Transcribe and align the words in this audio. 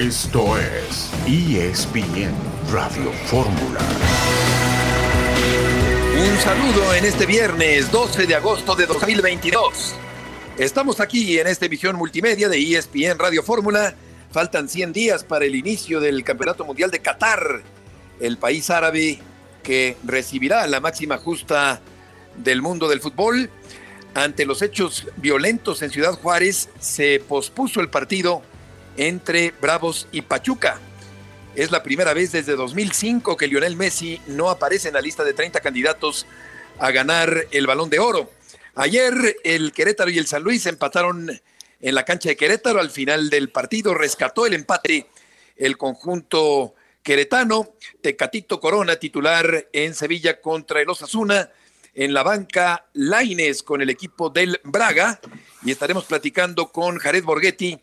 Esto 0.00 0.56
es 0.56 1.10
ESPN 1.26 2.32
Radio 2.72 3.12
Fórmula. 3.26 3.80
Un 6.16 6.38
saludo 6.38 6.94
en 6.94 7.04
este 7.04 7.26
viernes 7.26 7.92
12 7.92 8.26
de 8.26 8.34
agosto 8.34 8.74
de 8.74 8.86
2022. 8.86 9.94
Estamos 10.56 11.00
aquí 11.00 11.38
en 11.38 11.48
esta 11.48 11.66
emisión 11.66 11.96
multimedia 11.96 12.48
de 12.48 12.56
ESPN 12.56 13.18
Radio 13.18 13.42
Fórmula. 13.42 13.94
Faltan 14.32 14.70
100 14.70 14.94
días 14.94 15.22
para 15.22 15.44
el 15.44 15.54
inicio 15.54 16.00
del 16.00 16.24
Campeonato 16.24 16.64
Mundial 16.64 16.90
de 16.90 17.00
Qatar, 17.00 17.60
el 18.20 18.38
país 18.38 18.70
árabe 18.70 19.18
que 19.62 19.98
recibirá 20.04 20.66
la 20.66 20.80
máxima 20.80 21.18
justa 21.18 21.82
del 22.38 22.62
mundo 22.62 22.88
del 22.88 23.02
fútbol. 23.02 23.50
Ante 24.14 24.46
los 24.46 24.62
hechos 24.62 25.08
violentos 25.18 25.82
en 25.82 25.90
Ciudad 25.90 26.14
Juárez, 26.14 26.70
se 26.78 27.22
pospuso 27.28 27.82
el 27.82 27.90
partido 27.90 28.42
entre 28.96 29.52
Bravos 29.60 30.08
y 30.12 30.22
Pachuca. 30.22 30.80
Es 31.54 31.70
la 31.70 31.82
primera 31.82 32.14
vez 32.14 32.32
desde 32.32 32.54
2005 32.54 33.36
que 33.36 33.48
Lionel 33.48 33.76
Messi 33.76 34.20
no 34.26 34.50
aparece 34.50 34.88
en 34.88 34.94
la 34.94 35.00
lista 35.00 35.24
de 35.24 35.34
30 35.34 35.60
candidatos 35.60 36.26
a 36.78 36.90
ganar 36.90 37.46
el 37.50 37.66
balón 37.66 37.90
de 37.90 37.98
oro. 37.98 38.30
Ayer 38.74 39.36
el 39.44 39.72
Querétaro 39.72 40.10
y 40.10 40.18
el 40.18 40.26
San 40.26 40.42
Luis 40.42 40.64
empataron 40.66 41.40
en 41.80 41.94
la 41.94 42.04
cancha 42.04 42.28
de 42.28 42.36
Querétaro. 42.36 42.80
Al 42.80 42.90
final 42.90 43.30
del 43.30 43.50
partido 43.50 43.94
rescató 43.94 44.46
el 44.46 44.54
empate 44.54 45.08
el 45.56 45.76
conjunto 45.76 46.74
queretano. 47.02 47.74
Tecatito 48.00 48.60
Corona, 48.60 48.96
titular 48.96 49.68
en 49.72 49.94
Sevilla 49.94 50.40
contra 50.40 50.80
el 50.80 50.88
Osasuna. 50.88 51.50
En 51.94 52.14
la 52.14 52.22
banca, 52.22 52.86
Laines 52.92 53.62
con 53.62 53.82
el 53.82 53.90
equipo 53.90 54.30
del 54.30 54.60
Braga. 54.64 55.20
Y 55.64 55.72
estaremos 55.72 56.04
platicando 56.04 56.70
con 56.70 56.98
Jared 56.98 57.24
Borghetti 57.24 57.78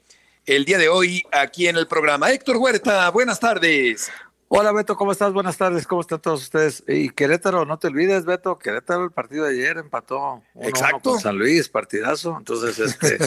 el 0.47 0.63
día 0.63 0.77
de 0.77 0.87
hoy 0.87 1.23
aquí 1.31 1.67
en 1.67 1.75
el 1.75 1.87
programa. 1.87 2.31
Héctor 2.31 2.55
Huerta, 2.55 3.09
buenas 3.09 3.39
tardes. 3.39 4.09
Hola 4.47 4.71
Beto, 4.71 4.95
¿cómo 4.95 5.11
estás? 5.11 5.33
Buenas 5.33 5.57
tardes, 5.57 5.85
¿cómo 5.85 5.99
están 5.99 6.21
todos 6.21 6.41
ustedes? 6.41 6.81
Y 6.87 7.09
Querétaro, 7.09 7.65
no 7.65 7.77
te 7.77 7.87
olvides, 7.87 8.23
Beto, 8.23 8.57
Querétaro 8.57 9.03
el 9.03 9.11
partido 9.11 9.43
de 9.43 9.51
ayer 9.51 9.77
empató 9.77 10.41
Exacto. 10.61 11.11
con 11.11 11.19
San 11.19 11.37
Luis, 11.37 11.67
partidazo. 11.67 12.37
Entonces, 12.37 12.79
este 12.79 13.17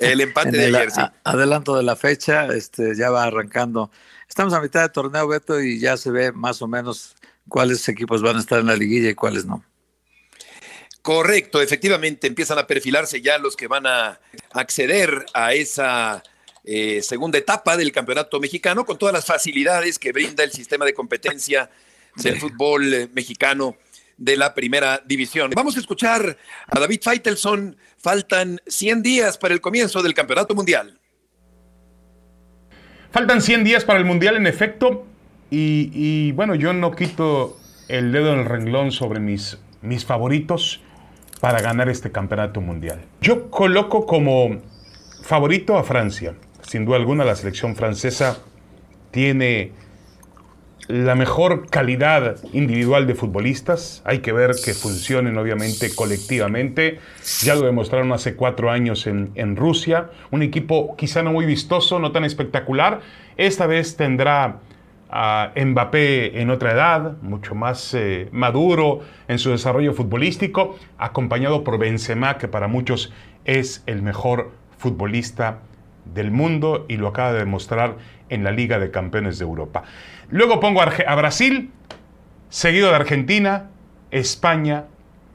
el 0.00 0.20
empate 0.20 0.50
de 0.50 0.66
ayer, 0.66 0.90
sí. 0.90 1.00
adelanto 1.22 1.76
de 1.76 1.84
la 1.84 1.94
fecha, 1.94 2.46
este 2.48 2.96
ya 2.96 3.10
va 3.10 3.22
arrancando. 3.22 3.92
Estamos 4.28 4.52
a 4.52 4.60
mitad 4.60 4.82
de 4.82 4.88
torneo, 4.88 5.28
Beto, 5.28 5.60
y 5.60 5.78
ya 5.78 5.96
se 5.96 6.10
ve 6.10 6.32
más 6.32 6.60
o 6.60 6.66
menos 6.66 7.14
cuáles 7.48 7.88
equipos 7.88 8.20
van 8.20 8.36
a 8.36 8.40
estar 8.40 8.58
en 8.58 8.66
la 8.66 8.76
liguilla 8.76 9.10
y 9.10 9.14
cuáles 9.14 9.46
no. 9.46 9.64
Correcto, 11.02 11.62
efectivamente, 11.62 12.26
empiezan 12.26 12.58
a 12.58 12.66
perfilarse 12.66 13.22
ya 13.22 13.38
los 13.38 13.54
que 13.54 13.68
van 13.68 13.86
a 13.86 14.18
acceder 14.52 15.24
a 15.34 15.54
esa 15.54 16.24
eh, 16.70 17.00
segunda 17.02 17.38
etapa 17.38 17.78
del 17.78 17.92
campeonato 17.92 18.38
mexicano 18.40 18.84
con 18.84 18.98
todas 18.98 19.14
las 19.14 19.24
facilidades 19.24 19.98
que 19.98 20.12
brinda 20.12 20.44
el 20.44 20.52
sistema 20.52 20.84
de 20.84 20.92
competencia 20.92 21.70
del 22.16 22.38
fútbol 22.38 22.92
eh, 22.92 23.08
mexicano 23.14 23.76
de 24.18 24.36
la 24.36 24.52
primera 24.52 25.02
división. 25.02 25.50
Vamos 25.56 25.78
a 25.78 25.80
escuchar 25.80 26.36
a 26.66 26.78
David 26.78 27.00
Feitelson. 27.02 27.74
Faltan 27.96 28.60
100 28.66 29.02
días 29.02 29.38
para 29.38 29.54
el 29.54 29.62
comienzo 29.62 30.02
del 30.02 30.12
campeonato 30.12 30.54
mundial. 30.54 30.98
Faltan 33.12 33.40
100 33.40 33.64
días 33.64 33.86
para 33.86 33.98
el 33.98 34.04
mundial, 34.04 34.36
en 34.36 34.46
efecto. 34.46 35.06
Y, 35.50 35.90
y 35.94 36.32
bueno, 36.32 36.54
yo 36.54 36.74
no 36.74 36.94
quito 36.94 37.58
el 37.88 38.12
dedo 38.12 38.34
en 38.34 38.40
el 38.40 38.44
renglón 38.44 38.92
sobre 38.92 39.20
mis, 39.20 39.56
mis 39.80 40.04
favoritos 40.04 40.82
para 41.40 41.62
ganar 41.62 41.88
este 41.88 42.12
campeonato 42.12 42.60
mundial. 42.60 43.06
Yo 43.22 43.50
coloco 43.50 44.04
como 44.04 44.60
favorito 45.22 45.78
a 45.78 45.84
Francia 45.84 46.34
sin 46.68 46.84
duda 46.84 46.96
alguna 46.96 47.24
la 47.24 47.34
selección 47.34 47.74
francesa 47.74 48.38
tiene 49.10 49.72
la 50.86 51.14
mejor 51.14 51.68
calidad 51.68 52.36
individual 52.52 53.06
de 53.06 53.14
futbolistas. 53.14 54.02
Hay 54.04 54.18
que 54.18 54.32
ver 54.32 54.52
que 54.62 54.74
funcionen 54.74 55.38
obviamente 55.38 55.94
colectivamente. 55.94 56.98
Ya 57.42 57.54
lo 57.54 57.62
demostraron 57.62 58.12
hace 58.12 58.36
cuatro 58.36 58.70
años 58.70 59.06
en, 59.06 59.56
Rusia. 59.56 60.10
Un 60.30 60.42
equipo 60.42 60.94
quizá 60.96 61.22
no 61.22 61.32
muy 61.32 61.46
vistoso, 61.46 61.98
no 61.98 62.12
tan 62.12 62.24
espectacular. 62.24 63.00
Esta 63.38 63.66
vez 63.66 63.96
tendrá 63.96 64.60
a 65.10 65.52
Mbappé 65.56 66.40
en 66.40 66.50
otra 66.50 66.72
edad, 66.72 67.16
mucho 67.22 67.54
más 67.54 67.94
eh, 67.94 68.28
maduro 68.30 69.00
en 69.26 69.38
su 69.38 69.50
desarrollo 69.50 69.94
futbolístico, 69.94 70.78
acompañado 70.98 71.64
por 71.64 71.78
Benzema, 71.78 72.36
que 72.36 72.46
para 72.46 72.68
muchos 72.68 73.12
es 73.46 73.82
el 73.86 74.02
mejor 74.02 74.52
futbolista 74.76 75.60
del 76.14 76.30
mundo 76.30 76.86
y 76.88 76.96
lo 76.96 77.08
acaba 77.08 77.32
de 77.32 77.40
demostrar 77.40 77.96
en 78.28 78.44
la 78.44 78.50
Liga 78.50 78.78
de 78.78 78.90
Campeones 78.90 79.38
de 79.38 79.44
Europa. 79.44 79.84
Luego 80.30 80.60
pongo 80.60 80.82
a 80.82 81.14
Brasil, 81.14 81.70
seguido 82.48 82.90
de 82.90 82.96
Argentina, 82.96 83.70
España 84.10 84.84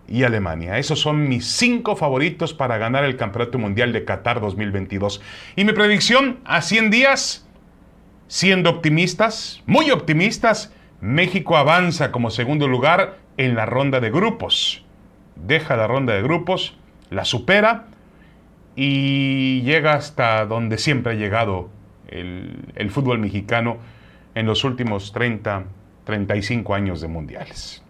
y 0.08 0.24
Alemania. 0.24 0.78
Esos 0.78 1.00
son 1.00 1.28
mis 1.28 1.46
cinco 1.46 1.96
favoritos 1.96 2.54
para 2.54 2.78
ganar 2.78 3.04
el 3.04 3.18
Campeonato 3.18 3.58
Mundial 3.58 3.94
de 3.94 4.06
Qatar 4.06 4.42
2022. 4.42 5.22
Y 5.56 5.66
mi 5.66 5.74
predicción 5.74 6.40
a 6.46 6.62
100 6.62 6.90
días, 6.90 7.48
siendo 8.28 8.70
optimistas, 8.70 9.62
muy 9.66 9.92
optimistas, 9.92 10.74
México 11.02 11.58
avanza 11.58 12.12
como 12.12 12.30
segundo 12.30 12.68
lugar 12.68 13.18
en 13.38 13.56
la 13.56 13.66
ronda 13.66 14.00
de 14.00 14.12
grupos. 14.12 14.86
Deja 15.36 15.76
la 15.76 15.88
ronda 15.88 16.14
de 16.14 16.22
grupos, 16.22 16.78
la 17.10 17.26
supera 17.26 17.88
y 18.76 19.62
llega 19.62 19.94
hasta 19.94 20.46
donde 20.46 20.78
siempre 20.78 21.14
ha 21.14 21.16
llegado 21.16 21.70
el, 22.08 22.92
fútbol 22.92 23.20
mexicano 23.20 23.78
en 24.36 24.46
los 24.46 24.64
últimos 24.64 25.12
30, 25.12 25.66
35 26.06 26.74
años 26.74 27.02
de 27.02 27.08
mundiales. 27.08 27.82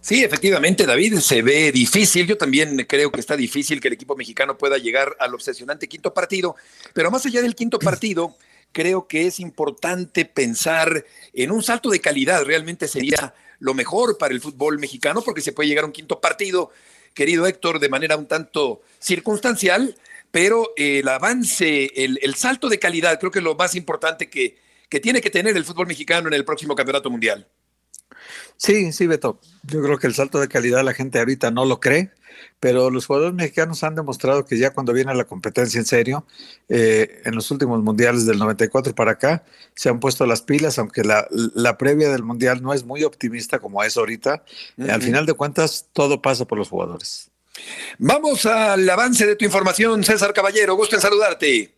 Sí, 0.00 0.22
efectivamente, 0.22 0.84
David, 0.84 1.16
se 1.20 1.40
ve 1.40 1.72
difícil. 1.72 2.26
Yo 2.26 2.36
también 2.36 2.84
creo 2.86 3.10
que 3.10 3.20
está 3.20 3.36
difícil 3.36 3.80
que 3.80 3.88
el 3.88 3.94
equipo 3.94 4.14
mexicano 4.14 4.58
pueda 4.58 4.76
llegar 4.76 5.16
al 5.18 5.34
obsesionante 5.34 5.88
quinto 5.88 6.12
partido, 6.12 6.56
pero 6.92 7.10
más 7.10 7.24
allá 7.24 7.40
del 7.40 7.54
quinto 7.54 7.78
partido, 7.78 8.36
creo 8.72 9.06
que 9.06 9.26
es 9.26 9.40
importante 9.40 10.26
pensar 10.26 11.06
en 11.32 11.50
un 11.50 11.62
salto 11.62 11.88
de 11.88 12.00
calidad. 12.00 12.44
Realmente 12.44 12.86
sería 12.86 13.34
lo 13.60 13.72
mejor 13.72 14.18
para 14.18 14.34
el 14.34 14.42
fútbol 14.42 14.78
mexicano 14.78 15.22
porque 15.22 15.40
se 15.40 15.52
puede 15.52 15.70
llegar 15.70 15.84
a 15.84 15.86
un 15.86 15.92
quinto 15.92 16.20
partido 16.20 16.70
querido 17.14 17.46
Héctor, 17.46 17.78
de 17.78 17.88
manera 17.88 18.16
un 18.16 18.26
tanto 18.26 18.82
circunstancial, 18.98 19.96
pero 20.30 20.72
el 20.76 21.06
avance, 21.08 21.92
el, 21.94 22.34
salto 22.34 22.68
de 22.68 22.78
calidad, 22.78 23.18
creo 23.18 23.30
que 23.30 23.38
es 23.38 23.44
lo 23.44 23.54
más 23.54 23.74
importante 23.76 24.28
que, 24.28 24.58
que 24.88 25.00
tiene 25.00 25.20
que 25.20 25.30
tener 25.30 25.56
el 25.56 25.64
fútbol 25.64 25.86
mexicano 25.86 26.28
en 26.28 26.34
el 26.34 26.44
próximo 26.44 26.74
campeonato 26.74 27.08
mundial. 27.08 27.46
Sí, 28.56 28.92
sí, 28.92 29.06
Beto. 29.06 29.40
Yo 29.64 29.82
creo 29.82 29.98
que 29.98 30.06
el 30.06 30.14
salto 30.14 30.40
de 30.40 30.48
calidad 30.48 30.84
la 30.84 30.94
gente 30.94 31.18
ahorita 31.18 31.50
no 31.50 31.64
lo 31.64 31.80
cree, 31.80 32.10
pero 32.60 32.90
los 32.90 33.06
jugadores 33.06 33.34
mexicanos 33.34 33.82
han 33.84 33.94
demostrado 33.94 34.44
que 34.44 34.58
ya 34.58 34.70
cuando 34.70 34.92
viene 34.92 35.14
la 35.14 35.24
competencia 35.24 35.78
en 35.78 35.86
serio, 35.86 36.26
eh, 36.68 37.22
en 37.24 37.34
los 37.34 37.50
últimos 37.50 37.82
mundiales 37.82 38.26
del 38.26 38.38
94 38.38 38.94
para 38.94 39.12
acá, 39.12 39.44
se 39.74 39.88
han 39.88 40.00
puesto 40.00 40.26
las 40.26 40.42
pilas, 40.42 40.78
aunque 40.78 41.02
la, 41.04 41.76
previa 41.78 42.10
del 42.10 42.22
mundial 42.22 42.62
no 42.62 42.72
es 42.72 42.84
muy 42.84 43.04
optimista 43.04 43.58
como 43.58 43.82
es 43.82 43.96
ahorita. 43.96 44.44
Al 44.88 45.02
final 45.02 45.26
de 45.26 45.34
cuentas, 45.34 45.88
todo 45.92 46.22
pasa 46.22 46.44
por 46.46 46.58
los 46.58 46.68
jugadores. 46.68 47.30
Vamos 47.98 48.46
al 48.46 48.88
avance 48.88 49.26
de 49.26 49.36
tu 49.36 49.44
información, 49.44 50.02
César 50.02 50.32
Caballero. 50.32 50.74
Gusto 50.74 50.96
en 50.96 51.02
saludarte. 51.02 51.74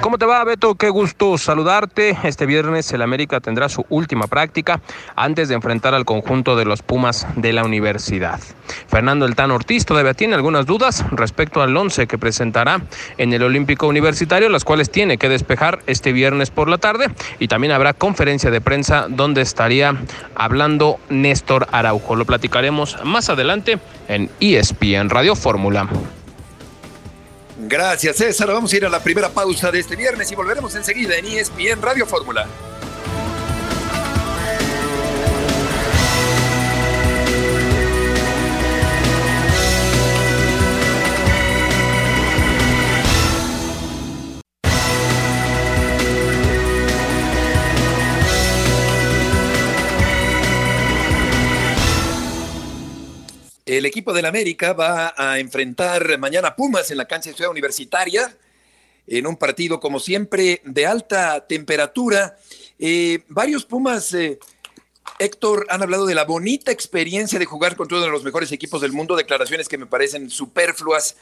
¿Cómo 0.00 0.18
te 0.18 0.26
va, 0.26 0.42
Beto? 0.44 0.74
Qué 0.74 0.90
gusto 0.90 1.38
saludarte. 1.38 2.18
Este 2.24 2.44
viernes 2.44 2.92
el 2.92 3.02
América 3.02 3.40
tendrá 3.40 3.68
su 3.68 3.86
última 3.88 4.26
práctica 4.26 4.80
antes 5.14 5.48
de 5.48 5.54
enfrentar 5.54 5.94
al 5.94 6.04
conjunto 6.04 6.56
de 6.56 6.64
los 6.64 6.82
Pumas 6.82 7.26
de 7.36 7.52
la 7.52 7.64
universidad. 7.64 8.40
Fernando 8.88 9.26
El 9.26 9.36
Tan 9.36 9.50
Ortiz 9.50 9.86
todavía 9.86 10.14
tiene 10.14 10.34
algunas 10.34 10.66
dudas 10.66 11.04
respecto 11.12 11.62
al 11.62 11.76
once 11.76 12.06
que 12.06 12.18
presentará 12.18 12.82
en 13.16 13.32
el 13.32 13.42
Olímpico 13.42 13.86
Universitario, 13.86 14.48
las 14.48 14.64
cuales 14.64 14.90
tiene 14.90 15.18
que 15.18 15.28
despejar 15.28 15.80
este 15.86 16.12
viernes 16.12 16.50
por 16.50 16.68
la 16.68 16.78
tarde. 16.78 17.06
Y 17.38 17.48
también 17.48 17.72
habrá 17.72 17.94
conferencia 17.94 18.50
de 18.50 18.60
prensa 18.60 19.06
donde 19.08 19.42
estaría 19.42 19.96
hablando 20.34 20.98
Néstor 21.08 21.68
Araujo. 21.70 22.16
Lo 22.16 22.24
platicaremos 22.24 22.98
más 23.04 23.30
adelante 23.30 23.78
en 24.08 24.30
ESPN 24.40 25.10
Radio 25.10 25.36
Fórmula. 25.36 25.88
Gracias, 27.72 28.16
César. 28.16 28.52
Vamos 28.52 28.70
a 28.70 28.76
ir 28.76 28.84
a 28.84 28.90
la 28.90 29.02
primera 29.02 29.30
pausa 29.30 29.70
de 29.70 29.78
este 29.78 29.96
viernes 29.96 30.30
y 30.30 30.34
volveremos 30.34 30.74
enseguida 30.74 31.16
en 31.16 31.24
ESPN 31.24 31.80
Radio 31.80 32.04
Fórmula. 32.04 32.46
El 53.78 53.86
equipo 53.86 54.12
del 54.12 54.26
América 54.26 54.74
va 54.74 55.14
a 55.16 55.38
enfrentar 55.38 56.18
mañana 56.18 56.54
Pumas 56.54 56.90
en 56.90 56.98
la 56.98 57.06
cancha 57.06 57.30
de 57.30 57.36
Ciudad 57.36 57.50
Universitaria. 57.50 58.36
en 59.06 59.26
un 59.26 59.36
partido, 59.38 59.80
como 59.80 59.98
siempre, 59.98 60.60
de 60.66 60.84
alta 60.84 61.46
temperatura. 61.46 62.36
Eh, 62.78 63.24
varios 63.28 63.64
Pumas, 63.64 64.12
eh, 64.12 64.38
Héctor, 65.18 65.66
han 65.70 65.82
hablado 65.82 66.04
de 66.04 66.14
la 66.14 66.26
bonita 66.26 66.70
experiencia 66.70 67.38
de 67.38 67.46
jugar 67.46 67.74
contra 67.74 67.96
uno 67.96 68.04
de 68.04 68.12
los 68.12 68.24
mejores 68.24 68.52
equipos 68.52 68.82
del 68.82 68.92
mundo, 68.92 69.16
declaraciones 69.16 69.70
que 69.70 69.78
me 69.78 69.86
parecen 69.86 70.28
superfluas 70.28 71.16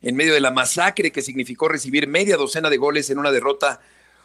en 0.00 0.14
medio 0.14 0.32
de 0.32 0.40
la 0.40 0.52
masacre 0.52 1.10
que 1.10 1.22
significó 1.22 1.66
recibir 1.66 2.06
media 2.06 2.36
docena 2.36 2.70
de 2.70 2.76
goles 2.76 3.10
en 3.10 3.18
una 3.18 3.32
derrota 3.32 3.80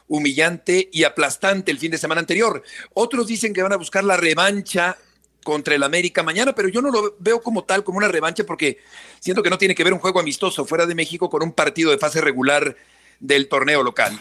humillante 0.07 0.88
y 0.94 1.04
aplastante 1.04 1.72
el 1.72 1.80
fin 1.80 1.89
de 1.89 1.98
semana 1.98 2.22
anterior. 2.22 2.62
Otros 2.94 3.25
dicen 3.25 3.54
que 3.54 3.63
van 3.63 3.74
a 3.74 3.78
buscar 3.78 4.04
la 4.04 4.18
revancha 4.18 5.00
contra 5.43 5.75
el 5.75 5.83
América 5.83 6.23
mañana, 6.23 6.53
pero 6.53 6.69
yo 6.69 6.81
no 6.81 6.91
lo 6.91 7.15
veo 7.19 7.41
como 7.41 7.63
tal, 7.63 7.83
como 7.83 7.97
una 7.97 8.07
revancha, 8.07 8.43
porque 8.45 8.79
siento 9.19 9.43
que 9.43 9.49
no 9.49 9.57
tiene 9.57 9.75
que 9.75 9.83
ver 9.83 9.93
un 9.93 9.99
juego 9.99 10.19
amistoso 10.19 10.65
fuera 10.65 10.85
de 10.85 10.95
México 10.95 11.29
con 11.29 11.43
un 11.43 11.53
partido 11.53 11.91
de 11.91 11.97
fase 11.97 12.21
regular 12.21 12.75
del 13.19 13.47
torneo 13.47 13.83
local. 13.83 14.19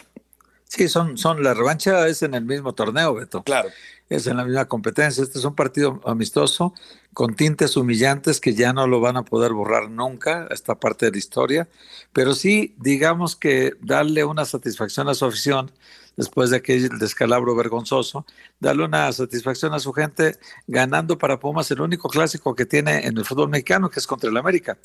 Sí, 0.64 0.88
son, 0.88 1.18
son, 1.18 1.42
la 1.42 1.52
revancha 1.52 2.06
es 2.06 2.22
en 2.22 2.34
el 2.34 2.44
mismo 2.44 2.72
torneo, 2.74 3.14
Beto. 3.14 3.42
Claro. 3.42 3.70
Es 4.08 4.26
en 4.28 4.36
la 4.36 4.44
misma 4.44 4.66
competencia. 4.66 5.22
Este 5.22 5.38
es 5.38 5.44
un 5.44 5.56
partido 5.56 6.00
amistoso 6.04 6.74
con 7.12 7.34
tintes 7.34 7.76
humillantes 7.76 8.40
que 8.40 8.54
ya 8.54 8.72
no 8.72 8.86
lo 8.86 9.00
van 9.00 9.16
a 9.16 9.24
poder 9.24 9.52
borrar 9.52 9.90
nunca, 9.90 10.46
esta 10.50 10.76
parte 10.76 11.06
de 11.06 11.12
la 11.12 11.18
historia. 11.18 11.68
Pero 12.12 12.34
sí, 12.34 12.74
digamos 12.78 13.36
que 13.36 13.74
darle 13.80 14.24
una 14.24 14.44
satisfacción 14.44 15.08
a 15.08 15.14
su 15.14 15.24
afición 15.24 15.72
después 16.16 16.50
de 16.50 16.58
aquel 16.58 16.98
descalabro 16.98 17.54
vergonzoso, 17.56 18.26
darle 18.58 18.84
una 18.84 19.10
satisfacción 19.12 19.72
a 19.72 19.78
su 19.78 19.92
gente 19.92 20.36
ganando 20.66 21.16
para 21.16 21.40
Pumas 21.40 21.70
el 21.70 21.80
único 21.80 22.08
clásico 22.08 22.54
que 22.54 22.66
tiene 22.66 23.06
en 23.06 23.16
el 23.16 23.24
fútbol 23.24 23.48
mexicano, 23.48 23.88
que 23.88 24.00
es 24.00 24.06
contra 24.06 24.28
el 24.28 24.36
América. 24.36 24.76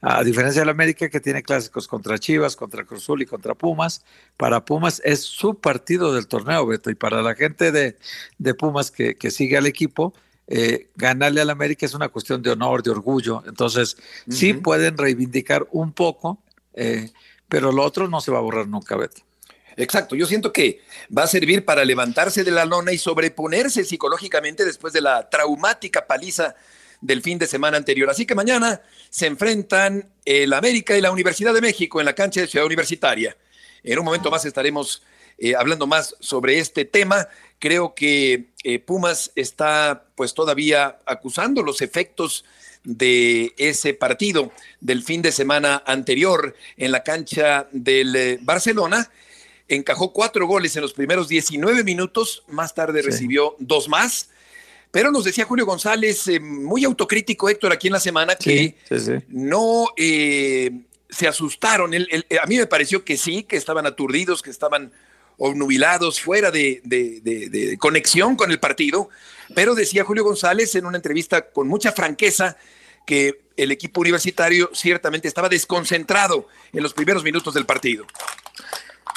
A 0.00 0.24
diferencia 0.24 0.62
del 0.62 0.70
América, 0.70 1.08
que 1.10 1.20
tiene 1.20 1.42
clásicos 1.42 1.86
contra 1.86 2.18
Chivas, 2.18 2.56
contra 2.56 2.84
Cruzul 2.84 3.22
y 3.22 3.26
contra 3.26 3.54
Pumas, 3.54 4.04
para 4.36 4.64
Pumas 4.64 5.02
es 5.04 5.20
su 5.20 5.56
partido 5.56 6.14
del 6.14 6.26
torneo, 6.26 6.66
Beto, 6.66 6.90
y 6.90 6.94
para 6.94 7.22
la 7.22 7.34
gente 7.34 7.70
de, 7.70 7.96
de 8.38 8.54
Pumas 8.54 8.90
que, 8.90 9.14
que 9.14 9.30
sigue 9.30 9.58
al 9.58 9.66
equipo, 9.66 10.14
eh, 10.50 10.88
ganarle 10.96 11.42
al 11.42 11.50
América 11.50 11.84
es 11.84 11.94
una 11.94 12.08
cuestión 12.08 12.42
de 12.42 12.50
honor, 12.50 12.82
de 12.82 12.90
orgullo. 12.90 13.42
Entonces, 13.46 13.96
sí 14.28 14.54
pueden 14.54 14.96
reivindicar 14.96 15.66
un 15.72 15.92
poco, 15.92 16.42
eh, 16.74 17.10
pero 17.48 17.70
lo 17.70 17.84
otro 17.84 18.08
no 18.08 18.20
se 18.20 18.30
va 18.30 18.38
a 18.38 18.42
borrar 18.42 18.66
nunca, 18.66 18.96
Beto. 18.96 19.22
Exacto, 19.76 20.16
yo 20.16 20.26
siento 20.26 20.52
que 20.52 20.80
va 21.16 21.22
a 21.22 21.28
servir 21.28 21.64
para 21.64 21.84
levantarse 21.84 22.42
de 22.42 22.50
la 22.50 22.64
lona 22.64 22.92
y 22.92 22.98
sobreponerse 22.98 23.84
psicológicamente 23.84 24.64
después 24.64 24.92
de 24.92 25.00
la 25.02 25.30
traumática 25.30 26.06
paliza 26.06 26.56
del 27.00 27.22
fin 27.22 27.38
de 27.38 27.46
semana 27.46 27.76
anterior. 27.76 28.10
Así 28.10 28.26
que 28.26 28.34
mañana 28.34 28.80
se 29.08 29.26
enfrentan 29.26 30.10
el 30.24 30.52
América 30.52 30.96
y 30.96 31.00
la 31.00 31.12
Universidad 31.12 31.54
de 31.54 31.60
México 31.60 32.00
en 32.00 32.06
la 32.06 32.14
cancha 32.14 32.40
de 32.40 32.48
Ciudad 32.48 32.66
Universitaria. 32.66 33.36
En 33.84 33.98
un 33.98 34.04
momento 34.04 34.30
más 34.30 34.44
estaremos 34.44 35.02
eh, 35.38 35.54
hablando 35.54 35.86
más 35.86 36.16
sobre 36.18 36.58
este 36.58 36.84
tema. 36.84 37.28
Creo 37.60 37.94
que 37.94 38.48
eh, 38.70 38.80
Pumas 38.80 39.32
está 39.34 40.04
pues 40.14 40.34
todavía 40.34 40.98
acusando 41.06 41.62
los 41.62 41.80
efectos 41.80 42.44
de 42.84 43.54
ese 43.56 43.94
partido 43.94 44.52
del 44.78 45.02
fin 45.02 45.22
de 45.22 45.32
semana 45.32 45.82
anterior 45.86 46.54
en 46.76 46.92
la 46.92 47.02
cancha 47.02 47.66
del 47.72 48.14
eh, 48.14 48.38
Barcelona 48.42 49.10
encajó 49.68 50.12
cuatro 50.12 50.46
goles 50.46 50.76
en 50.76 50.82
los 50.82 50.92
primeros 50.92 51.28
19 51.28 51.82
minutos, 51.82 52.42
más 52.48 52.74
tarde 52.74 53.00
recibió 53.00 53.56
dos 53.58 53.88
más. 53.88 54.28
Pero 54.90 55.10
nos 55.12 55.24
decía 55.24 55.46
Julio 55.46 55.64
González, 55.64 56.28
eh, 56.28 56.38
muy 56.38 56.84
autocrítico 56.84 57.48
Héctor 57.48 57.72
aquí 57.72 57.86
en 57.86 57.94
la 57.94 58.00
semana, 58.00 58.36
que 58.36 58.76
no 59.28 59.86
se 59.96 61.26
asustaron. 61.26 61.94
a 61.94 62.46
mí 62.46 62.58
me 62.58 62.66
pareció 62.66 63.02
que 63.02 63.16
sí, 63.16 63.44
que 63.44 63.56
estaban 63.56 63.86
aturdidos, 63.86 64.42
que 64.42 64.50
estaban 64.50 64.92
obnubilados, 65.38 66.20
fuera 66.20 66.50
de, 66.50 66.80
de, 66.84 67.76
conexión 67.78 68.36
con 68.36 68.50
el 68.50 68.60
partido. 68.60 69.08
Pero 69.54 69.74
decía 69.74 70.04
Julio 70.04 70.24
González 70.24 70.74
en 70.74 70.84
una 70.84 70.98
entrevista 70.98 71.50
con 71.50 71.68
mucha 71.68 71.92
franqueza 71.92 72.56
que 73.06 73.40
el 73.56 73.70
equipo 73.72 74.02
universitario 74.02 74.70
ciertamente 74.74 75.26
estaba 75.26 75.48
desconcentrado 75.48 76.46
en 76.72 76.82
los 76.82 76.92
primeros 76.92 77.24
minutos 77.24 77.54
del 77.54 77.64
partido. 77.64 78.04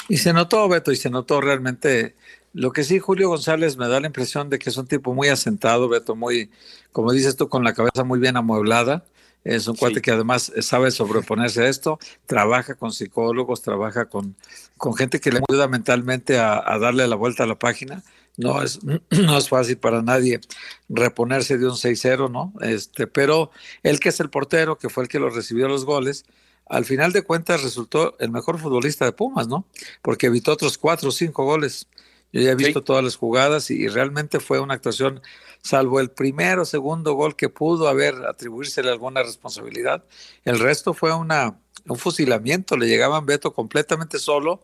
Y 0.08 0.16
se 0.16 0.32
notó, 0.32 0.68
Beto, 0.68 0.92
y 0.92 0.96
se 0.96 1.10
notó 1.10 1.40
realmente. 1.40 2.14
Lo 2.54 2.72
que 2.72 2.84
sí, 2.84 2.98
Julio 2.98 3.28
González 3.28 3.76
me 3.76 3.88
da 3.88 4.00
la 4.00 4.06
impresión 4.06 4.50
de 4.50 4.58
que 4.58 4.70
es 4.70 4.76
un 4.76 4.86
tipo 4.86 5.14
muy 5.14 5.28
asentado, 5.28 5.88
Beto, 5.88 6.14
muy, 6.16 6.50
como 6.90 7.12
dices 7.12 7.36
tú, 7.36 7.48
con 7.48 7.64
la 7.64 7.72
cabeza 7.72 8.04
muy 8.04 8.18
bien 8.18 8.36
amueblada. 8.36 9.04
Es 9.44 9.66
un 9.66 9.76
cuate 9.76 10.00
que 10.00 10.12
además 10.12 10.52
sabe 10.60 10.90
sobreponerse 10.90 11.64
a 11.64 11.68
esto, 11.68 11.98
trabaja 12.26 12.74
con 12.74 12.92
psicólogos, 12.92 13.62
trabaja 13.62 14.06
con, 14.06 14.36
con 14.76 14.94
gente 14.94 15.20
que 15.20 15.32
le 15.32 15.40
ayuda 15.48 15.66
mentalmente 15.68 16.38
a, 16.38 16.78
darle 16.78 17.06
la 17.08 17.16
vuelta 17.16 17.44
a 17.44 17.46
la 17.46 17.58
página. 17.58 18.02
No 18.36 18.62
es, 18.62 18.80
no 19.10 19.38
es 19.38 19.48
fácil 19.48 19.78
para 19.78 20.02
nadie 20.02 20.40
reponerse 20.88 21.58
de 21.58 21.66
un 21.66 21.74
6-0, 21.74 22.30
¿no? 22.30 22.52
Este, 22.60 23.06
pero 23.06 23.50
él 23.82 24.00
que 24.00 24.10
es 24.10 24.20
el 24.20 24.30
portero, 24.30 24.78
que 24.78 24.88
fue 24.88 25.02
el 25.02 25.08
que 25.08 25.18
lo 25.18 25.28
recibió 25.28 25.68
los 25.68 25.84
goles, 25.84 26.24
al 26.66 26.84
final 26.84 27.12
de 27.12 27.22
cuentas 27.22 27.62
resultó 27.62 28.16
el 28.18 28.30
mejor 28.30 28.58
futbolista 28.58 29.04
de 29.04 29.12
Pumas, 29.12 29.48
¿no? 29.48 29.66
Porque 30.00 30.28
evitó 30.28 30.52
otros 30.52 30.78
cuatro 30.78 31.10
o 31.10 31.12
cinco 31.12 31.44
goles. 31.44 31.88
Yo 32.32 32.40
ya 32.40 32.52
he 32.52 32.54
visto 32.54 32.82
todas 32.82 33.04
las 33.04 33.16
jugadas 33.16 33.70
y, 33.70 33.88
realmente 33.88 34.40
fue 34.40 34.58
una 34.58 34.74
actuación, 34.74 35.20
salvo 35.62 36.00
el 36.00 36.10
primero 36.10 36.62
o 36.62 36.64
segundo 36.64 37.14
gol 37.14 37.36
que 37.36 37.48
pudo 37.48 37.88
haber 37.88 38.14
atribuírsele 38.26 38.90
alguna 38.90 39.22
responsabilidad. 39.22 40.04
El 40.44 40.58
resto 40.58 40.92
fue 40.92 41.14
una, 41.14 41.58
un 41.88 41.96
fusilamiento, 41.96 42.76
le 42.76 42.88
llegaban 42.88 43.26
Beto 43.26 43.54
completamente 43.54 44.18
solo. 44.18 44.60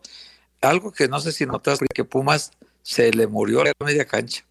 Algo 0.61 0.91
que 0.91 1.07
no 1.07 1.19
sé 1.21 1.31
si 1.31 1.45
notaste, 1.45 1.85
que 1.93 2.03
Pumas 2.03 2.51
se 2.83 3.11
le 3.11 3.27
murió 3.27 3.63
la 3.63 3.71
media 3.83 4.05
cancha, 4.05 4.43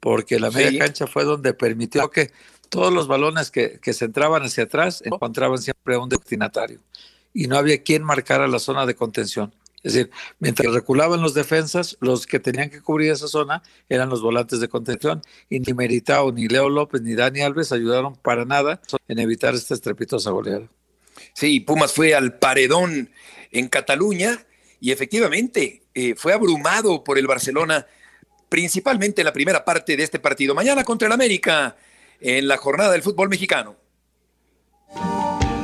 porque 0.00 0.40
la 0.40 0.50
media 0.50 0.78
cancha 0.78 1.06
fue 1.06 1.24
donde 1.24 1.54
permitió 1.54 2.10
que 2.10 2.32
todos 2.68 2.92
los 2.92 3.06
balones 3.06 3.52
que, 3.52 3.78
se 3.92 4.04
entraban 4.04 4.42
hacia 4.42 4.64
atrás 4.64 5.00
encontraban 5.04 5.58
siempre 5.58 5.96
un 5.96 6.08
destinatario 6.08 6.80
y 7.32 7.46
no 7.46 7.56
había 7.56 7.82
quien 7.82 8.02
marcara 8.02 8.48
la 8.48 8.58
zona 8.58 8.84
de 8.86 8.96
contención. 8.96 9.54
Es 9.84 9.92
decir, 9.92 10.10
mientras 10.38 10.72
reculaban 10.72 11.20
los 11.20 11.34
defensas, 11.34 11.98
los 12.00 12.26
que 12.26 12.40
tenían 12.40 12.70
que 12.70 12.80
cubrir 12.80 13.12
esa 13.12 13.28
zona 13.28 13.62
eran 13.90 14.08
los 14.08 14.22
volantes 14.22 14.58
de 14.60 14.68
contención 14.68 15.20
y 15.50 15.60
ni 15.60 15.74
Meritao, 15.74 16.32
ni 16.32 16.48
Leo 16.48 16.70
López, 16.70 17.02
ni 17.02 17.14
Dani 17.14 17.42
Alves 17.42 17.70
ayudaron 17.70 18.16
para 18.16 18.46
nada 18.46 18.80
en 19.08 19.18
evitar 19.18 19.54
esta 19.54 19.74
estrepitosa 19.74 20.30
goleada. 20.30 20.66
Sí, 21.34 21.60
Pumas 21.60 21.92
fue 21.92 22.14
al 22.14 22.38
paredón 22.38 23.10
en 23.50 23.68
Cataluña 23.68 24.46
y 24.80 24.90
efectivamente 24.90 25.82
eh, 25.92 26.14
fue 26.16 26.32
abrumado 26.32 27.04
por 27.04 27.18
el 27.18 27.26
Barcelona, 27.26 27.86
principalmente 28.48 29.20
en 29.20 29.26
la 29.26 29.34
primera 29.34 29.66
parte 29.66 29.98
de 29.98 30.02
este 30.02 30.18
partido. 30.18 30.54
Mañana 30.54 30.82
contra 30.82 31.06
el 31.06 31.12
América 31.12 31.76
en 32.20 32.48
la 32.48 32.56
jornada 32.56 32.92
del 32.92 33.02
fútbol 33.02 33.28
mexicano. 33.28 33.76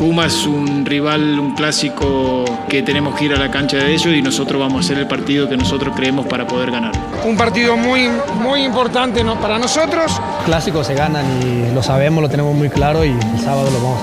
Puma 0.01 0.25
es 0.25 0.47
un 0.47 0.87
rival, 0.87 1.39
un 1.39 1.55
clásico 1.55 2.47
que 2.71 2.83
tenemos 2.83 3.15
que 3.17 3.27
ir 3.27 3.35
a 3.35 3.39
la 3.39 3.51
cancha 3.51 3.77
de 3.77 3.93
ellos 3.93 4.07
y 4.07 4.23
nosotros 4.23 4.59
vamos 4.59 4.79
a 4.79 4.81
hacer 4.87 4.97
el 4.97 5.07
partido 5.07 5.47
que 5.47 5.59
nosotros 5.59 5.95
creemos 5.95 6.25
para 6.25 6.47
poder 6.47 6.71
ganar. 6.71 6.93
Un 7.23 7.37
partido 7.37 7.77
muy, 7.77 8.09
muy 8.37 8.65
importante 8.65 9.23
¿no? 9.23 9.39
para 9.39 9.59
nosotros. 9.59 10.19
Clásicos 10.47 10.87
se 10.87 10.95
ganan 10.95 11.27
y 11.43 11.75
lo 11.75 11.83
sabemos, 11.83 12.23
lo 12.23 12.31
tenemos 12.31 12.55
muy 12.55 12.71
claro 12.71 13.05
y 13.05 13.11
el 13.11 13.41
sábado 13.45 13.71
lo 13.71 13.79
vamos 13.79 14.01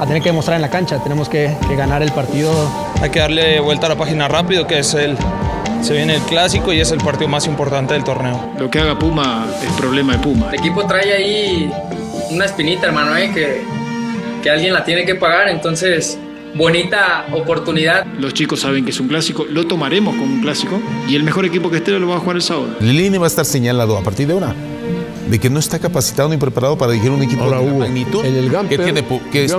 a, 0.00 0.06
tener 0.06 0.22
que 0.22 0.30
demostrar 0.30 0.56
en 0.56 0.62
la 0.62 0.70
cancha. 0.70 0.98
Tenemos 1.02 1.28
que, 1.28 1.54
que 1.68 1.76
ganar 1.76 2.02
el 2.02 2.12
partido. 2.12 2.50
Hay 3.02 3.10
que 3.10 3.18
darle 3.18 3.60
vuelta 3.60 3.84
a 3.84 3.90
la 3.90 3.96
página 3.96 4.28
rápido, 4.28 4.66
que 4.66 4.78
es 4.78 4.94
el, 4.94 5.18
se 5.82 5.92
viene 5.92 6.14
el 6.14 6.22
clásico 6.22 6.72
y 6.72 6.80
es 6.80 6.90
el 6.90 7.00
partido 7.00 7.28
más 7.28 7.46
importante 7.46 7.92
del 7.92 8.02
torneo. 8.02 8.48
Lo 8.58 8.70
que 8.70 8.80
haga 8.80 8.98
Puma 8.98 9.46
es 9.62 9.70
problema 9.72 10.14
de 10.14 10.20
Puma. 10.20 10.48
El 10.48 10.60
equipo 10.60 10.86
trae 10.86 11.12
ahí 11.12 11.70
una 12.30 12.46
espinita, 12.46 12.86
hermano, 12.86 13.14
¿eh? 13.14 13.30
que, 13.30 13.77
que 14.42 14.50
alguien 14.50 14.72
la 14.72 14.84
tiene 14.84 15.04
que 15.04 15.14
pagar, 15.14 15.48
entonces 15.48 16.18
bonita 16.54 17.26
oportunidad. 17.32 18.06
Los 18.18 18.34
chicos 18.34 18.60
saben 18.60 18.84
que 18.84 18.90
es 18.90 19.00
un 19.00 19.08
clásico, 19.08 19.44
lo 19.44 19.66
tomaremos 19.66 20.14
como 20.16 20.34
un 20.34 20.40
clásico 20.40 20.80
y 21.08 21.16
el 21.16 21.22
mejor 21.22 21.44
equipo 21.44 21.70
que 21.70 21.78
esté 21.78 21.92
lo 21.92 22.08
va 22.08 22.16
a 22.16 22.20
jugar 22.20 22.36
el 22.36 22.42
sábado. 22.42 22.76
Lilini 22.80 23.18
va 23.18 23.26
a 23.26 23.28
estar 23.28 23.44
señalado 23.44 23.96
a 23.96 24.02
partir 24.02 24.26
de 24.26 24.34
ahora 24.34 24.54
de 25.28 25.38
que 25.38 25.50
no 25.50 25.58
está 25.58 25.78
capacitado 25.78 26.28
ni 26.28 26.38
preparado 26.38 26.78
para 26.78 26.92
dirigir 26.92 27.10
un 27.10 27.22
equipo 27.22 27.50
de 27.50 27.72
magnitud 27.72 28.24
en 28.24 28.36
el 28.36 28.50
Gamper, 28.50 28.78
que 28.78 28.84
tiene 28.84 29.04
que 29.30 29.44
es 29.44 29.56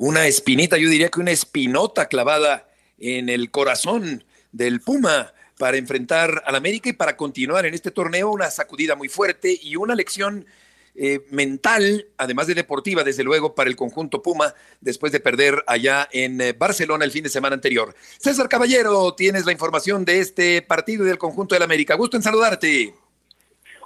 una 0.00 0.26
espinita, 0.26 0.78
yo 0.78 0.88
diría 0.88 1.08
que 1.08 1.20
una 1.20 1.32
espinota 1.32 2.06
clavada 2.06 2.68
en 2.98 3.28
el 3.28 3.50
corazón 3.50 4.24
del 4.52 4.80
Puma 4.80 5.32
para 5.58 5.76
enfrentar 5.76 6.42
al 6.46 6.54
América 6.54 6.88
y 6.88 6.94
para 6.94 7.16
continuar 7.16 7.66
en 7.66 7.74
este 7.74 7.90
torneo, 7.90 8.30
una 8.30 8.50
sacudida 8.50 8.96
muy 8.96 9.08
fuerte 9.08 9.58
y 9.60 9.76
una 9.76 9.94
lección 9.94 10.46
eh, 10.94 11.24
mental, 11.30 12.08
además 12.16 12.46
de 12.46 12.54
deportiva, 12.54 13.04
desde 13.04 13.22
luego, 13.22 13.54
para 13.54 13.70
el 13.70 13.76
conjunto 13.76 14.22
Puma, 14.22 14.54
después 14.80 15.12
de 15.12 15.20
perder 15.20 15.62
allá 15.66 16.08
en 16.12 16.40
eh, 16.40 16.52
Barcelona 16.52 17.04
el 17.04 17.12
fin 17.12 17.22
de 17.22 17.28
semana 17.28 17.54
anterior. 17.54 17.94
César 18.18 18.48
Caballero, 18.48 19.14
tienes 19.14 19.44
la 19.44 19.52
información 19.52 20.04
de 20.04 20.20
este 20.20 20.62
partido 20.62 21.04
y 21.04 21.08
del 21.08 21.18
conjunto 21.18 21.54
del 21.54 21.62
América. 21.62 21.94
Gusto 21.94 22.16
en 22.16 22.22
saludarte. 22.22 22.94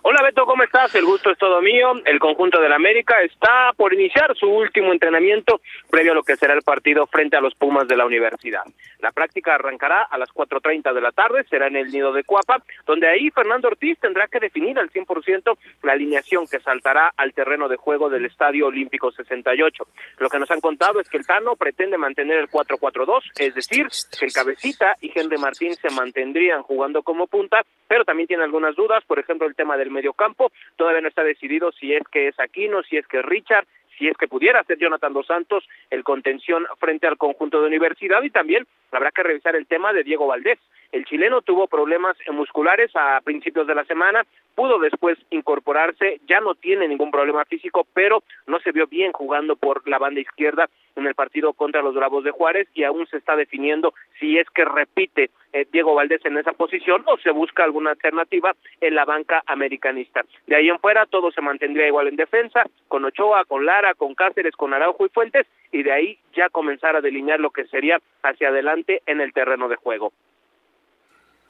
Hola 0.05 0.21
Beto, 0.21 0.45
¿cómo 0.47 0.65
estás? 0.65 0.93
El 0.97 1.05
gusto 1.05 1.31
es 1.31 1.39
todo 1.39 1.63
mío. 1.63 1.93
El 2.05 2.19
conjunto 2.19 2.61
del 2.61 2.73
América 2.73 3.23
está 3.23 3.73
por 3.77 3.95
iniciar 3.95 4.37
su 4.37 4.49
último 4.49 4.93
entrenamiento 4.93 5.61
previo 5.91 6.11
a 6.11 6.15
lo 6.17 6.25
que 6.25 6.35
será 6.35 6.55
el 6.55 6.63
partido 6.63 7.07
frente 7.07 7.37
a 7.37 7.41
los 7.41 7.55
Pumas 7.55 7.87
de 7.87 7.97
la 7.97 8.05
universidad. 8.05 8.65
La 8.99 9.13
práctica 9.13 9.55
arrancará 9.55 10.03
a 10.03 10.19
las 10.19 10.31
4.30 10.31 10.93
de 10.93 11.01
la 11.01 11.13
tarde, 11.13 11.45
será 11.49 11.69
en 11.69 11.77
el 11.77 11.93
nido 11.93 12.13
de 12.13 12.25
Cuapa, 12.25 12.65
donde 12.85 13.07
ahí 13.07 13.31
Fernando 13.31 13.69
Ortiz 13.69 13.97
tendrá 14.01 14.27
que 14.27 14.41
definir 14.41 14.77
al 14.77 14.91
100% 14.91 15.57
la 15.85 15.93
alineación 15.93 16.49
que 16.49 16.59
saltará 16.59 17.13
al 17.17 17.33
terreno 17.33 17.69
de 17.69 17.77
juego 17.77 18.11
del 18.11 18.25
Estadio 18.25 18.67
Olímpico 18.67 19.13
68. 19.13 19.87
Lo 20.19 20.29
que 20.29 20.39
nos 20.41 20.51
han 20.51 20.61
contado 20.61 20.99
es 20.99 21.09
que 21.09 21.19
el 21.19 21.27
Tano 21.27 21.55
pretende 21.55 21.97
mantener 21.97 22.39
el 22.39 22.51
4-4-2, 22.51 23.21
es 23.39 23.55
decir, 23.55 23.87
que 24.19 24.27
el 24.27 24.33
Cabecita 24.33 24.97
y 25.01 25.13
Henry 25.15 25.39
Martín 25.39 25.77
se 25.77 25.91
mantendrían 25.91 26.63
jugando 26.63 27.05
como 27.05 27.29
punta, 27.29 27.63
pero 27.87 28.05
también 28.05 28.27
tiene 28.27 28.43
algunas 28.43 28.75
dudas, 28.75 29.05
por 29.05 29.21
ejemplo, 29.21 29.47
el 29.47 29.55
tema 29.55 29.77
del 29.77 29.92
medio 29.93 30.13
campo, 30.13 30.51
todavía 30.77 31.01
no 31.01 31.09
está 31.09 31.23
decidido 31.23 31.73
si 31.73 31.95
es 31.95 32.03
que 32.11 32.29
es 32.29 32.41
Aquino, 32.41 32.83
si 32.83 32.97
es 32.97 33.07
que 33.07 33.19
es 33.19 33.25
Richard, 33.25 33.67
si 33.99 34.09
es 34.09 34.17
que 34.17 34.29
pudiera 34.29 34.65
ser 34.65 34.79
Jonathan 34.79 35.13
Dos 35.13 35.27
Santos 35.27 35.65
el 35.91 36.03
contención 36.03 36.67
frente 36.79 37.07
al 37.07 37.19
conjunto 37.19 37.61
de 37.61 37.69
universidad 37.69 38.23
y 38.23 38.31
también 38.31 38.67
habrá 38.91 39.11
que 39.11 39.23
revisar 39.23 39.55
el 39.55 39.67
tema 39.67 39.93
de 39.93 40.03
Diego 40.03 40.27
Valdés. 40.27 40.59
El 40.91 41.05
chileno 41.05 41.41
tuvo 41.41 41.69
problemas 41.69 42.17
musculares 42.33 42.91
a 42.95 43.21
principios 43.23 43.67
de 43.67 43.75
la 43.75 43.85
semana, 43.85 44.25
pudo 44.55 44.79
después 44.79 45.19
incorporarse, 45.31 46.21
ya 46.29 46.41
no 46.41 46.55
tiene 46.55 46.89
ningún 46.89 47.11
problema 47.11 47.45
físico, 47.45 47.87
pero 47.95 48.23
no 48.47 48.61
se 48.61 48.73
vio 48.73 48.87
bien 48.87 49.13
jugando 49.13 49.57
por 49.57 49.89
la 49.89 49.99
banda 49.99 50.21
izquierda 50.21 50.69
en 50.97 51.07
el 51.07 51.15
partido 51.15 51.53
contra 51.53 51.83
los 51.83 51.95
Bravos 51.95 52.25
de 52.25 52.31
Juárez 52.31 52.69
y 52.75 52.85
aún 52.85 53.07
se 53.07 53.17
está 53.17 53.37
definiendo 53.37 53.95
si 54.19 54.39
es 54.39 54.49
que 54.51 54.65
repite 54.65 55.31
eh, 55.53 55.67
Diego 55.73 55.95
Valdés 55.95 56.25
en 56.25 56.39
esa 56.39 56.53
posición 56.53 57.05
o 57.07 57.19
se 57.19 57.31
busca 57.31 57.65
alguna 57.65 57.91
alternativa 57.91 58.55
en 58.81 58.95
la 58.95 59.05
banca 59.05 59.43
americanista. 59.47 60.25
De 60.47 60.57
ahí 60.57 60.69
en 60.69 60.79
fuera 60.79 61.07
todo 61.07 61.31
se 61.31 61.41
mantendría 61.41 61.87
igual 61.87 62.09
en 62.09 62.17
defensa, 62.17 62.65
con 62.89 63.05
Ochoa, 63.05 63.45
con 63.45 63.67
Lara, 63.67 63.95
con 63.95 64.15
Cáceres, 64.15 64.57
con 64.57 64.75
Araujo 64.75 65.07
y 65.07 65.11
Fuentes 65.11 65.47
y 65.71 65.83
de 65.83 65.93
ahí 65.93 66.19
ya 66.35 66.49
comenzar 66.49 66.97
a 66.97 67.01
delinear 67.01 67.41
lo 67.41 67.51
que 67.51 67.67
sería 67.67 68.01
hacia 68.23 68.49
adelante 68.49 69.03
en 69.07 69.21
el 69.21 69.33
terreno 69.33 69.69
de 69.69 69.77
juego. 69.77 70.13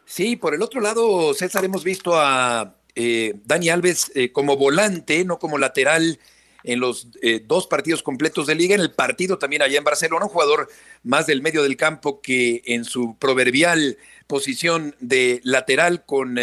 Sí, 0.04 0.36
por 0.36 0.54
el 0.54 0.62
otro 0.62 0.80
lado, 0.80 1.32
César, 1.34 1.64
hemos 1.64 1.84
visto 1.84 2.12
a 2.16 2.74
eh, 2.94 3.34
Dani 3.44 3.70
Alves 3.70 4.12
eh, 4.14 4.32
como 4.32 4.56
volante, 4.56 5.24
no 5.24 5.38
como 5.38 5.58
lateral 5.58 6.18
en 6.64 6.80
los 6.80 7.08
eh, 7.22 7.42
dos 7.44 7.66
partidos 7.66 8.02
completos 8.02 8.46
de 8.46 8.54
liga, 8.54 8.74
en 8.74 8.80
el 8.80 8.92
partido 8.92 9.38
también 9.38 9.62
allá 9.62 9.78
en 9.78 9.84
Barcelona, 9.84 10.26
un 10.26 10.30
jugador 10.30 10.68
más 11.02 11.26
del 11.26 11.42
medio 11.42 11.62
del 11.62 11.76
campo 11.76 12.20
que 12.20 12.62
en 12.66 12.84
su 12.84 13.16
proverbial 13.18 13.98
posición 14.26 14.94
de 15.00 15.40
lateral 15.44 16.04
con 16.04 16.38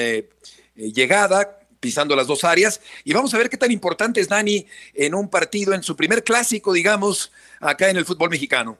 llegada, 0.76 1.60
pisando 1.80 2.16
las 2.16 2.28
dos 2.28 2.44
áreas. 2.44 2.82
Y 3.04 3.14
vamos 3.14 3.34
a 3.34 3.38
ver 3.38 3.50
qué 3.50 3.58
tan 3.58 3.72
importante 3.72 4.20
es 4.22 4.30
Dani 4.30 4.66
en 4.94 5.16
un 5.16 5.30
partido, 5.30 5.74
en 5.74 5.84
su 5.84 5.96
primer 5.96 6.24
clásico, 6.24 6.74
digamos, 6.74 7.32
acá 7.60 7.90
en 7.90 7.98
el 7.98 8.06
fútbol 8.06 8.30
mexicano. 8.30 8.78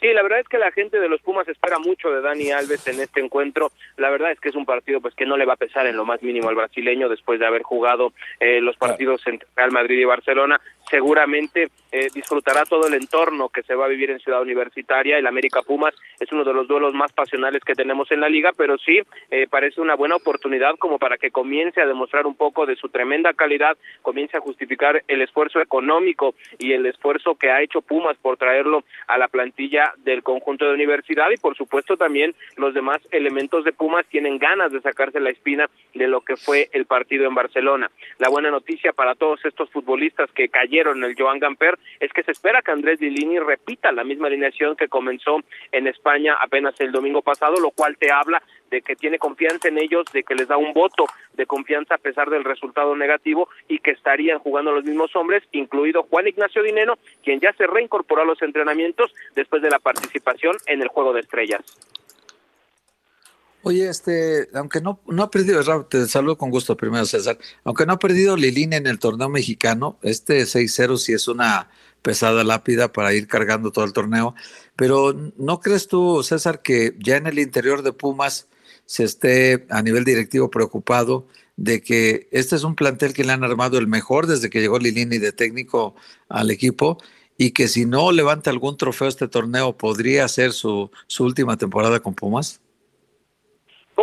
Sí, 0.00 0.12
la 0.12 0.22
verdad 0.22 0.40
es 0.40 0.48
que 0.48 0.58
la 0.58 0.70
gente 0.72 1.00
de 1.00 1.08
los 1.08 1.22
Pumas 1.22 1.48
espera 1.48 1.78
mucho 1.78 2.10
de 2.10 2.20
Dani 2.20 2.50
Alves 2.50 2.86
en 2.86 3.00
este 3.00 3.20
encuentro. 3.20 3.72
La 3.96 4.10
verdad 4.10 4.30
es 4.30 4.38
que 4.40 4.50
es 4.50 4.54
un 4.54 4.66
partido 4.66 5.00
pues 5.00 5.14
que 5.14 5.24
no 5.24 5.38
le 5.38 5.46
va 5.46 5.54
a 5.54 5.56
pesar 5.56 5.86
en 5.86 5.96
lo 5.96 6.04
más 6.04 6.22
mínimo 6.22 6.48
al 6.48 6.54
brasileño 6.54 7.08
después 7.08 7.40
de 7.40 7.46
haber 7.46 7.62
jugado 7.62 8.12
eh, 8.38 8.60
los 8.60 8.76
partidos 8.76 9.22
entre 9.26 9.48
Real 9.56 9.72
Madrid 9.72 9.98
y 9.98 10.04
Barcelona. 10.04 10.60
Seguramente 10.88 11.68
eh, 11.90 12.08
disfrutará 12.14 12.64
todo 12.64 12.86
el 12.86 12.94
entorno 12.94 13.48
que 13.48 13.64
se 13.64 13.74
va 13.74 13.86
a 13.86 13.88
vivir 13.88 14.10
en 14.10 14.20
Ciudad 14.20 14.40
Universitaria. 14.40 15.18
El 15.18 15.26
América 15.26 15.62
Pumas 15.62 15.94
es 16.20 16.30
uno 16.30 16.44
de 16.44 16.52
los 16.52 16.68
duelos 16.68 16.94
más 16.94 17.12
pasionales 17.12 17.64
que 17.64 17.74
tenemos 17.74 18.10
en 18.12 18.20
la 18.20 18.28
liga, 18.28 18.52
pero 18.56 18.78
sí 18.78 19.00
eh, 19.30 19.48
parece 19.50 19.80
una 19.80 19.96
buena 19.96 20.14
oportunidad 20.14 20.76
como 20.78 20.98
para 20.98 21.18
que 21.18 21.32
comience 21.32 21.80
a 21.80 21.86
demostrar 21.86 22.26
un 22.26 22.36
poco 22.36 22.66
de 22.66 22.76
su 22.76 22.88
tremenda 22.88 23.32
calidad, 23.32 23.76
comience 24.02 24.36
a 24.36 24.40
justificar 24.40 25.02
el 25.08 25.22
esfuerzo 25.22 25.60
económico 25.60 26.34
y 26.58 26.72
el 26.72 26.86
esfuerzo 26.86 27.34
que 27.34 27.50
ha 27.50 27.62
hecho 27.62 27.80
Pumas 27.80 28.16
por 28.18 28.36
traerlo 28.36 28.84
a 29.08 29.18
la 29.18 29.26
plantilla 29.26 29.92
del 29.98 30.22
conjunto 30.22 30.66
de 30.66 30.74
universidad 30.74 31.30
y 31.30 31.36
por 31.36 31.56
supuesto 31.56 31.96
también 31.96 32.34
los 32.56 32.74
demás 32.74 33.00
elementos 33.10 33.64
de 33.64 33.72
Pumas 33.72 34.06
tienen 34.06 34.38
ganas 34.38 34.70
de 34.70 34.80
sacarse 34.82 35.18
la 35.18 35.30
espina 35.30 35.68
de 35.94 36.06
lo 36.06 36.20
que 36.20 36.36
fue 36.36 36.68
el 36.72 36.86
partido 36.86 37.26
en 37.26 37.34
Barcelona. 37.34 37.90
La 38.18 38.28
buena 38.28 38.50
noticia 38.50 38.92
para 38.92 39.14
todos 39.16 39.44
estos 39.44 39.70
futbolistas 39.70 40.30
que 40.32 40.48
cayeron 40.48 40.75
en 40.80 41.02
el 41.04 41.14
Joan 41.16 41.38
Gamper 41.38 41.78
es 42.00 42.12
que 42.12 42.22
se 42.22 42.32
espera 42.32 42.62
que 42.62 42.70
Andrés 42.70 43.00
Lilini 43.00 43.38
repita 43.38 43.92
la 43.92 44.04
misma 44.04 44.26
alineación 44.26 44.76
que 44.76 44.88
comenzó 44.88 45.40
en 45.72 45.86
España 45.86 46.36
apenas 46.40 46.78
el 46.80 46.92
domingo 46.92 47.22
pasado, 47.22 47.56
lo 47.60 47.70
cual 47.70 47.96
te 47.96 48.12
habla 48.12 48.42
de 48.70 48.82
que 48.82 48.96
tiene 48.96 49.18
confianza 49.18 49.68
en 49.68 49.78
ellos, 49.78 50.04
de 50.12 50.22
que 50.22 50.34
les 50.34 50.48
da 50.48 50.56
un 50.56 50.72
voto 50.72 51.06
de 51.34 51.46
confianza 51.46 51.94
a 51.94 51.98
pesar 51.98 52.30
del 52.30 52.44
resultado 52.44 52.96
negativo 52.96 53.48
y 53.68 53.78
que 53.78 53.92
estarían 53.92 54.38
jugando 54.38 54.72
los 54.72 54.84
mismos 54.84 55.14
hombres, 55.16 55.42
incluido 55.52 56.02
Juan 56.04 56.28
Ignacio 56.28 56.62
Dineno, 56.62 56.98
quien 57.22 57.40
ya 57.40 57.52
se 57.54 57.66
reincorporó 57.66 58.22
a 58.22 58.26
los 58.26 58.42
entrenamientos 58.42 59.14
después 59.34 59.62
de 59.62 59.70
la 59.70 59.78
participación 59.78 60.56
en 60.66 60.82
el 60.82 60.88
Juego 60.88 61.12
de 61.12 61.20
Estrellas. 61.20 61.95
Oye, 63.68 63.88
este, 63.88 64.48
aunque 64.54 64.80
no, 64.80 65.00
no 65.08 65.24
ha 65.24 65.28
perdido, 65.28 65.60
te 65.86 66.06
saludo 66.06 66.38
con 66.38 66.50
gusto 66.50 66.76
primero, 66.76 67.04
César, 67.04 67.36
aunque 67.64 67.84
no 67.84 67.94
ha 67.94 67.98
perdido 67.98 68.36
Lilín 68.36 68.72
en 68.72 68.86
el 68.86 69.00
torneo 69.00 69.28
mexicano, 69.28 69.98
este 70.02 70.40
6-0 70.42 70.96
sí 70.98 71.14
es 71.14 71.26
una 71.26 71.68
pesada 72.00 72.44
lápida 72.44 72.92
para 72.92 73.12
ir 73.12 73.26
cargando 73.26 73.72
todo 73.72 73.84
el 73.84 73.92
torneo, 73.92 74.36
pero 74.76 75.32
¿no 75.36 75.58
crees 75.58 75.88
tú, 75.88 76.22
César, 76.22 76.62
que 76.62 76.94
ya 77.00 77.16
en 77.16 77.26
el 77.26 77.40
interior 77.40 77.82
de 77.82 77.92
Pumas 77.92 78.46
se 78.84 79.02
esté 79.02 79.66
a 79.68 79.82
nivel 79.82 80.04
directivo 80.04 80.48
preocupado 80.48 81.26
de 81.56 81.82
que 81.82 82.28
este 82.30 82.54
es 82.54 82.62
un 82.62 82.76
plantel 82.76 83.14
que 83.14 83.24
le 83.24 83.32
han 83.32 83.42
armado 83.42 83.78
el 83.78 83.88
mejor 83.88 84.28
desde 84.28 84.48
que 84.48 84.60
llegó 84.60 84.78
Lilini 84.78 85.18
de 85.18 85.32
técnico 85.32 85.96
al 86.28 86.52
equipo 86.52 86.98
y 87.36 87.50
que 87.50 87.66
si 87.66 87.84
no 87.84 88.12
levanta 88.12 88.48
algún 88.50 88.76
trofeo 88.76 89.08
este 89.08 89.26
torneo 89.26 89.76
podría 89.76 90.28
ser 90.28 90.52
su, 90.52 90.92
su 91.08 91.24
última 91.24 91.56
temporada 91.56 91.98
con 91.98 92.14
Pumas? 92.14 92.60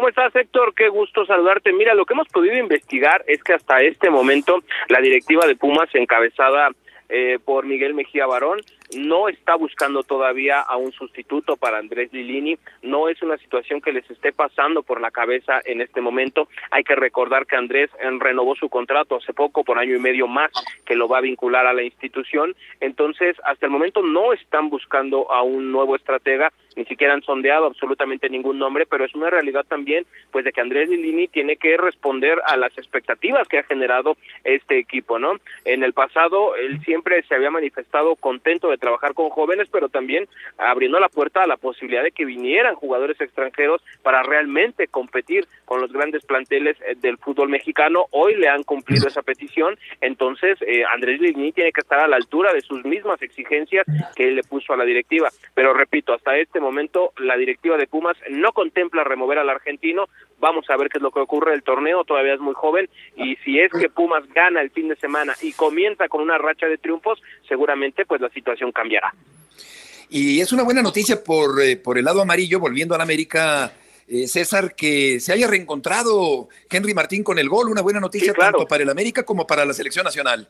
¿Cómo 0.03 0.09
estás, 0.09 0.35
Héctor? 0.35 0.73
Qué 0.75 0.89
gusto 0.89 1.25
saludarte. 1.25 1.71
Mira, 1.71 1.93
lo 1.93 2.05
que 2.05 2.13
hemos 2.13 2.27
podido 2.27 2.57
investigar 2.57 3.23
es 3.25 3.41
que 3.41 3.53
hasta 3.53 3.81
este 3.83 4.09
momento 4.09 4.61
la 4.89 4.99
directiva 4.99 5.47
de 5.47 5.55
Pumas, 5.55 5.87
encabezada 5.93 6.71
eh, 7.07 7.39
por 7.45 7.65
Miguel 7.65 7.93
Mejía 7.93 8.25
Barón, 8.25 8.59
no 8.95 9.29
está 9.29 9.55
buscando 9.55 10.03
todavía 10.03 10.59
a 10.59 10.77
un 10.77 10.91
sustituto 10.91 11.57
para 11.57 11.77
Andrés 11.77 12.11
Lilini, 12.11 12.57
no 12.81 13.09
es 13.09 13.21
una 13.21 13.37
situación 13.37 13.81
que 13.81 13.93
les 13.93 14.09
esté 14.09 14.31
pasando 14.31 14.83
por 14.83 15.01
la 15.01 15.11
cabeza 15.11 15.61
en 15.65 15.81
este 15.81 16.01
momento. 16.01 16.47
Hay 16.71 16.83
que 16.83 16.95
recordar 16.95 17.45
que 17.45 17.55
Andrés 17.55 17.89
eh, 17.99 18.09
renovó 18.19 18.55
su 18.55 18.69
contrato 18.69 19.17
hace 19.17 19.33
poco 19.33 19.63
por 19.63 19.77
año 19.77 19.95
y 19.95 19.99
medio 19.99 20.27
más 20.27 20.51
que 20.85 20.95
lo 20.95 21.07
va 21.07 21.19
a 21.19 21.21
vincular 21.21 21.65
a 21.65 21.73
la 21.73 21.83
institución, 21.83 22.55
entonces 22.79 23.35
hasta 23.43 23.65
el 23.65 23.71
momento 23.71 24.01
no 24.01 24.33
están 24.33 24.69
buscando 24.69 25.31
a 25.31 25.41
un 25.41 25.71
nuevo 25.71 25.95
estratega, 25.95 26.51
ni 26.75 26.85
siquiera 26.85 27.13
han 27.13 27.21
sondeado 27.21 27.65
absolutamente 27.65 28.29
ningún 28.29 28.57
nombre, 28.57 28.85
pero 28.85 29.05
es 29.05 29.13
una 29.13 29.29
realidad 29.29 29.65
también 29.67 30.05
pues 30.31 30.45
de 30.45 30.51
que 30.51 30.61
Andrés 30.61 30.89
Lilini 30.89 31.27
tiene 31.27 31.57
que 31.57 31.77
responder 31.77 32.41
a 32.45 32.57
las 32.57 32.75
expectativas 32.77 33.47
que 33.47 33.59
ha 33.59 33.63
generado 33.63 34.17
este 34.43 34.79
equipo, 34.79 35.19
¿no? 35.19 35.35
En 35.65 35.83
el 35.83 35.93
pasado 35.93 36.55
él 36.55 36.81
siempre 36.83 37.23
se 37.23 37.35
había 37.35 37.51
manifestado 37.51 38.15
contento 38.15 38.69
de 38.69 38.77
trabajar 38.83 39.13
con 39.13 39.29
jóvenes, 39.29 39.69
pero 39.71 39.87
también 39.87 40.27
abriendo 40.57 40.99
la 40.99 41.07
puerta 41.07 41.41
a 41.41 41.47
la 41.47 41.55
posibilidad 41.55 42.03
de 42.03 42.11
que 42.11 42.25
vinieran 42.25 42.75
jugadores 42.75 43.19
extranjeros 43.21 43.81
para 44.01 44.23
realmente 44.23 44.89
competir 44.89 45.47
con 45.63 45.79
los 45.79 45.93
grandes 45.93 46.25
planteles 46.25 46.75
eh, 46.81 46.95
del 46.99 47.17
fútbol 47.17 47.47
mexicano. 47.47 48.07
Hoy 48.11 48.35
le 48.35 48.49
han 48.49 48.63
cumplido 48.63 49.07
esa 49.07 49.21
petición, 49.21 49.79
entonces 50.01 50.57
eh, 50.67 50.83
Andrés 50.93 51.21
Ligny 51.21 51.53
tiene 51.53 51.71
que 51.71 51.79
estar 51.79 51.99
a 51.99 52.09
la 52.09 52.17
altura 52.17 52.51
de 52.51 52.59
sus 52.59 52.83
mismas 52.83 53.21
exigencias 53.21 53.85
que 54.15 54.27
él 54.27 54.35
le 54.35 54.43
puso 54.43 54.73
a 54.73 54.77
la 54.77 54.83
directiva. 54.83 55.29
Pero 55.53 55.73
repito, 55.73 56.13
hasta 56.13 56.37
este 56.37 56.59
momento 56.59 57.13
la 57.17 57.37
directiva 57.37 57.77
de 57.77 57.87
Pumas 57.87 58.17
no 58.29 58.51
contempla 58.51 59.05
remover 59.05 59.37
al 59.37 59.49
argentino. 59.49 60.09
Vamos 60.39 60.69
a 60.69 60.75
ver 60.75 60.89
qué 60.89 60.97
es 60.97 61.01
lo 61.01 61.11
que 61.11 61.21
ocurre. 61.21 61.53
El 61.53 61.63
torneo 61.63 62.03
todavía 62.03 62.33
es 62.33 62.41
muy 62.41 62.53
joven 62.53 62.89
y 63.15 63.37
si 63.37 63.61
es 63.61 63.71
que 63.71 63.87
Pumas 63.89 64.27
gana 64.33 64.59
el 64.59 64.71
fin 64.71 64.89
de 64.89 64.97
semana 64.97 65.33
y 65.41 65.53
comienza 65.53 66.09
con 66.09 66.21
una 66.21 66.37
racha 66.37 66.67
de 66.67 66.77
triunfos, 66.77 67.21
seguramente 67.47 68.05
pues 68.05 68.19
la 68.19 68.29
situación 68.29 68.62
cambiará. 68.71 69.13
Y 70.09 70.41
es 70.41 70.51
una 70.51 70.63
buena 70.63 70.81
noticia 70.81 71.23
por, 71.23 71.61
eh, 71.61 71.75
por 71.75 71.97
el 71.97 72.05
lado 72.05 72.21
amarillo, 72.21 72.59
volviendo 72.59 72.93
a 72.93 72.97
la 72.97 73.03
América, 73.03 73.73
eh, 74.07 74.27
César, 74.27 74.75
que 74.75 75.19
se 75.19 75.33
haya 75.33 75.47
reencontrado 75.47 76.49
Henry 76.69 76.93
Martín 76.93 77.23
con 77.23 77.39
el 77.39 77.49
gol, 77.49 77.69
una 77.69 77.81
buena 77.81 77.99
noticia 77.99 78.33
tanto 78.33 78.67
para 78.67 78.83
el 78.83 78.89
América 78.89 79.23
como 79.23 79.47
para 79.47 79.65
la 79.65 79.73
selección 79.73 80.05
nacional. 80.05 80.49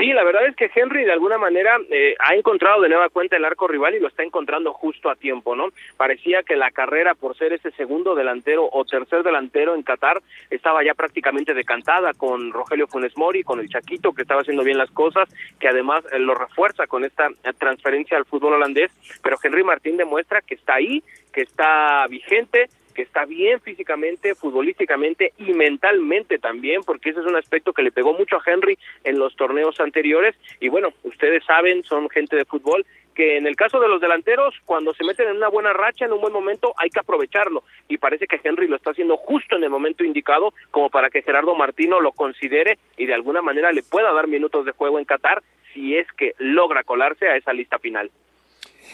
Sí, 0.00 0.14
la 0.14 0.24
verdad 0.24 0.46
es 0.46 0.56
que 0.56 0.70
Henry 0.74 1.04
de 1.04 1.12
alguna 1.12 1.36
manera 1.36 1.76
eh, 1.90 2.14
ha 2.20 2.34
encontrado 2.34 2.80
de 2.80 2.88
nueva 2.88 3.10
cuenta 3.10 3.36
el 3.36 3.44
arco 3.44 3.68
rival 3.68 3.94
y 3.94 4.00
lo 4.00 4.08
está 4.08 4.22
encontrando 4.22 4.72
justo 4.72 5.10
a 5.10 5.14
tiempo, 5.14 5.54
¿no? 5.54 5.68
Parecía 5.98 6.42
que 6.42 6.56
la 6.56 6.70
carrera 6.70 7.14
por 7.14 7.36
ser 7.36 7.52
ese 7.52 7.70
segundo 7.72 8.14
delantero 8.14 8.66
o 8.72 8.84
tercer 8.86 9.22
delantero 9.22 9.74
en 9.74 9.82
Qatar 9.82 10.22
estaba 10.48 10.82
ya 10.82 10.94
prácticamente 10.94 11.52
decantada 11.52 12.14
con 12.14 12.50
Rogelio 12.50 12.86
Funes 12.86 13.14
Mori, 13.18 13.42
con 13.42 13.60
el 13.60 13.68
Chaquito 13.68 14.14
que 14.14 14.22
estaba 14.22 14.40
haciendo 14.40 14.64
bien 14.64 14.78
las 14.78 14.90
cosas, 14.90 15.28
que 15.58 15.68
además 15.68 16.02
eh, 16.12 16.18
lo 16.18 16.34
refuerza 16.34 16.86
con 16.86 17.04
esta 17.04 17.28
eh, 17.28 17.52
transferencia 17.58 18.16
al 18.16 18.24
fútbol 18.24 18.54
holandés, 18.54 18.90
pero 19.22 19.36
Henry 19.42 19.64
Martín 19.64 19.98
demuestra 19.98 20.40
que 20.40 20.54
está 20.54 20.76
ahí, 20.76 21.02
que 21.30 21.42
está 21.42 22.06
vigente 22.08 22.70
que 22.94 23.02
está 23.02 23.24
bien 23.24 23.60
físicamente, 23.60 24.34
futbolísticamente 24.34 25.32
y 25.38 25.52
mentalmente 25.52 26.38
también, 26.38 26.82
porque 26.82 27.10
ese 27.10 27.20
es 27.20 27.26
un 27.26 27.36
aspecto 27.36 27.72
que 27.72 27.82
le 27.82 27.92
pegó 27.92 28.12
mucho 28.12 28.36
a 28.36 28.42
Henry 28.44 28.78
en 29.04 29.18
los 29.18 29.36
torneos 29.36 29.80
anteriores. 29.80 30.36
Y 30.60 30.68
bueno, 30.68 30.92
ustedes 31.02 31.44
saben, 31.44 31.84
son 31.84 32.08
gente 32.10 32.36
de 32.36 32.44
fútbol, 32.44 32.84
que 33.14 33.36
en 33.36 33.46
el 33.46 33.56
caso 33.56 33.80
de 33.80 33.88
los 33.88 34.00
delanteros, 34.00 34.54
cuando 34.64 34.94
se 34.94 35.04
meten 35.04 35.28
en 35.28 35.36
una 35.36 35.48
buena 35.48 35.72
racha, 35.72 36.04
en 36.04 36.12
un 36.12 36.20
buen 36.20 36.32
momento, 36.32 36.72
hay 36.76 36.90
que 36.90 37.00
aprovecharlo. 37.00 37.64
Y 37.88 37.98
parece 37.98 38.26
que 38.26 38.40
Henry 38.42 38.68
lo 38.68 38.76
está 38.76 38.90
haciendo 38.90 39.16
justo 39.16 39.56
en 39.56 39.64
el 39.64 39.70
momento 39.70 40.04
indicado, 40.04 40.54
como 40.70 40.90
para 40.90 41.10
que 41.10 41.22
Gerardo 41.22 41.54
Martino 41.54 42.00
lo 42.00 42.12
considere 42.12 42.78
y 42.96 43.06
de 43.06 43.14
alguna 43.14 43.42
manera 43.42 43.72
le 43.72 43.82
pueda 43.82 44.12
dar 44.12 44.26
minutos 44.26 44.64
de 44.64 44.72
juego 44.72 44.98
en 44.98 45.04
Qatar, 45.04 45.42
si 45.74 45.96
es 45.96 46.06
que 46.12 46.34
logra 46.38 46.84
colarse 46.84 47.28
a 47.28 47.36
esa 47.36 47.52
lista 47.52 47.78
final. 47.78 48.10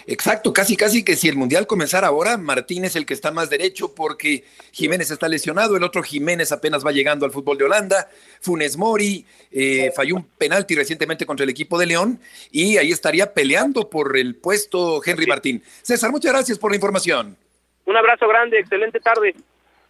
Exacto, 0.07 0.53
casi 0.53 0.77
casi 0.77 1.03
que 1.03 1.17
si 1.17 1.29
el 1.29 1.37
Mundial 1.37 1.67
comenzara 1.67 2.09
ahora, 2.09 2.37
Martín 2.37 2.85
es 2.85 2.97
el 2.97 3.07
que 3.07 3.15
está 3.15 3.31
más 3.31 3.51
derecho 3.51 3.95
porque 3.95 4.45
Jiménez 4.73 5.11
está 5.11 5.29
lesionado, 5.29 5.77
el 5.77 5.83
otro 5.83 6.03
Jiménez 6.03 6.53
apenas 6.53 6.85
va 6.85 6.93
llegando 6.93 7.27
al 7.27 7.33
fútbol 7.33 7.59
de 7.59 7.65
Holanda, 7.65 8.09
Funes 8.41 8.77
Mori 8.77 9.27
eh, 9.51 9.93
falló 9.95 10.17
un 10.17 10.25
penalti 10.25 10.75
recientemente 10.75 11.27
contra 11.27 11.45
el 11.45 11.51
equipo 11.51 11.79
de 11.79 11.87
León 11.87 12.21
y 12.51 12.77
ahí 12.77 12.93
estaría 12.93 13.33
peleando 13.33 13.91
por 13.91 14.17
el 14.17 14.37
puesto 14.37 15.01
Henry 15.05 15.27
Martín. 15.27 15.63
César, 15.83 16.11
muchas 16.11 16.33
gracias 16.33 16.59
por 16.59 16.71
la 16.71 16.77
información. 16.77 17.37
Un 17.85 17.97
abrazo 17.97 18.29
grande, 18.29 18.59
excelente 18.59 19.01
tarde. 19.01 19.35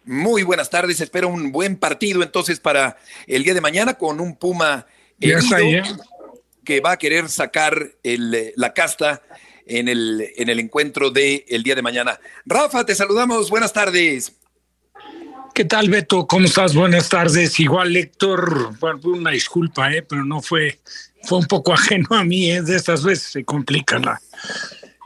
Muy 0.05 0.43
buenas 0.43 0.69
tardes, 0.69 1.01
espero 1.01 1.27
un 1.27 1.51
buen 1.51 1.75
partido 1.75 2.23
entonces 2.23 2.59
para 2.59 2.97
el 3.27 3.43
día 3.43 3.53
de 3.53 3.61
mañana 3.61 3.95
con 3.95 4.21
un 4.21 4.37
Puma 4.37 4.85
herido, 5.19 5.97
que 6.63 6.79
va 6.79 6.91
a 6.91 6.97
querer 6.97 7.27
sacar 7.27 7.91
el, 8.03 8.53
la 8.55 8.73
casta 8.73 9.21
en 9.67 9.87
el, 9.87 10.31
en 10.35 10.49
el 10.49 10.59
encuentro 10.59 11.11
del 11.11 11.43
el 11.47 11.63
día 11.63 11.75
de 11.75 11.81
mañana. 11.81 12.19
Rafa, 12.45 12.85
te 12.85 12.95
saludamos. 12.95 13.49
Buenas 13.49 13.73
tardes. 13.73 14.33
¿Qué 15.53 15.65
tal, 15.65 15.89
Beto? 15.89 16.27
¿Cómo 16.27 16.45
estás? 16.45 16.75
Buenas 16.75 17.09
tardes. 17.09 17.59
Igual, 17.59 17.95
Héctor, 17.95 18.77
bueno, 18.79 18.99
una 19.05 19.31
disculpa, 19.31 19.91
¿eh? 19.91 20.03
pero 20.03 20.23
no 20.23 20.41
fue, 20.41 20.79
fue 21.23 21.39
un 21.39 21.47
poco 21.47 21.73
ajeno 21.75 22.07
a 22.11 22.23
mí. 22.23 22.51
¿eh? 22.51 22.61
De 22.61 22.75
estas 22.75 23.03
veces 23.03 23.31
se 23.31 23.43
complica 23.43 23.97
la, 23.97 24.21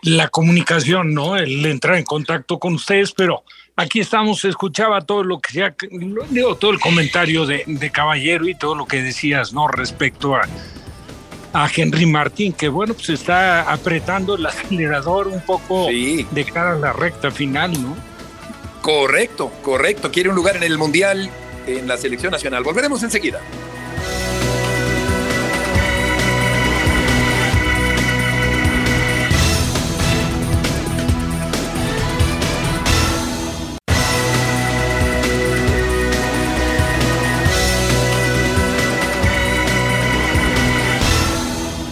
la 0.04 0.28
comunicación, 0.28 1.14
¿no? 1.14 1.38
El 1.38 1.66
entrar 1.66 1.96
en 1.96 2.04
contacto 2.04 2.60
con 2.60 2.74
ustedes, 2.74 3.14
pero 3.14 3.44
aquí 3.76 4.02
estamos, 4.02 4.44
escuchaba 4.44 5.02
todo 5.02 5.24
lo 5.24 5.40
que 5.40 5.54
sea, 5.54 5.76
digo, 6.30 6.56
todo 6.56 6.72
el 6.72 6.80
comentario 6.80 7.46
de, 7.46 7.64
de 7.66 7.90
Caballero 7.90 8.48
y 8.48 8.56
todo 8.56 8.76
lo 8.76 8.86
que 8.86 9.02
decías, 9.02 9.54
¿no? 9.54 9.68
Respecto 9.68 10.36
a, 10.36 10.42
a 11.54 11.70
Henry 11.74 12.06
Martín, 12.06 12.54
que 12.54 12.70
bueno, 12.70 12.94
pues 12.94 13.10
está 13.10 13.72
apretando 13.72 14.36
el 14.36 14.46
acelerador 14.46 15.28
un 15.28 15.42
poco 15.42 15.88
de 15.88 16.46
cara 16.54 16.74
a 16.74 16.76
la 16.76 16.94
recta 16.94 17.32
final, 17.32 17.72
¿no? 17.82 17.96
Correcto, 18.82 19.52
correcto. 19.62 20.12
Quiere 20.12 20.30
un 20.30 20.36
lugar 20.36 20.56
en 20.56 20.64
el 20.64 20.78
Mundial, 20.78 21.30
en 21.68 21.88
la 21.88 21.98
selección 21.98 22.32
nacional. 22.32 22.64
Volveremos 22.64 23.04
enseguida. 23.04 23.40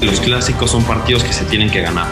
Los 0.02 0.20
clásicos 0.22 0.72
son 0.72 0.84
partidos 0.84 1.24
que 1.24 1.34
se 1.34 1.44
tienen 1.46 1.70
que 1.70 1.82
ganar. 1.82 2.08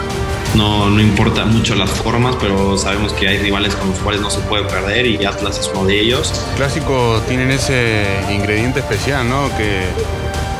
No, 0.54 0.88
no 0.90 1.00
importa 1.00 1.44
mucho 1.44 1.74
las 1.74 1.90
formas, 1.90 2.36
pero 2.40 2.76
sabemos 2.76 3.12
que 3.12 3.28
hay 3.28 3.38
rivales 3.38 3.74
con 3.76 3.90
los 3.90 3.98
cuales 3.98 4.20
no 4.20 4.30
se 4.30 4.40
puede 4.40 4.64
perder 4.64 5.06
y 5.06 5.24
Atlas 5.24 5.58
es 5.58 5.70
uno 5.74 5.86
de 5.86 6.00
ellos. 6.00 6.30
Los 6.30 6.56
clásicos 6.56 7.26
tienen 7.26 7.50
ese 7.50 8.06
ingrediente 8.30 8.80
especial, 8.80 9.28
¿no? 9.28 9.48
Que, 9.56 9.82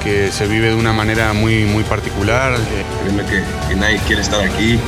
que 0.02 0.32
se 0.32 0.47
vive 0.47 0.68
de 0.68 0.75
una 0.75 0.92
manera 0.92 1.32
muy, 1.32 1.64
muy 1.64 1.85
particular. 1.85 2.58
Créeme 3.02 3.25
que, 3.25 3.42
que 3.68 3.76
nadie 3.76 3.98
quiere 4.07 4.22
estar 4.22 4.40
aquí. 4.40 4.79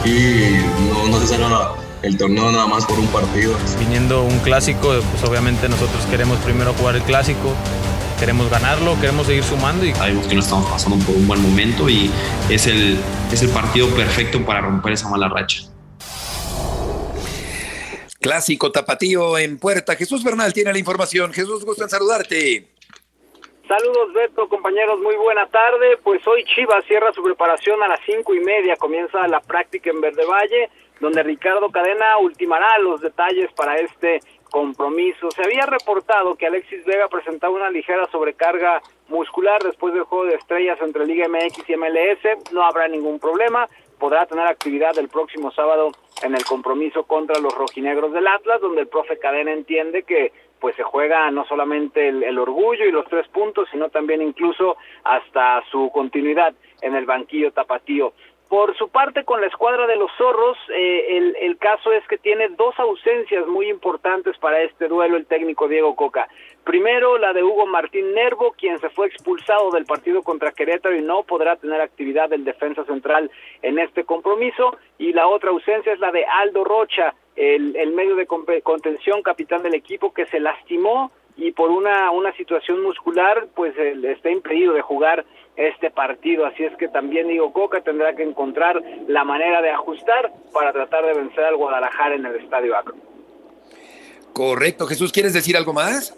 Aquí 0.00 0.56
no, 0.90 1.08
no 1.08 1.20
se 1.20 1.26
saca 1.26 1.72
el 2.02 2.16
torneo 2.16 2.50
nada 2.52 2.66
más 2.66 2.84
por 2.86 2.98
un 2.98 3.06
partido. 3.08 3.54
Viniendo 3.78 4.22
un 4.22 4.38
clásico, 4.40 4.94
pues 5.10 5.24
obviamente 5.28 5.68
nosotros 5.68 6.04
queremos 6.10 6.38
primero 6.38 6.72
jugar 6.74 6.96
el 6.96 7.02
clásico, 7.02 7.54
queremos 8.18 8.50
ganarlo, 8.50 8.98
queremos 9.00 9.26
seguir 9.26 9.44
sumando. 9.44 9.84
Y... 9.84 9.92
Sabemos 9.94 10.26
que 10.26 10.34
no 10.34 10.40
estamos 10.40 10.70
pasando 10.70 11.04
por 11.04 11.14
un 11.14 11.26
buen 11.26 11.40
momento 11.42 11.88
y 11.88 12.10
es 12.50 12.66
el, 12.66 12.98
es 13.32 13.42
el 13.42 13.50
partido 13.50 13.88
perfecto 13.94 14.44
para 14.44 14.60
romper 14.60 14.92
esa 14.92 15.08
mala 15.08 15.28
racha. 15.28 15.62
Clásico 18.20 18.72
tapatío 18.72 19.38
en 19.38 19.58
puerta. 19.58 19.94
Jesús 19.94 20.24
Bernal 20.24 20.52
tiene 20.52 20.72
la 20.72 20.78
información. 20.78 21.32
Jesús, 21.32 21.64
gusto 21.64 21.84
en 21.84 21.90
saludarte. 21.90 22.68
Saludos 23.68 24.12
Beto, 24.12 24.48
compañeros, 24.48 25.00
muy 25.00 25.16
buena 25.16 25.46
tarde. 25.48 25.96
Pues 26.02 26.24
hoy 26.26 26.44
Chivas 26.44 26.84
cierra 26.86 27.12
su 27.12 27.22
preparación 27.22 27.82
a 27.82 27.88
las 27.88 27.98
cinco 28.06 28.32
y 28.32 28.38
media, 28.38 28.76
comienza 28.76 29.26
la 29.26 29.40
práctica 29.40 29.90
en 29.90 30.00
Verde 30.00 30.24
Valle, 30.24 30.70
donde 31.00 31.24
Ricardo 31.24 31.68
Cadena 31.72 32.16
ultimará 32.18 32.78
los 32.78 33.00
detalles 33.00 33.50
para 33.56 33.78
este 33.80 34.20
compromiso. 34.50 35.30
Se 35.30 35.42
había 35.42 35.66
reportado 35.66 36.34
que 36.36 36.46
Alexis 36.46 36.84
Vega 36.84 37.08
presentaba 37.08 37.54
una 37.54 37.70
ligera 37.70 38.06
sobrecarga 38.10 38.80
muscular 39.08 39.62
después 39.62 39.94
del 39.94 40.04
juego 40.04 40.26
de 40.26 40.34
estrellas 40.34 40.78
entre 40.80 41.06
Liga 41.06 41.28
MX 41.28 41.68
y 41.68 41.76
MLS. 41.76 42.52
No 42.52 42.64
habrá 42.64 42.88
ningún 42.88 43.18
problema. 43.18 43.68
Podrá 43.98 44.26
tener 44.26 44.46
actividad 44.46 44.98
el 44.98 45.08
próximo 45.08 45.50
sábado 45.52 45.90
en 46.22 46.34
el 46.34 46.44
compromiso 46.44 47.04
contra 47.04 47.40
los 47.40 47.54
rojinegros 47.54 48.12
del 48.12 48.26
Atlas, 48.26 48.60
donde 48.60 48.82
el 48.82 48.88
profe 48.88 49.18
Cadena 49.18 49.52
entiende 49.52 50.02
que 50.02 50.32
pues 50.60 50.74
se 50.76 50.82
juega 50.82 51.30
no 51.30 51.44
solamente 51.44 52.08
el, 52.08 52.22
el, 52.22 52.38
orgullo 52.38 52.86
y 52.86 52.90
los 52.90 53.06
tres 53.06 53.28
puntos, 53.28 53.68
sino 53.70 53.90
también 53.90 54.22
incluso 54.22 54.76
hasta 55.04 55.62
su 55.70 55.90
continuidad 55.92 56.54
en 56.80 56.94
el 56.94 57.04
banquillo 57.04 57.52
tapatío. 57.52 58.14
Por 58.48 58.76
su 58.76 58.88
parte, 58.88 59.24
con 59.24 59.40
la 59.40 59.48
escuadra 59.48 59.88
de 59.88 59.96
los 59.96 60.10
zorros, 60.16 60.56
eh, 60.72 61.16
el, 61.16 61.36
el, 61.40 61.58
caso 61.58 61.92
es 61.92 62.06
que 62.06 62.16
tiene 62.16 62.48
dos 62.50 62.78
ausencias 62.78 63.44
muy 63.48 63.68
importantes 63.68 64.38
para 64.38 64.62
este 64.62 64.86
duelo 64.86 65.16
el 65.16 65.26
técnico 65.26 65.66
Diego 65.66 65.96
Coca. 65.96 66.28
Primero, 66.62 67.18
la 67.18 67.32
de 67.32 67.42
Hugo 67.42 67.66
Martín 67.66 68.14
Nervo, 68.14 68.54
quien 68.56 68.78
se 68.78 68.88
fue 68.90 69.08
expulsado 69.08 69.72
del 69.72 69.84
partido 69.84 70.22
contra 70.22 70.52
Querétaro 70.52 70.94
y 70.94 71.02
no 71.02 71.24
podrá 71.24 71.56
tener 71.56 71.80
actividad 71.80 72.28
del 72.28 72.44
defensa 72.44 72.84
central 72.84 73.32
en 73.62 73.80
este 73.80 74.04
compromiso. 74.04 74.76
Y 74.96 75.12
la 75.12 75.26
otra 75.26 75.50
ausencia 75.50 75.92
es 75.92 75.98
la 75.98 76.12
de 76.12 76.24
Aldo 76.24 76.62
Rocha, 76.62 77.14
el, 77.34 77.74
el 77.74 77.92
medio 77.92 78.14
de 78.14 78.26
contención, 78.26 79.22
capitán 79.22 79.64
del 79.64 79.74
equipo, 79.74 80.14
que 80.14 80.26
se 80.26 80.38
lastimó 80.38 81.10
y 81.36 81.52
por 81.52 81.70
una, 81.70 82.10
una 82.12 82.32
situación 82.32 82.82
muscular, 82.82 83.46
pues 83.54 83.76
está 83.76 84.30
impedido 84.30 84.72
de 84.72 84.80
jugar 84.80 85.24
este 85.56 85.90
partido. 85.90 86.46
Así 86.46 86.64
es 86.64 86.76
que 86.76 86.88
también 86.88 87.28
Diego 87.28 87.52
Coca 87.52 87.80
tendrá 87.80 88.14
que 88.14 88.22
encontrar 88.22 88.82
la 89.08 89.24
manera 89.24 89.62
de 89.62 89.70
ajustar 89.70 90.32
para 90.52 90.72
tratar 90.72 91.06
de 91.06 91.14
vencer 91.14 91.44
al 91.44 91.56
Guadalajara 91.56 92.14
en 92.14 92.26
el 92.26 92.36
Estadio 92.36 92.76
Acro. 92.76 92.96
Correcto. 94.32 94.86
Jesús, 94.86 95.12
¿quieres 95.12 95.32
decir 95.32 95.56
algo 95.56 95.72
más? 95.72 96.14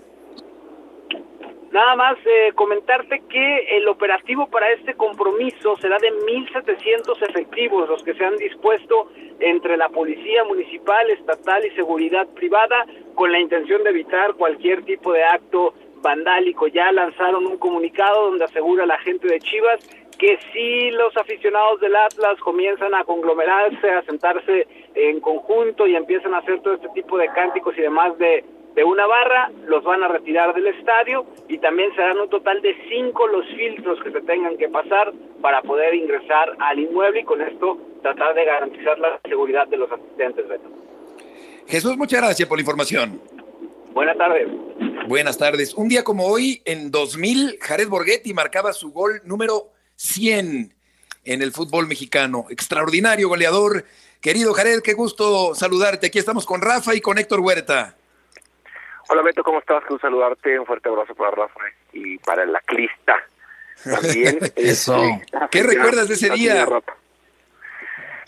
Nada 1.70 1.96
más 1.96 2.16
eh, 2.24 2.52
comentarte 2.54 3.22
que 3.28 3.76
el 3.76 3.86
operativo 3.88 4.46
para 4.46 4.72
este 4.72 4.94
compromiso 4.94 5.76
será 5.76 5.98
de 5.98 6.08
1.700 6.08 7.28
efectivos, 7.28 7.88
los 7.88 8.02
que 8.02 8.14
se 8.14 8.24
han 8.24 8.36
dispuesto 8.36 9.10
entre 9.38 9.76
la 9.76 9.90
Policía 9.90 10.44
Municipal, 10.44 11.10
Estatal 11.10 11.66
y 11.66 11.70
Seguridad 11.76 12.26
Privada, 12.28 12.86
con 13.14 13.30
la 13.30 13.38
intención 13.38 13.84
de 13.84 13.90
evitar 13.90 14.34
cualquier 14.34 14.82
tipo 14.84 15.12
de 15.12 15.22
acto 15.22 15.74
vandálico. 16.02 16.66
Ya 16.68 16.90
lanzaron 16.92 17.46
un 17.46 17.58
comunicado 17.58 18.30
donde 18.30 18.44
asegura 18.44 18.86
la 18.86 18.98
gente 18.98 19.28
de 19.28 19.40
Chivas 19.40 19.78
que 20.18 20.38
si 20.52 20.90
los 20.90 21.16
aficionados 21.16 21.80
del 21.80 21.94
Atlas 21.94 22.40
comienzan 22.40 22.92
a 22.94 23.04
conglomerarse, 23.04 23.88
a 23.90 24.02
sentarse 24.02 24.66
en 24.94 25.20
conjunto 25.20 25.86
y 25.86 25.94
empiezan 25.94 26.34
a 26.34 26.38
hacer 26.38 26.60
todo 26.60 26.74
este 26.74 26.88
tipo 26.88 27.16
de 27.18 27.28
cánticos 27.28 27.78
y 27.78 27.82
demás 27.82 28.18
de 28.18 28.44
de 28.78 28.84
una 28.84 29.08
barra, 29.08 29.50
los 29.66 29.82
van 29.82 30.04
a 30.04 30.08
retirar 30.08 30.54
del 30.54 30.68
estadio 30.68 31.26
y 31.48 31.58
también 31.58 31.92
serán 31.96 32.16
un 32.20 32.30
total 32.30 32.62
de 32.62 32.76
cinco 32.88 33.26
los 33.26 33.44
filtros 33.48 34.00
que 34.04 34.12
se 34.12 34.20
tengan 34.20 34.56
que 34.56 34.68
pasar 34.68 35.12
para 35.42 35.62
poder 35.62 35.96
ingresar 35.96 36.54
al 36.60 36.78
inmueble 36.78 37.22
y 37.22 37.24
con 37.24 37.42
esto 37.42 37.76
tratar 38.02 38.36
de 38.36 38.44
garantizar 38.44 38.96
la 39.00 39.18
seguridad 39.28 39.66
de 39.66 39.78
los 39.78 39.90
asistentes, 39.90 40.46
Beto. 40.46 40.70
Jesús, 41.66 41.96
muchas 41.96 42.20
gracias 42.20 42.48
por 42.48 42.56
la 42.56 42.62
información. 42.62 43.20
Buenas 43.94 44.16
tardes. 44.16 44.46
Buenas 45.08 45.38
tardes. 45.38 45.72
Un 45.72 45.88
día 45.88 46.04
como 46.04 46.26
hoy, 46.26 46.60
en 46.66 46.90
2000, 46.90 47.60
Jared 47.62 47.88
Borghetti 47.88 48.34
marcaba 48.34 48.74
su 48.74 48.92
gol 48.92 49.22
número 49.24 49.72
100 49.96 50.74
en 51.24 51.42
el 51.42 51.50
fútbol 51.50 51.86
mexicano. 51.86 52.44
Extraordinario 52.50 53.30
goleador. 53.30 53.86
Querido 54.20 54.52
Jared, 54.52 54.82
qué 54.82 54.92
gusto 54.92 55.54
saludarte. 55.54 56.08
Aquí 56.08 56.18
estamos 56.18 56.44
con 56.44 56.60
Rafa 56.60 56.94
y 56.94 57.00
con 57.00 57.16
Héctor 57.16 57.40
Huerta. 57.40 57.96
Hola 59.08 59.22
Beto, 59.22 59.42
¿cómo 59.42 59.60
estás? 59.60 59.82
Un 59.88 59.98
saludarte, 59.98 60.60
un 60.60 60.66
fuerte 60.66 60.90
abrazo 60.90 61.14
para 61.14 61.30
Rafa 61.30 61.60
y 61.94 62.18
para 62.18 62.42
el 62.42 62.54
Aclista 62.54 63.16
también. 63.82 64.40
Eso. 64.56 65.02
Este, 65.02 65.38
¿Qué 65.50 65.62
recuerdas 65.62 66.08
de 66.08 66.14
ese 66.16 66.28
día? 66.28 66.66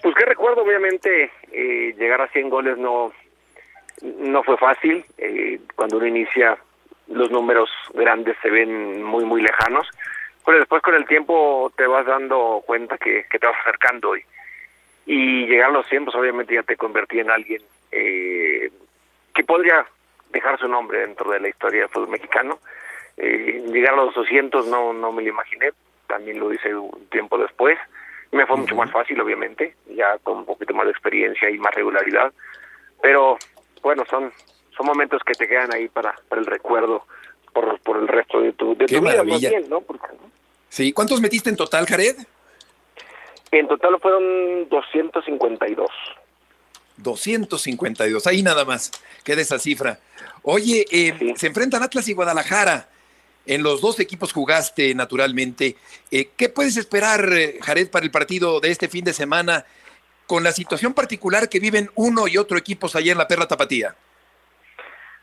Pues 0.02 0.14
qué 0.14 0.24
recuerdo, 0.24 0.62
obviamente, 0.62 1.30
eh, 1.52 1.94
llegar 1.98 2.22
a 2.22 2.28
100 2.28 2.48
goles 2.48 2.78
no 2.78 3.12
no 4.02 4.42
fue 4.42 4.56
fácil. 4.56 5.04
Eh, 5.18 5.60
cuando 5.76 5.98
uno 5.98 6.06
inicia, 6.06 6.58
los 7.10 7.30
números 7.30 7.70
grandes 7.94 8.36
se 8.42 8.50
ven 8.50 9.02
muy, 9.02 9.24
muy 9.24 9.42
lejanos. 9.42 9.86
Pero 10.44 10.58
después 10.58 10.82
con 10.82 10.94
el 10.94 11.06
tiempo 11.06 11.72
te 11.76 11.86
vas 11.86 12.06
dando 12.06 12.62
cuenta 12.66 12.96
que, 12.96 13.26
que 13.30 13.38
te 13.38 13.46
vas 13.46 13.56
acercando 13.60 14.16
y, 14.16 14.24
y 15.06 15.46
llegar 15.46 15.70
a 15.70 15.72
los 15.72 15.86
100, 15.88 16.06
pues 16.06 16.16
obviamente 16.16 16.54
ya 16.54 16.62
te 16.62 16.76
convertí 16.76 17.20
en 17.20 17.30
alguien 17.30 17.62
eh, 17.92 18.70
que 19.34 19.44
podría 19.44 19.84
dejar 20.32 20.58
su 20.58 20.68
nombre 20.68 21.00
dentro 21.00 21.30
de 21.30 21.40
la 21.40 21.48
historia 21.48 21.82
del 21.82 21.90
fútbol 21.90 22.10
mexicano. 22.10 22.58
Eh, 23.16 23.64
llegar 23.72 23.94
a 23.94 24.04
los 24.04 24.14
200 24.14 24.66
no, 24.68 24.92
no 24.92 25.12
me 25.12 25.22
lo 25.22 25.28
imaginé, 25.28 25.72
también 26.06 26.38
lo 26.38 26.52
hice 26.52 26.74
un 26.74 27.06
tiempo 27.06 27.38
después. 27.38 27.78
Me 28.32 28.46
fue 28.46 28.56
mucho 28.56 28.76
más 28.76 28.90
fácil, 28.92 29.20
obviamente, 29.20 29.74
ya 29.88 30.16
con 30.18 30.38
un 30.38 30.46
poquito 30.46 30.72
más 30.72 30.86
de 30.86 30.92
experiencia 30.92 31.50
y 31.50 31.58
más 31.58 31.74
regularidad. 31.74 32.32
Pero 33.02 33.36
bueno, 33.82 34.04
son 34.08 34.32
son 34.80 34.86
momentos 34.86 35.20
que 35.26 35.34
te 35.34 35.46
quedan 35.46 35.74
ahí 35.74 35.88
para, 35.88 36.14
para 36.26 36.40
el 36.40 36.46
recuerdo 36.46 37.04
por, 37.52 37.78
por 37.80 37.98
el 37.98 38.08
resto 38.08 38.40
de 38.40 38.54
tu, 38.54 38.74
de 38.74 38.86
Qué 38.86 38.96
tu 38.96 39.02
vida, 39.02 39.16
más 39.16 39.26
maravilla. 39.26 39.50
bien, 39.50 39.68
¿no? 39.68 39.82
Porque, 39.82 40.06
Sí, 40.70 40.92
¿cuántos 40.92 41.20
metiste 41.20 41.50
en 41.50 41.56
total, 41.56 41.84
Jared? 41.86 42.16
en 43.52 43.68
total 43.68 43.98
fueron 44.00 44.68
252. 44.70 45.90
252, 46.96 48.26
ahí 48.26 48.42
nada 48.42 48.64
más, 48.64 48.90
queda 49.22 49.42
esa 49.42 49.58
cifra. 49.58 49.98
Oye, 50.42 50.86
eh, 50.90 51.34
se 51.36 51.46
enfrentan 51.48 51.82
Atlas 51.82 52.08
y 52.08 52.14
Guadalajara. 52.14 52.88
En 53.44 53.62
los 53.62 53.80
dos 53.82 53.98
equipos 54.00 54.32
jugaste 54.32 54.94
naturalmente. 54.94 55.76
Eh, 56.10 56.30
¿Qué 56.36 56.48
puedes 56.48 56.76
esperar, 56.78 57.28
eh, 57.32 57.58
Jared, 57.60 57.90
para 57.90 58.04
el 58.06 58.10
partido 58.10 58.60
de 58.60 58.70
este 58.70 58.88
fin 58.88 59.04
de 59.04 59.12
semana 59.12 59.66
con 60.26 60.42
la 60.44 60.52
situación 60.52 60.94
particular 60.94 61.48
que 61.50 61.58
viven 61.60 61.90
uno 61.96 62.28
y 62.28 62.38
otro 62.38 62.56
equipos 62.56 62.94
allá 62.96 63.12
en 63.12 63.18
la 63.18 63.28
Perla 63.28 63.46
Tapatía? 63.48 63.94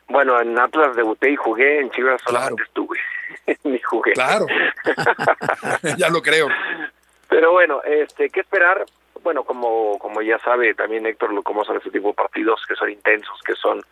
Bueno, 0.08 0.40
en 0.40 0.58
Atlas 0.58 0.96
debuté 0.96 1.30
y 1.30 1.36
jugué, 1.36 1.80
en 1.80 1.90
Chivas 1.90 2.20
solamente 2.24 2.62
estuve, 2.62 2.98
ni 3.64 3.78
jugué. 3.80 4.12
Claro. 4.12 4.46
ya 5.98 6.08
lo 6.10 6.22
creo. 6.22 6.48
Pero 7.28 7.52
bueno, 7.52 7.82
este, 7.84 8.30
¿qué 8.30 8.40
esperar? 8.40 8.84
Bueno, 9.22 9.44
como, 9.44 9.98
como 9.98 10.22
ya 10.22 10.38
sabe 10.38 10.74
también 10.74 11.04
Héctor, 11.06 11.32
lo- 11.32 11.42
cómo 11.42 11.64
son 11.64 11.76
este 11.76 11.90
tipo 11.90 12.08
de 12.08 12.14
partidos 12.14 12.64
que 12.66 12.74
son 12.74 12.90
intensos, 12.90 13.38
que 13.44 13.54
son 13.54 13.82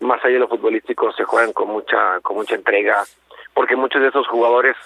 más 0.00 0.22
allá 0.24 0.34
de 0.34 0.40
lo 0.40 0.48
futbolístico, 0.48 1.12
se 1.12 1.24
juegan 1.24 1.52
con 1.52 1.68
mucha, 1.68 2.20
con 2.20 2.36
mucha 2.36 2.56
entrega, 2.56 3.02
porque 3.54 3.76
muchos 3.76 4.02
de 4.02 4.08
esos 4.08 4.26
jugadores 4.28 4.76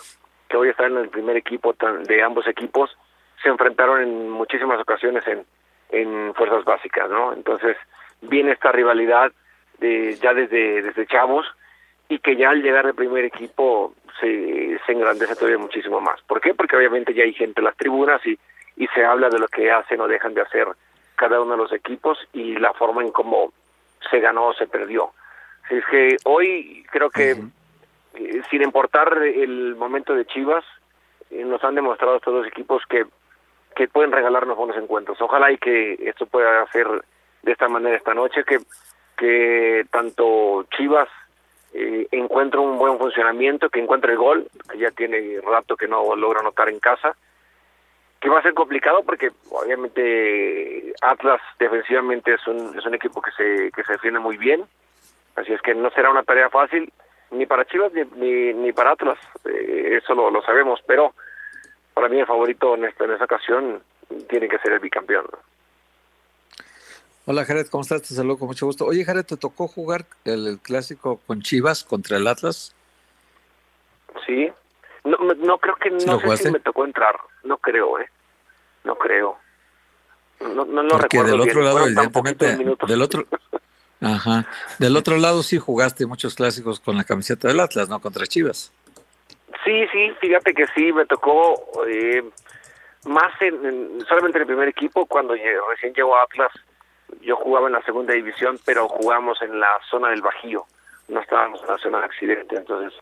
que 0.48 0.56
hoy 0.56 0.68
están 0.68 0.92
en 0.92 0.98
el 0.98 1.08
primer 1.08 1.36
equipo 1.36 1.74
de 2.04 2.22
ambos 2.22 2.46
equipos 2.46 2.96
se 3.42 3.48
enfrentaron 3.48 4.02
en 4.02 4.30
muchísimas 4.30 4.78
ocasiones 4.80 5.26
en, 5.26 5.44
en 5.90 6.34
fuerzas 6.34 6.64
básicas, 6.64 7.08
¿no? 7.10 7.32
Entonces 7.32 7.76
viene 8.20 8.52
esta 8.52 8.70
rivalidad 8.70 9.32
de, 9.78 10.16
ya 10.16 10.34
desde, 10.34 10.82
desde 10.82 11.06
chavos 11.06 11.46
y 12.08 12.18
que 12.18 12.36
ya 12.36 12.50
al 12.50 12.62
llegar 12.62 12.86
al 12.86 12.94
primer 12.94 13.24
equipo 13.24 13.94
se, 14.20 14.78
se 14.84 14.92
engrandece 14.92 15.34
todavía 15.34 15.58
muchísimo 15.58 16.00
más. 16.00 16.20
¿Por 16.22 16.40
qué? 16.40 16.54
Porque 16.54 16.76
obviamente 16.76 17.14
ya 17.14 17.24
hay 17.24 17.34
gente 17.34 17.60
en 17.60 17.66
las 17.66 17.76
tribunas 17.76 18.24
y, 18.26 18.38
y 18.76 18.86
se 18.88 19.04
habla 19.04 19.28
de 19.28 19.38
lo 19.38 19.48
que 19.48 19.70
hacen 19.70 20.00
o 20.00 20.08
dejan 20.08 20.34
de 20.34 20.42
hacer 20.42 20.68
cada 21.16 21.40
uno 21.40 21.52
de 21.52 21.58
los 21.58 21.72
equipos 21.72 22.18
y 22.32 22.56
la 22.56 22.72
forma 22.72 23.02
en 23.02 23.10
cómo 23.10 23.52
se 24.10 24.20
ganó 24.20 24.46
o 24.48 24.54
se 24.54 24.66
perdió. 24.66 25.12
Así 25.64 25.76
es 25.76 25.84
que 25.86 26.16
hoy 26.24 26.86
creo 26.90 27.10
que, 27.10 27.32
eh, 28.14 28.42
sin 28.50 28.62
importar 28.62 29.22
el 29.22 29.74
momento 29.76 30.14
de 30.14 30.24
Chivas, 30.24 30.64
eh, 31.30 31.44
nos 31.44 31.62
han 31.64 31.74
demostrado 31.74 32.16
estos 32.16 32.32
dos 32.32 32.46
equipos 32.46 32.82
que, 32.88 33.04
que 33.76 33.88
pueden 33.88 34.12
regalarnos 34.12 34.56
buenos 34.56 34.76
encuentros. 34.76 35.20
Ojalá 35.20 35.52
y 35.52 35.58
que 35.58 35.98
esto 36.00 36.26
pueda 36.26 36.62
hacer 36.62 36.86
de 37.42 37.52
esta 37.52 37.68
manera 37.68 37.96
esta 37.96 38.14
noche, 38.14 38.44
que, 38.44 38.58
que 39.18 39.84
tanto 39.90 40.64
Chivas 40.74 41.08
eh, 41.74 42.06
encuentre 42.12 42.60
un 42.60 42.78
buen 42.78 42.98
funcionamiento, 42.98 43.68
que 43.68 43.80
encuentre 43.80 44.12
el 44.12 44.18
gol, 44.18 44.48
que 44.70 44.78
ya 44.78 44.90
tiene 44.92 45.40
rato 45.42 45.76
que 45.76 45.88
no 45.88 46.16
logra 46.16 46.40
anotar 46.40 46.68
en 46.68 46.78
casa, 46.78 47.14
que 48.20 48.30
va 48.30 48.38
a 48.38 48.42
ser 48.42 48.54
complicado 48.54 49.02
porque 49.02 49.30
obviamente 49.50 50.94
Atlas 51.02 51.40
defensivamente 51.58 52.34
es 52.34 52.46
un, 52.46 52.78
es 52.78 52.86
un 52.86 52.94
equipo 52.94 53.20
que 53.20 53.30
se, 53.32 53.70
que 53.72 53.84
se 53.84 53.92
defiende 53.92 54.20
muy 54.20 54.36
bien, 54.36 54.64
así 55.36 55.52
es 55.52 55.60
que 55.60 55.74
no 55.74 55.90
será 55.90 56.10
una 56.10 56.22
tarea 56.22 56.48
fácil 56.48 56.92
ni 57.30 57.44
para 57.44 57.66
Chivas 57.66 57.92
ni, 57.92 58.04
ni, 58.16 58.54
ni 58.54 58.72
para 58.72 58.92
Atlas, 58.92 59.18
eh, 59.44 59.98
eso 60.02 60.14
lo, 60.14 60.30
lo 60.30 60.42
sabemos, 60.42 60.80
pero 60.86 61.12
para 61.92 62.08
mí 62.08 62.20
el 62.20 62.26
favorito 62.26 62.76
en 62.76 62.84
esta, 62.84 63.04
en 63.04 63.12
esta 63.12 63.24
ocasión 63.24 63.82
tiene 64.28 64.48
que 64.48 64.58
ser 64.58 64.72
el 64.72 64.80
bicampeón. 64.80 65.26
Hola 67.30 67.44
Jared, 67.44 67.66
¿cómo 67.66 67.82
estás? 67.82 68.00
Te 68.00 68.14
saludo 68.14 68.38
con 68.38 68.48
mucho 68.48 68.64
gusto. 68.64 68.86
Oye 68.86 69.04
Jared, 69.04 69.22
¿te 69.22 69.36
tocó 69.36 69.68
jugar 69.68 70.06
el, 70.24 70.46
el 70.46 70.58
clásico 70.60 71.20
con 71.26 71.42
Chivas 71.42 71.84
contra 71.84 72.16
el 72.16 72.26
Atlas? 72.26 72.74
Sí, 74.26 74.50
no, 75.04 75.58
creo 75.58 75.74
que 75.76 75.90
no 75.90 75.98
¿Sí 76.20 76.28
sé 76.30 76.36
si 76.44 76.50
me 76.50 76.60
tocó 76.60 76.86
entrar, 76.86 77.14
no 77.44 77.58
creo, 77.58 77.98
eh, 78.00 78.08
no 78.84 78.96
creo. 78.96 79.36
No, 80.40 80.64
no 80.64 80.82
lo 80.82 80.88
Porque 80.88 81.18
recuerdo 81.18 81.32
del 81.32 81.40
bien, 81.42 81.50
otro 81.50 81.62
lado, 81.64 81.86
evidentemente, 81.86 82.56
del 82.86 83.02
otro, 83.02 83.26
ajá, 84.00 84.46
del 84.78 84.96
otro 84.96 85.18
lado 85.18 85.42
sí 85.42 85.58
jugaste 85.58 86.06
muchos 86.06 86.34
clásicos 86.34 86.80
con 86.80 86.96
la 86.96 87.04
camiseta 87.04 87.48
del 87.48 87.60
Atlas, 87.60 87.90
¿no? 87.90 88.00
Contra 88.00 88.26
Chivas. 88.26 88.72
Sí, 89.66 89.86
sí, 89.92 90.12
fíjate 90.18 90.54
que 90.54 90.64
sí, 90.74 90.94
me 90.94 91.04
tocó 91.04 91.60
eh, 91.86 92.24
más 93.04 93.34
en, 93.42 93.66
en- 93.66 94.06
solamente 94.08 94.38
en 94.38 94.42
el 94.42 94.46
primer 94.46 94.68
equipo, 94.68 95.04
cuando 95.04 95.34
recién 95.34 95.92
llegó 95.92 96.16
a 96.16 96.22
Atlas, 96.22 96.52
yo 97.22 97.36
jugaba 97.36 97.66
en 97.68 97.74
la 97.74 97.82
segunda 97.82 98.14
división, 98.14 98.58
pero 98.64 98.88
jugamos 98.88 99.40
en 99.42 99.58
la 99.58 99.68
zona 99.90 100.10
del 100.10 100.22
Bajío, 100.22 100.64
no 101.08 101.20
estábamos 101.20 101.60
en 101.62 101.68
la 101.68 101.78
zona 101.78 101.98
de 102.00 102.04
accidente, 102.04 102.56
entonces 102.56 102.98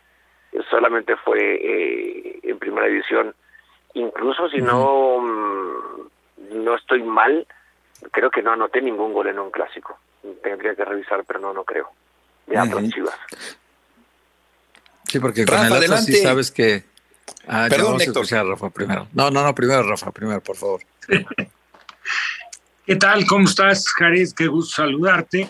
eh, 0.52 0.60
solamente 0.70 1.16
fue 1.16 1.38
eh, 1.40 2.40
en 2.42 2.58
primera 2.58 2.86
división. 2.86 3.34
Incluso 3.94 4.48
si 4.48 4.58
no, 4.58 5.18
mm, 5.20 6.64
no 6.64 6.74
estoy 6.76 7.02
mal, 7.02 7.46
creo 8.12 8.30
que 8.30 8.42
no 8.42 8.52
anoté 8.52 8.80
ningún 8.82 9.12
gol 9.12 9.26
en 9.28 9.38
un 9.38 9.50
clásico. 9.50 9.98
Tendría 10.42 10.74
que 10.74 10.84
revisar, 10.84 11.24
pero 11.24 11.38
no, 11.40 11.52
no 11.52 11.64
creo. 11.64 11.90
De 12.46 12.58
Atlas 12.58 12.82
Ujú. 12.84 12.90
Chivas. 12.92 13.14
Sí, 15.08 15.18
porque 15.20 15.44
con 15.46 15.54
el 15.58 15.64
Atlas 15.64 15.78
adelante. 15.78 16.12
sí 16.12 16.22
sabes 16.22 16.50
que... 16.50 16.84
Ah, 17.48 17.64
ya 17.64 17.68
Perdón, 17.70 17.86
vamos 17.86 18.02
a 18.02 18.04
Héctor. 18.04 18.22
escuchar 18.24 18.46
a 18.46 18.50
Rafa 18.50 18.70
primero. 18.70 19.08
No, 19.14 19.30
no, 19.30 19.42
no, 19.42 19.54
primero 19.54 19.82
Rafa, 19.82 20.10
primero, 20.12 20.40
por 20.40 20.56
favor. 20.56 20.80
¿Qué 22.86 22.94
tal? 22.94 23.26
¿Cómo 23.26 23.48
estás, 23.48 23.88
Jared? 23.88 24.28
Qué 24.36 24.46
gusto 24.46 24.76
saludarte. 24.76 25.48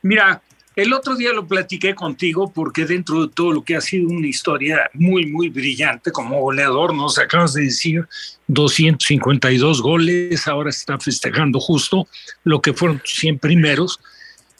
Mira, 0.00 0.40
el 0.74 0.94
otro 0.94 1.16
día 1.16 1.34
lo 1.34 1.46
platiqué 1.46 1.94
contigo 1.94 2.50
porque 2.50 2.86
dentro 2.86 3.26
de 3.26 3.34
todo 3.34 3.52
lo 3.52 3.62
que 3.62 3.76
ha 3.76 3.80
sido 3.82 4.08
una 4.08 4.26
historia 4.26 4.88
muy, 4.94 5.26
muy 5.26 5.50
brillante 5.50 6.10
como 6.10 6.40
goleador, 6.40 6.94
nos 6.94 7.18
acabas 7.18 7.52
de 7.52 7.64
decir 7.64 8.08
252 8.46 9.82
goles, 9.82 10.48
ahora 10.48 10.70
está 10.70 10.98
festejando 10.98 11.60
justo 11.60 12.08
lo 12.44 12.62
que 12.62 12.72
fueron 12.72 13.00
tus 13.00 13.16
100 13.16 13.38
primeros, 13.38 14.00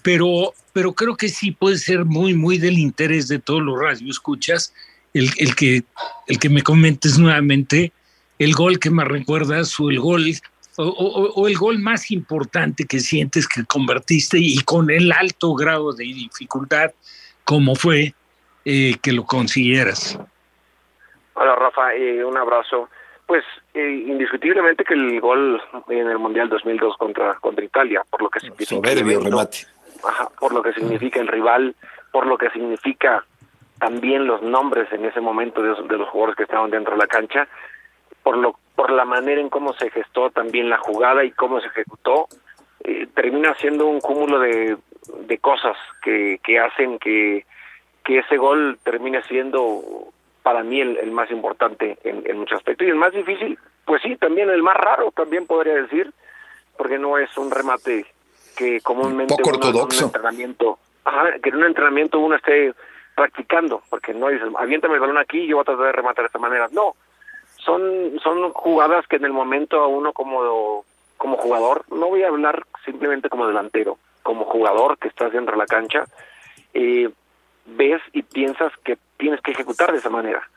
pero, 0.03 0.53
pero 0.75 0.93
creo 0.93 1.17
que 1.17 1.31
sí 1.31 1.53
puede 1.53 1.79
ser 1.79 2.05
muy, 2.05 2.35
muy 2.35 2.59
del 2.59 2.79
interés 2.79 3.29
de 3.29 3.39
todos 3.39 3.63
los 3.63 3.81
radioescuchas 3.81 4.75
el, 5.15 5.31
el, 5.39 5.55
que, 5.55 5.83
el 6.27 6.39
que 6.39 6.51
me 6.51 6.61
comentes 6.61 7.19
nuevamente 7.19 7.91
el 8.39 8.53
gol 8.53 8.79
que 8.79 8.91
me 8.91 9.05
recuerdas 9.05 9.81
o 9.81 9.91
el 9.91 9.99
gol 9.99 10.27
o, 10.79 10.85
o- 10.89 11.33
o 11.43 11.49
el 11.49 11.57
gol 11.57 11.79
más 11.79 12.11
importante 12.11 12.85
que 12.87 13.01
sientes 13.01 13.47
que 13.49 13.65
convertiste 13.65 14.39
y 14.39 14.59
con 14.65 14.91
el 14.91 15.13
alto 15.13 15.55
grado 15.55 15.93
de 15.93 16.05
dificultad 16.05 16.93
como 17.45 17.75
fue 17.75 18.15
eh, 18.65 18.95
que 19.03 19.13
lo 19.13 19.25
consiguieras. 19.25 20.19
Hola 21.35 21.55
Rafa, 21.55 21.95
eh, 21.95 22.25
un 22.25 22.37
abrazo. 22.37 22.89
Pues 23.27 23.45
eh, 23.75 24.05
indiscutiblemente 24.07 24.85
que 24.85 24.95
el 24.95 25.21
gol 25.21 25.61
en 25.89 26.09
el 26.09 26.19
Mundial 26.19 26.49
2002 26.49 26.97
contra 26.97 27.35
contra 27.35 27.65
Italia, 27.65 28.03
por 28.11 28.23
lo 28.23 28.31
que 28.31 28.41
significa 28.41 28.71
Soberbio 28.71 29.21
remate. 29.21 29.67
ajá, 30.07 30.29
por 30.41 30.53
lo 30.55 30.63
que 30.63 30.73
significa 30.73 31.21
el 31.21 31.29
rival, 31.29 31.75
por 32.13 32.27
lo 32.27 32.39
que 32.39 32.51
significa 32.51 33.25
también 33.79 34.27
los 34.27 34.43
nombres 34.43 34.91
en 34.93 35.05
ese 35.05 35.21
momento 35.21 35.63
de, 35.63 35.71
de 35.89 35.99
los 35.99 36.09
jugadores 36.09 36.37
que 36.37 36.43
estaban 36.45 36.71
dentro 36.71 36.93
de 36.95 36.99
la 36.99 37.07
cancha, 37.07 37.47
por 38.29 38.37
lo 38.37 38.59
por 38.77 38.91
la 38.91 39.07
manera 39.07 39.41
en 39.41 39.49
cómo 39.49 39.73
se 39.73 39.89
gestó 39.89 40.29
también 40.29 40.69
la 40.69 40.77
jugada 40.77 41.25
y 41.25 41.31
cómo 41.31 41.63
se 41.63 41.69
ejecutó, 41.69 42.29
eh, 42.85 43.07
termina 43.15 43.55
siendo 43.55 43.87
un 43.87 44.01
cúmulo 44.01 44.39
de, 44.39 44.77
de 45.27 45.39
cosas 45.39 45.79
que, 46.03 46.39
que 46.45 46.61
hacen 46.61 46.99
que, 46.99 47.47
que 48.05 48.19
ese 48.19 48.37
gol 48.37 48.79
termine 48.85 49.23
siendo 49.23 50.13
para 50.43 50.63
mí 50.63 50.79
el, 50.79 50.99
el 50.99 51.11
más 51.11 51.31
importante 51.31 51.97
en, 52.05 52.23
en 52.27 52.39
muchos 52.39 52.59
aspectos. 52.59 52.87
Y 52.87 52.91
el 52.91 52.97
más 52.97 53.15
difícil, 53.15 53.59
pues 53.87 54.03
sí, 54.03 54.15
también 54.17 54.51
el 54.51 54.63
más 54.63 54.77
raro, 54.77 55.11
también 55.13 55.47
podría 55.47 55.75
decir, 55.77 56.13
porque 56.77 56.99
no 56.99 57.17
es 57.17 57.35
un 57.39 57.51
remate 57.51 58.05
que 58.59 58.83
comúnmente 58.83 59.37
Poco 59.43 59.57
uno 59.57 59.85
un 59.85 60.05
entrenamiento, 60.05 60.79
ajá, 61.03 61.39
que 61.43 61.49
en 61.49 61.57
un 61.57 61.65
entrenamiento 61.65 62.19
uno 62.19 62.37
esté 62.37 62.75
practicando, 63.17 63.83
porque 63.89 64.13
no 64.13 64.29
dices, 64.29 64.49
aviéntame 64.59 64.97
el 64.97 65.01
balón 65.01 65.17
aquí 65.17 65.39
y 65.39 65.47
yo 65.47 65.57
voy 65.57 65.63
a 65.63 65.65
tratar 65.65 65.87
de 65.87 65.93
rematar 65.93 66.25
de 66.25 66.27
esta 66.27 66.39
manera. 66.39 66.69
No, 66.73 66.95
son 67.69 68.19
son 68.23 68.51
jugadas 68.53 69.07
que 69.07 69.17
en 69.17 69.27
el 69.27 69.33
momento 69.33 69.79
a 69.81 69.87
uno 69.87 70.15
como 70.15 70.85
como 71.19 71.37
jugador, 71.37 71.85
no 71.91 72.09
voy 72.09 72.23
a 72.23 72.29
hablar 72.29 72.65
simplemente 72.85 73.29
como 73.29 73.47
delantero, 73.47 73.99
como 74.23 74.45
jugador 74.45 74.97
que 74.99 75.09
estás 75.09 75.33
dentro 75.33 75.53
de 75.53 75.59
la 75.59 75.67
cancha, 75.67 76.05
eh, 76.73 77.11
ves 77.67 78.01
y 78.13 78.23
piensas 78.23 78.73
que 78.85 78.97
tienes 79.19 79.41
que 79.43 79.51
ejecutar 79.51 79.93
de 79.93 79.99
esa 79.99 80.09
manera. 80.09 80.49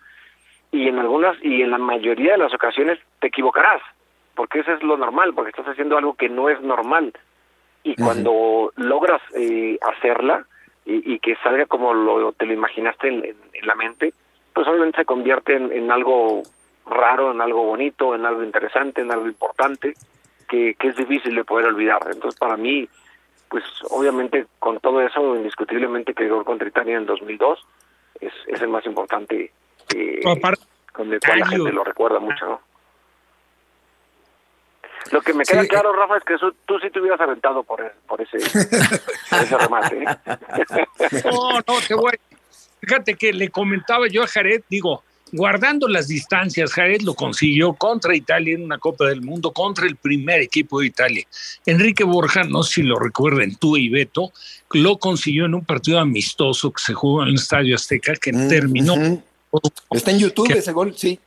Y 0.71 0.87
en 0.87 0.99
algunas 0.99 1.35
y 1.43 1.63
en 1.63 1.71
la 1.71 1.79
mayoría 1.79 2.33
de 2.33 2.37
las 2.37 2.53
ocasiones 2.53 2.99
te 3.19 3.27
equivocarás, 3.27 3.81
porque 4.35 4.59
eso 4.59 4.71
es 4.71 4.83
lo 4.83 4.95
normal, 4.95 5.33
porque 5.33 5.49
estás 5.49 5.67
haciendo 5.67 5.97
algo 5.97 6.13
que 6.13 6.29
no 6.29 6.47
es 6.47 6.61
normal. 6.61 7.11
Y 7.83 7.95
cuando 7.95 8.71
logras 8.75 9.21
eh, 9.35 9.79
hacerla 9.81 10.45
y, 10.85 11.13
y, 11.13 11.19
que 11.19 11.35
salga 11.37 11.65
como 11.65 11.93
lo, 11.95 12.31
te 12.33 12.45
lo 12.45 12.53
imaginaste 12.53 13.07
en, 13.07 13.25
en, 13.25 13.67
la 13.67 13.73
mente, 13.73 14.13
pues 14.53 14.67
obviamente 14.67 14.99
se 14.99 15.05
convierte 15.05 15.55
en, 15.55 15.71
en, 15.71 15.91
algo 15.91 16.43
raro, 16.91 17.31
en 17.31 17.41
algo 17.41 17.63
bonito, 17.63 18.13
en 18.15 18.25
algo 18.25 18.43
interesante, 18.43 19.01
en 19.01 19.11
algo 19.11 19.27
importante, 19.27 19.93
que, 20.47 20.75
que 20.75 20.89
es 20.89 20.95
difícil 20.95 21.33
de 21.35 21.43
poder 21.43 21.67
olvidar. 21.67 22.01
Entonces, 22.11 22.39
para 22.39 22.57
mí, 22.57 22.87
pues 23.49 23.63
obviamente 23.89 24.45
con 24.59 24.79
todo 24.79 25.01
eso, 25.01 25.35
indiscutiblemente 25.35 26.13
que 26.13 26.23
el 26.23 26.29
gol 26.29 26.45
contra 26.45 26.67
Italia 26.67 26.97
en 26.97 27.05
2002 27.05 27.59
es, 28.19 28.33
es 28.47 28.61
el 28.61 28.67
más 28.69 28.85
importante, 28.85 29.51
eh, 29.95 30.21
con 30.93 31.11
el 31.13 31.19
cual 31.19 31.39
la 31.39 31.47
gente 31.47 31.71
lo 31.71 31.83
recuerda 31.83 32.19
mucho, 32.19 32.45
¿no? 32.45 32.61
Lo 35.11 35.21
que 35.21 35.33
me 35.33 35.43
queda 35.43 35.63
Sí. 35.63 35.67
claro, 35.67 35.93
Rafa, 35.93 36.17
es 36.17 36.23
que 36.23 36.35
eso- 36.35 36.53
tú 36.65 36.77
sí 36.79 36.89
te 36.91 36.99
hubieras 36.99 37.19
aventado 37.19 37.63
por, 37.63 37.91
por 38.07 38.21
ese, 38.21 38.37
por 38.37 39.39
ese 39.39 39.57
remate. 39.57 40.03
¿eh? 40.03 40.05
No, 41.31 41.53
no, 41.55 41.81
te 41.87 41.95
voy. 41.95 42.11
Fíjate 42.79 43.15
que 43.15 43.33
le 43.33 43.49
comentaba 43.49 44.07
yo 44.07 44.23
a 44.23 44.27
Jared, 44.27 44.61
digo, 44.69 45.03
guardando 45.31 45.87
las 45.87 46.07
distancias, 46.07 46.73
Jared 46.73 47.01
lo 47.01 47.13
consiguió 47.13 47.73
contra 47.73 48.15
Italia 48.15 48.55
en 48.55 48.63
una 48.63 48.77
Copa 48.77 49.05
del 49.07 49.21
Mundo, 49.21 49.51
contra 49.51 49.85
el 49.87 49.95
primer 49.95 50.41
equipo 50.41 50.79
de 50.79 50.87
Italia. 50.87 51.25
Enrique 51.65 52.03
Borja, 52.03 52.43
no 52.43 52.63
sé 52.63 52.75
si 52.75 52.83
lo 52.83 52.99
recuerden 52.99 53.55
tú 53.55 53.77
y 53.77 53.89
Beto, 53.89 54.31
lo 54.73 54.97
consiguió 54.97 55.45
en 55.45 55.55
un 55.55 55.65
partido 55.65 55.99
amistoso 55.99 56.71
que 56.71 56.81
se 56.83 56.93
jugó 56.93 57.23
en 57.23 57.29
el 57.29 57.35
Estadio 57.35 57.75
Azteca, 57.75 58.15
que 58.15 58.31
terminó. 58.31 58.95
Está 59.91 60.11
en 60.11 60.19
YouTube 60.19 60.47
que- 60.47 60.59
ese 60.59 60.71
gol, 60.71 60.93
sí. 60.95 61.19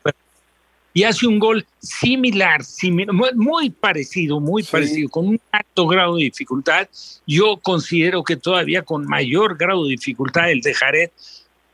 y 0.97 1.03
hace 1.03 1.27
un 1.27 1.39
gol 1.41 1.67
similar, 1.81 2.63
simi- 2.63 3.11
muy, 3.13 3.31
muy 3.35 3.69
parecido, 3.71 4.39
muy 4.39 4.63
parecido, 4.63 5.09
con 5.09 5.27
un 5.27 5.41
alto 5.51 5.87
grado 5.89 6.17
de 6.17 6.25
dificultad. 6.25 6.89
Yo 7.27 7.59
considero 7.61 8.23
que 8.23 8.37
todavía 8.37 8.83
con 8.83 9.05
mayor 9.07 9.57
grado 9.59 9.85
de 9.85 9.91
dificultad 9.91 10.51
el 10.53 10.61
de 10.61 10.73
Jared, 10.73 11.11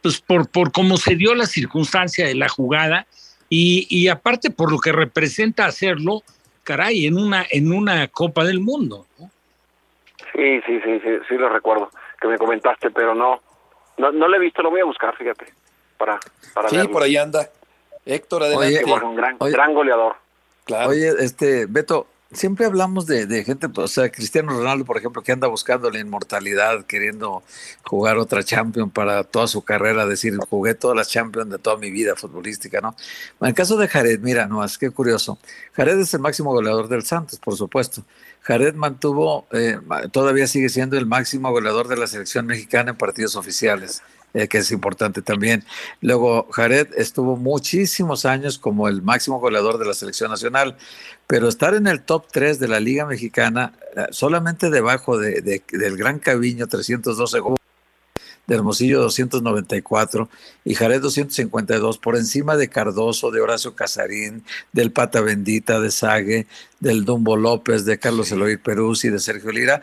pues 0.02 0.20
por, 0.20 0.48
por 0.48 0.72
cómo 0.72 0.96
se 0.96 1.14
dio 1.16 1.34
la 1.34 1.46
circunstancia 1.46 2.26
de 2.26 2.34
la 2.34 2.48
jugada 2.48 3.06
y, 3.48 3.86
y 3.90 4.08
aparte 4.08 4.50
por 4.50 4.70
lo 4.70 4.78
que 4.78 4.92
representa 4.92 5.66
hacerlo, 5.66 6.22
caray, 6.64 7.06
en 7.06 7.18
una, 7.18 7.44
en 7.50 7.72
una 7.72 8.06
Copa 8.08 8.44
del 8.44 8.60
Mundo. 8.60 9.06
Sí, 10.32 10.60
sí, 10.66 10.80
sí, 10.84 11.00
sí, 11.04 11.10
sí 11.28 11.34
lo 11.34 11.48
recuerdo, 11.48 11.90
que 12.20 12.28
me 12.28 12.38
comentaste, 12.38 12.90
pero 12.90 13.14
no, 13.14 13.40
no, 13.98 14.12
no 14.12 14.28
lo 14.28 14.36
he 14.36 14.40
visto, 14.40 14.62
lo 14.62 14.70
voy 14.70 14.80
a 14.80 14.84
buscar, 14.84 15.16
fíjate, 15.16 15.46
para, 15.98 16.20
para 16.54 16.68
Sí, 16.68 16.76
verlo. 16.76 16.92
por 16.92 17.02
ahí 17.02 17.16
anda. 17.16 17.50
Héctor, 18.06 18.44
adelante. 18.44 18.84
Borja, 18.86 19.06
un 19.06 19.16
gran, 19.16 19.36
gran 19.38 19.74
goleador. 19.74 20.16
Oye, 20.86 21.08
este, 21.18 21.66
Beto, 21.66 22.06
siempre 22.32 22.66
hablamos 22.66 23.06
de, 23.06 23.26
de 23.26 23.44
gente, 23.44 23.68
o 23.74 23.88
sea, 23.88 24.10
Cristiano 24.10 24.52
Ronaldo, 24.52 24.84
por 24.84 24.96
ejemplo, 24.96 25.22
que 25.22 25.32
anda 25.32 25.48
buscando 25.48 25.90
la 25.90 25.98
inmortalidad, 25.98 26.84
queriendo 26.86 27.42
jugar 27.84 28.18
otra 28.18 28.42
Champions 28.42 28.92
para 28.92 29.24
toda 29.24 29.46
su 29.46 29.62
carrera, 29.62 30.06
decir, 30.06 30.36
jugué 30.48 30.74
todas 30.74 30.96
las 30.96 31.08
Champions 31.08 31.50
de 31.50 31.58
toda 31.58 31.76
mi 31.76 31.90
vida 31.90 32.14
futbolística, 32.16 32.80
¿no? 32.80 32.94
En 33.40 33.48
el 33.48 33.54
caso 33.54 33.76
de 33.76 33.88
Jared, 33.88 34.20
mira, 34.20 34.46
no, 34.46 34.64
es 34.64 34.78
que 34.78 34.90
curioso. 34.90 35.38
Jared 35.72 35.98
es 35.98 36.14
el 36.14 36.20
máximo 36.20 36.52
goleador 36.52 36.88
del 36.88 37.02
Santos, 37.02 37.38
por 37.38 37.56
supuesto. 37.56 38.04
Jared 38.42 38.74
mantuvo, 38.74 39.46
eh, 39.52 39.78
todavía 40.12 40.46
sigue 40.46 40.68
siendo 40.68 40.96
el 40.96 41.06
máximo 41.06 41.50
goleador 41.50 41.88
de 41.88 41.96
la 41.96 42.06
selección 42.06 42.46
mexicana 42.46 42.92
en 42.92 42.96
partidos 42.96 43.36
oficiales, 43.36 44.02
eh, 44.34 44.48
que 44.48 44.58
es 44.58 44.70
importante 44.70 45.22
también. 45.22 45.64
Luego, 46.00 46.48
Jared 46.52 46.88
estuvo 46.96 47.36
muchísimos 47.36 48.24
años 48.24 48.58
como 48.58 48.88
el 48.88 49.02
máximo 49.02 49.40
goleador 49.40 49.78
de 49.78 49.86
la 49.86 49.94
selección 49.94 50.30
nacional, 50.30 50.76
pero 51.26 51.48
estar 51.48 51.74
en 51.74 51.86
el 51.86 52.02
top 52.02 52.26
3 52.32 52.58
de 52.58 52.68
la 52.68 52.80
Liga 52.80 53.06
Mexicana, 53.06 53.72
eh, 53.96 54.06
solamente 54.10 54.70
debajo 54.70 55.18
de, 55.18 55.40
de- 55.42 55.62
del 55.72 55.96
Gran 55.96 56.18
Caviño, 56.18 56.66
312 56.66 57.38
goles, 57.40 57.56
de 58.46 58.56
Hermosillo 58.56 59.00
294 59.02 60.28
y 60.64 60.74
Jared 60.74 61.00
252, 61.00 61.98
por 61.98 62.16
encima 62.16 62.56
de 62.56 62.68
Cardoso, 62.68 63.30
de 63.30 63.40
Horacio 63.40 63.76
Casarín, 63.76 64.42
del 64.72 64.90
Pata 64.90 65.20
Bendita, 65.20 65.78
de 65.80 65.92
Sague, 65.92 66.48
del 66.80 67.04
Dumbo 67.04 67.36
López, 67.36 67.84
de 67.84 67.98
Carlos 68.00 68.32
Eloy 68.32 68.56
Peruzzi, 68.56 69.08
de 69.08 69.20
Sergio 69.20 69.52
Lira. 69.52 69.82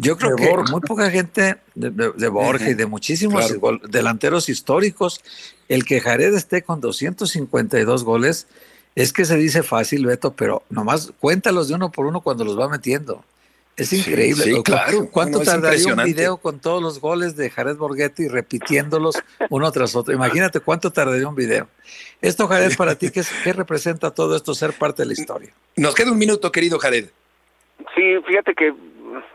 Yo 0.00 0.16
creo 0.16 0.36
De 0.36 0.42
que 0.44 0.48
Borja. 0.50 0.70
muy 0.72 0.80
poca 0.80 1.10
gente, 1.10 1.56
de, 1.74 1.90
de- 1.90 2.12
de 2.12 2.28
Borja 2.28 2.70
y 2.70 2.74
de 2.74 2.86
muchísimos 2.86 3.46
Claro. 3.52 3.80
delanteros 3.88 4.48
históricos, 4.48 5.20
el 5.68 5.84
que 5.84 6.00
Jared 6.00 6.34
esté 6.34 6.62
con 6.62 6.80
252 6.80 8.04
goles, 8.04 8.46
es 8.94 9.12
que 9.12 9.24
se 9.24 9.36
dice 9.36 9.62
fácil, 9.62 10.06
Beto, 10.06 10.32
pero 10.34 10.62
nomás 10.70 11.12
cuéntalos 11.20 11.68
de 11.68 11.74
uno 11.74 11.90
por 11.90 12.06
uno 12.06 12.20
cuando 12.20 12.44
los 12.44 12.58
va 12.58 12.68
metiendo. 12.68 13.24
Es 13.76 13.92
increíble. 13.92 14.42
sí, 14.42 14.52
¿Cu- 14.56 14.62
claro. 14.64 15.08
¿Cuánto 15.08 15.38
No, 15.38 15.44
tardaría 15.44 15.94
un 15.94 16.02
video 16.02 16.36
con 16.38 16.58
todos 16.58 16.82
los 16.82 17.00
goles 17.00 17.36
de 17.36 17.48
Jared 17.48 17.76
Borghetti 17.76 18.26
repitiéndolos 18.26 19.16
uno 19.50 19.70
tras 19.70 19.94
otro? 19.94 20.12
Imagínate 20.12 20.58
cuánto 20.58 20.90
tardaría 20.90 21.28
un 21.28 21.36
video. 21.36 21.68
Esto, 22.20 22.48
Jared, 22.48 22.76
para 22.76 22.96
ti, 22.96 23.10
¿qué, 23.10 23.20
es- 23.20 23.30
qué 23.44 23.52
representa 23.52 24.10
todo 24.10 24.34
esto 24.34 24.52
ser 24.54 24.72
parte 24.72 25.02
de 25.02 25.06
la 25.06 25.12
historia? 25.12 25.52
Nos 25.76 25.94
queda 25.94 26.10
un 26.10 26.18
minuto, 26.18 26.50
querido 26.50 26.76
Jared. 26.80 27.06
Sí, 27.94 28.02
fíjate 28.26 28.52
que 28.56 28.74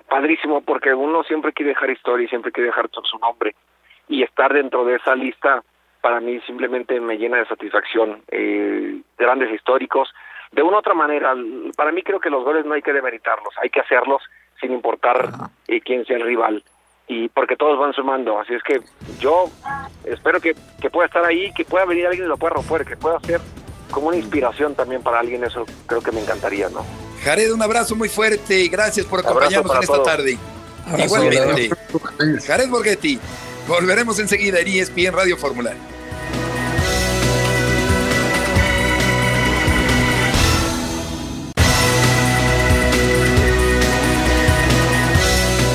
padrísimo, 0.07 0.61
porque 0.61 0.93
uno 0.93 1.23
siempre 1.23 1.53
quiere 1.53 1.69
dejar 1.69 1.89
historia 1.89 2.25
y 2.25 2.29
siempre 2.29 2.51
quiere 2.51 2.67
dejar 2.67 2.89
su 2.91 3.17
nombre. 3.19 3.55
Y 4.07 4.23
estar 4.23 4.53
dentro 4.53 4.85
de 4.85 4.95
esa 4.95 5.15
lista, 5.15 5.63
para 6.01 6.19
mí 6.19 6.39
simplemente 6.41 6.99
me 6.99 7.17
llena 7.17 7.37
de 7.37 7.45
satisfacción. 7.45 8.21
Eh, 8.29 9.01
grandes 9.17 9.51
históricos. 9.53 10.13
De 10.51 10.61
una 10.61 10.77
u 10.77 10.79
otra 10.79 10.93
manera, 10.93 11.33
para 11.75 11.91
mí 11.91 12.03
creo 12.03 12.19
que 12.19 12.29
los 12.29 12.43
goles 12.43 12.65
no 12.65 12.73
hay 12.73 12.81
que 12.81 12.93
demeritarlos, 12.93 13.53
hay 13.61 13.69
que 13.69 13.79
hacerlos 13.79 14.21
sin 14.59 14.71
importar 14.71 15.29
eh, 15.67 15.81
quién 15.81 16.05
sea 16.05 16.17
el 16.17 16.23
rival. 16.23 16.63
Y 17.07 17.29
porque 17.29 17.55
todos 17.55 17.79
van 17.79 17.93
sumando. 17.93 18.39
Así 18.39 18.53
es 18.53 18.63
que 18.63 18.79
yo 19.19 19.45
espero 20.03 20.39
que, 20.39 20.55
que 20.81 20.89
pueda 20.89 21.07
estar 21.07 21.25
ahí, 21.25 21.51
que 21.53 21.65
pueda 21.65 21.85
venir 21.85 22.07
alguien 22.07 22.25
y 22.25 22.29
lo 22.29 22.37
pueda 22.37 22.55
romper, 22.55 22.85
que 22.85 22.97
pueda 22.97 23.19
ser 23.21 23.41
como 23.91 24.09
una 24.09 24.17
inspiración 24.17 24.75
también 24.75 25.01
para 25.03 25.19
alguien. 25.19 25.43
Eso 25.43 25.65
creo 25.87 26.01
que 26.01 26.11
me 26.11 26.21
encantaría, 26.21 26.69
¿no? 26.69 27.12
Jared, 27.23 27.51
un 27.53 27.61
abrazo 27.61 27.95
muy 27.95 28.09
fuerte 28.09 28.59
y 28.59 28.67
gracias 28.67 29.05
por 29.05 29.19
acompañarnos 29.19 29.75
en 29.75 29.81
esta 29.83 29.93
todos. 29.93 30.07
tarde. 30.07 30.37
Abrazo, 30.85 31.05
Igualmente. 31.05 31.69
Jared 32.45 32.69
Borghetti. 32.69 33.19
Volveremos 33.67 34.19
enseguida 34.19 34.59
en 34.59 34.67
ESPN 34.67 35.13
Radio 35.13 35.37
Fórmula. 35.37 35.73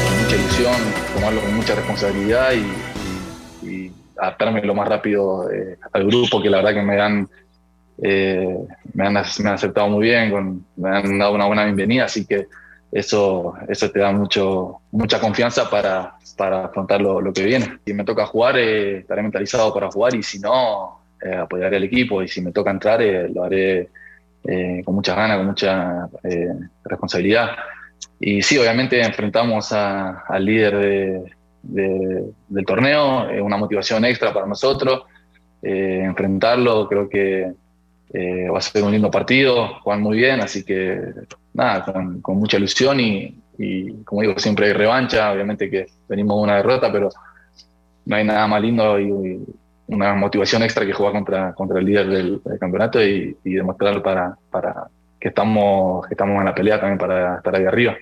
con 0.05 0.23
mucha 0.23 0.37
ilusión, 0.37 0.75
tomarlo 1.15 1.41
con 1.41 1.55
mucha 1.57 1.75
responsabilidad 1.75 2.53
y, 2.53 3.67
y- 3.67 3.69
y 3.71 3.93
adaptarme 4.19 4.63
lo 4.63 4.75
más 4.75 4.89
rápido 4.89 5.51
eh, 5.51 5.79
al 5.93 6.07
grupo, 6.07 6.43
que 6.43 6.51
la 6.51 6.59
verdad 6.59 6.75
que 6.75 6.83
me 6.83 7.01
han, 7.01 7.29
eh, 8.03 8.57
me 8.95 9.07
han, 9.07 9.13
me 9.15 9.19
han 9.21 9.55
aceptado 9.55 9.89
muy 9.89 10.05
bien, 10.07 10.31
con- 10.31 10.65
me 10.77 10.89
han 10.91 11.19
dado 11.19 11.35
una 11.35 11.47
buena 11.47 11.65
bienvenida, 11.65 12.05
así 12.05 12.27
que 12.27 12.47
eso, 12.93 13.55
eso 13.69 13.91
te 13.91 13.99
da 14.01 14.13
mucho, 14.13 14.79
mucha 14.93 15.21
confianza 15.21 15.69
para, 15.69 16.15
para 16.37 16.67
afrontar 16.67 17.01
lo, 17.01 17.21
lo 17.21 17.33
que 17.33 17.45
viene. 17.45 17.79
Si 17.85 17.93
me 17.93 18.05
toca 18.05 18.25
jugar, 18.27 18.57
eh, 18.59 18.99
estaré 18.99 19.23
mentalizado 19.23 19.75
para 19.75 19.91
jugar 19.91 20.15
y 20.15 20.23
si 20.23 20.39
no, 20.39 21.01
eh, 21.23 21.35
apoyaré 21.35 21.77
al 21.77 21.85
equipo 21.85 22.23
y 22.23 22.29
si 22.29 22.41
me 22.41 22.53
toca 22.53 22.71
entrar, 22.71 23.03
eh, 23.03 23.29
lo 23.29 23.45
haré 23.45 23.89
eh, 24.45 24.83
con 24.85 24.95
muchas 24.95 25.17
ganas, 25.17 25.37
con 25.39 25.47
mucha 25.47 26.09
eh, 26.23 26.55
responsabilidad. 26.85 27.51
Y 28.21 28.41
sí, 28.43 28.57
obviamente 28.57 29.01
enfrentamos 29.01 29.71
al 29.73 30.45
líder 30.45 30.79
de- 30.79 31.23
de- 31.63 32.25
del 32.49 32.65
torneo, 32.65 33.29
es 33.29 33.41
una 33.43 33.57
motivación 33.57 34.05
extra 34.05 34.33
para 34.33 34.47
nosotros. 34.47 35.03
enfrentarlo 35.61 36.89
creo 36.89 37.09
que 37.09 37.53
eh, 38.13 38.49
va 38.49 38.59
a 38.59 38.63
ser 38.63 38.83
un 38.83 38.93
lindo 38.93 39.11
partido, 39.11 39.81
juegan 39.83 40.03
muy 40.03 40.17
bien, 40.17 40.41
así 40.41 40.65
que 40.65 41.01
nada, 41.53 41.85
con, 42.23 42.39
mucha 42.39 42.57
ilusión 42.57 43.01
y, 43.01 43.35
como 44.05 44.23
digo, 44.23 44.39
siempre 44.39 44.67
hay 44.67 44.73
revancha, 44.73 45.33
obviamente 45.33 45.69
que 45.71 45.87
venimos 46.09 46.37
de 46.37 46.43
una 46.45 46.57
derrota, 46.57 46.91
pero 46.91 47.11
no 48.07 48.17
hay 48.17 48.25
nada 48.25 48.47
más 48.47 48.63
lindo 48.63 48.99
y, 48.99 49.41
una 49.89 50.15
motivación 50.15 50.63
extra 50.63 50.85
que 50.85 50.93
jugar 50.93 51.15
contra, 51.15 51.55
contra 51.55 51.79
el 51.79 51.87
líder 51.87 52.09
del, 52.09 52.43
del 52.45 52.59
campeonato 52.59 53.03
y, 53.03 53.35
y 53.43 53.55
demostrar 53.55 54.03
para, 54.03 54.37
para 54.51 54.87
que, 55.19 55.29
estamos, 55.29 56.07
que 56.07 56.13
estamos 56.13 56.39
en 56.39 56.45
la 56.45 56.55
pelea 56.55 56.79
también 56.79 56.99
para 56.99 57.39
estar 57.39 57.57
ahí 57.57 57.65
arriba. 57.65 57.97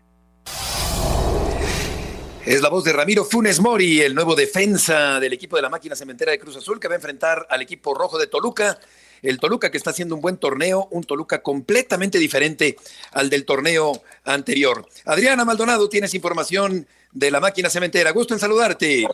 Es 2.45 2.61
la 2.61 2.69
voz 2.69 2.85
de 2.85 2.93
Ramiro 2.93 3.25
Funes 3.25 3.61
Mori, 3.61 4.03
el 4.03 4.15
nuevo 4.15 4.37
defensa 4.37 5.19
del 5.19 5.33
equipo 5.33 5.57
de 5.57 5.63
la 5.63 5.69
máquina 5.69 5.97
cementera 5.97 6.31
de 6.31 6.39
Cruz 6.39 6.57
Azul, 6.57 6.79
que 6.79 6.87
va 6.87 6.95
a 6.95 6.97
enfrentar 6.97 7.47
al 7.51 7.61
equipo 7.61 7.93
rojo 7.93 8.19
de 8.19 8.29
Toluca. 8.29 8.79
El 9.23 9.39
Toluca 9.39 9.71
que 9.71 9.77
está 9.77 9.91
haciendo 9.91 10.15
un 10.15 10.21
buen 10.21 10.37
torneo, 10.37 10.89
un 10.91 11.05
Toluca 11.05 11.43
completamente 11.43 12.19
diferente 12.19 12.77
al 13.13 13.31
del 13.31 13.45
torneo 13.45 13.93
anterior. 14.25 14.87
Adriana 15.05 15.45
Maldonado, 15.45 15.89
tienes 15.89 16.15
información 16.15 16.87
de 17.13 17.31
la 17.31 17.41
máquina 17.41 17.71
cementera. 17.71 18.11
Gusto 18.13 18.35
en 18.35 18.41
saludarte. 18.41 19.07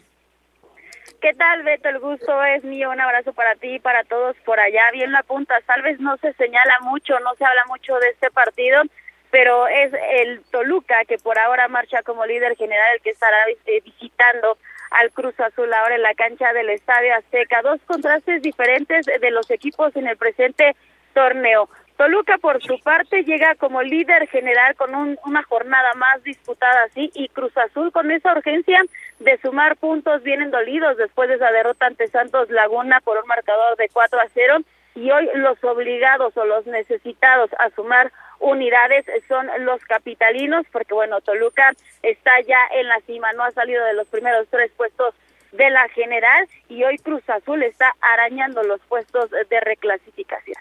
¿Qué 1.20 1.34
tal, 1.34 1.62
Beto? 1.62 1.88
El 1.88 2.00
gusto 2.00 2.42
es 2.44 2.64
mío. 2.64 2.90
Un 2.90 3.00
abrazo 3.00 3.32
para 3.32 3.54
ti 3.54 3.76
y 3.76 3.78
para 3.78 4.02
todos 4.02 4.36
por 4.44 4.58
allá. 4.58 4.90
Bien 4.92 5.12
la 5.12 5.22
punta. 5.22 5.54
Tal 5.66 5.82
vez 5.82 6.00
no 6.00 6.16
se 6.16 6.32
señala 6.32 6.80
mucho, 6.80 7.18
no 7.20 7.34
se 7.36 7.44
habla 7.44 7.64
mucho 7.68 7.94
de 8.00 8.08
este 8.08 8.28
partido, 8.32 8.82
pero 9.30 9.68
es 9.68 9.92
el 10.14 10.42
Toluca 10.50 11.04
que 11.04 11.18
por 11.18 11.38
ahora 11.38 11.68
marcha 11.68 12.02
como 12.02 12.26
líder 12.26 12.56
general, 12.56 12.96
el 12.96 13.02
que 13.02 13.10
estará 13.10 13.36
eh, 13.66 13.80
visitando 13.84 14.58
al 15.00 15.10
Cruz 15.12 15.38
Azul 15.40 15.72
ahora 15.72 15.96
en 15.96 16.02
la 16.02 16.14
cancha 16.14 16.52
del 16.52 16.70
Estadio 16.70 17.14
Azteca. 17.14 17.62
Dos 17.62 17.80
contrastes 17.86 18.42
diferentes 18.42 19.06
de 19.06 19.30
los 19.30 19.50
equipos 19.50 19.94
en 19.96 20.06
el 20.06 20.16
presente 20.16 20.76
torneo. 21.14 21.68
Toluca, 21.96 22.38
por 22.38 22.62
su 22.62 22.80
parte, 22.80 23.22
llega 23.22 23.54
como 23.54 23.82
líder 23.82 24.26
general 24.28 24.74
con 24.76 24.94
una 24.94 25.42
jornada 25.44 25.94
más 25.94 26.22
disputada 26.24 26.84
así 26.84 27.10
y 27.14 27.28
Cruz 27.28 27.56
Azul 27.56 27.92
con 27.92 28.10
esa 28.10 28.32
urgencia 28.32 28.82
de 29.20 29.38
sumar 29.38 29.76
puntos 29.76 30.22
vienen 30.22 30.50
dolidos 30.50 30.96
después 30.96 31.28
de 31.28 31.36
esa 31.36 31.52
derrota 31.52 31.86
ante 31.86 32.08
Santos 32.08 32.50
Laguna 32.50 33.00
por 33.00 33.18
un 33.18 33.28
marcador 33.28 33.76
de 33.76 33.88
4 33.92 34.20
a 34.20 34.28
0 34.34 34.58
y 34.94 35.10
hoy 35.10 35.28
los 35.34 35.62
obligados 35.64 36.36
o 36.36 36.44
los 36.44 36.66
necesitados 36.66 37.50
a 37.58 37.70
sumar 37.70 38.12
unidades 38.40 39.04
son 39.28 39.48
los 39.60 39.82
capitalinos 39.84 40.66
porque 40.72 40.94
bueno, 40.94 41.20
Toluca 41.20 41.72
está 42.02 42.32
ya 42.46 42.58
en 42.74 42.88
la 42.88 43.00
cima, 43.06 43.32
no 43.32 43.44
ha 43.44 43.52
salido 43.52 43.84
de 43.84 43.94
los 43.94 44.08
primeros 44.08 44.48
tres 44.50 44.70
puestos 44.76 45.14
de 45.52 45.70
la 45.70 45.88
general 45.90 46.48
y 46.68 46.82
hoy 46.82 46.98
Cruz 46.98 47.22
Azul 47.28 47.62
está 47.62 47.94
arañando 48.00 48.62
los 48.62 48.80
puestos 48.82 49.30
de 49.30 49.60
reclasificación. 49.60 50.56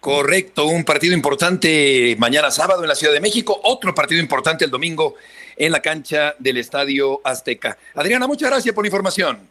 Correcto, 0.00 0.66
un 0.66 0.84
partido 0.84 1.14
importante 1.14 2.16
mañana 2.18 2.50
sábado 2.50 2.82
en 2.82 2.88
la 2.88 2.96
Ciudad 2.96 3.14
de 3.14 3.20
México, 3.20 3.60
otro 3.62 3.94
partido 3.94 4.20
importante 4.20 4.64
el 4.64 4.70
domingo 4.70 5.14
en 5.56 5.70
la 5.70 5.80
cancha 5.80 6.34
del 6.40 6.56
Estadio 6.56 7.20
Azteca. 7.22 7.78
Adriana, 7.94 8.26
muchas 8.26 8.50
gracias 8.50 8.74
por 8.74 8.82
la 8.82 8.88
información. 8.88 9.48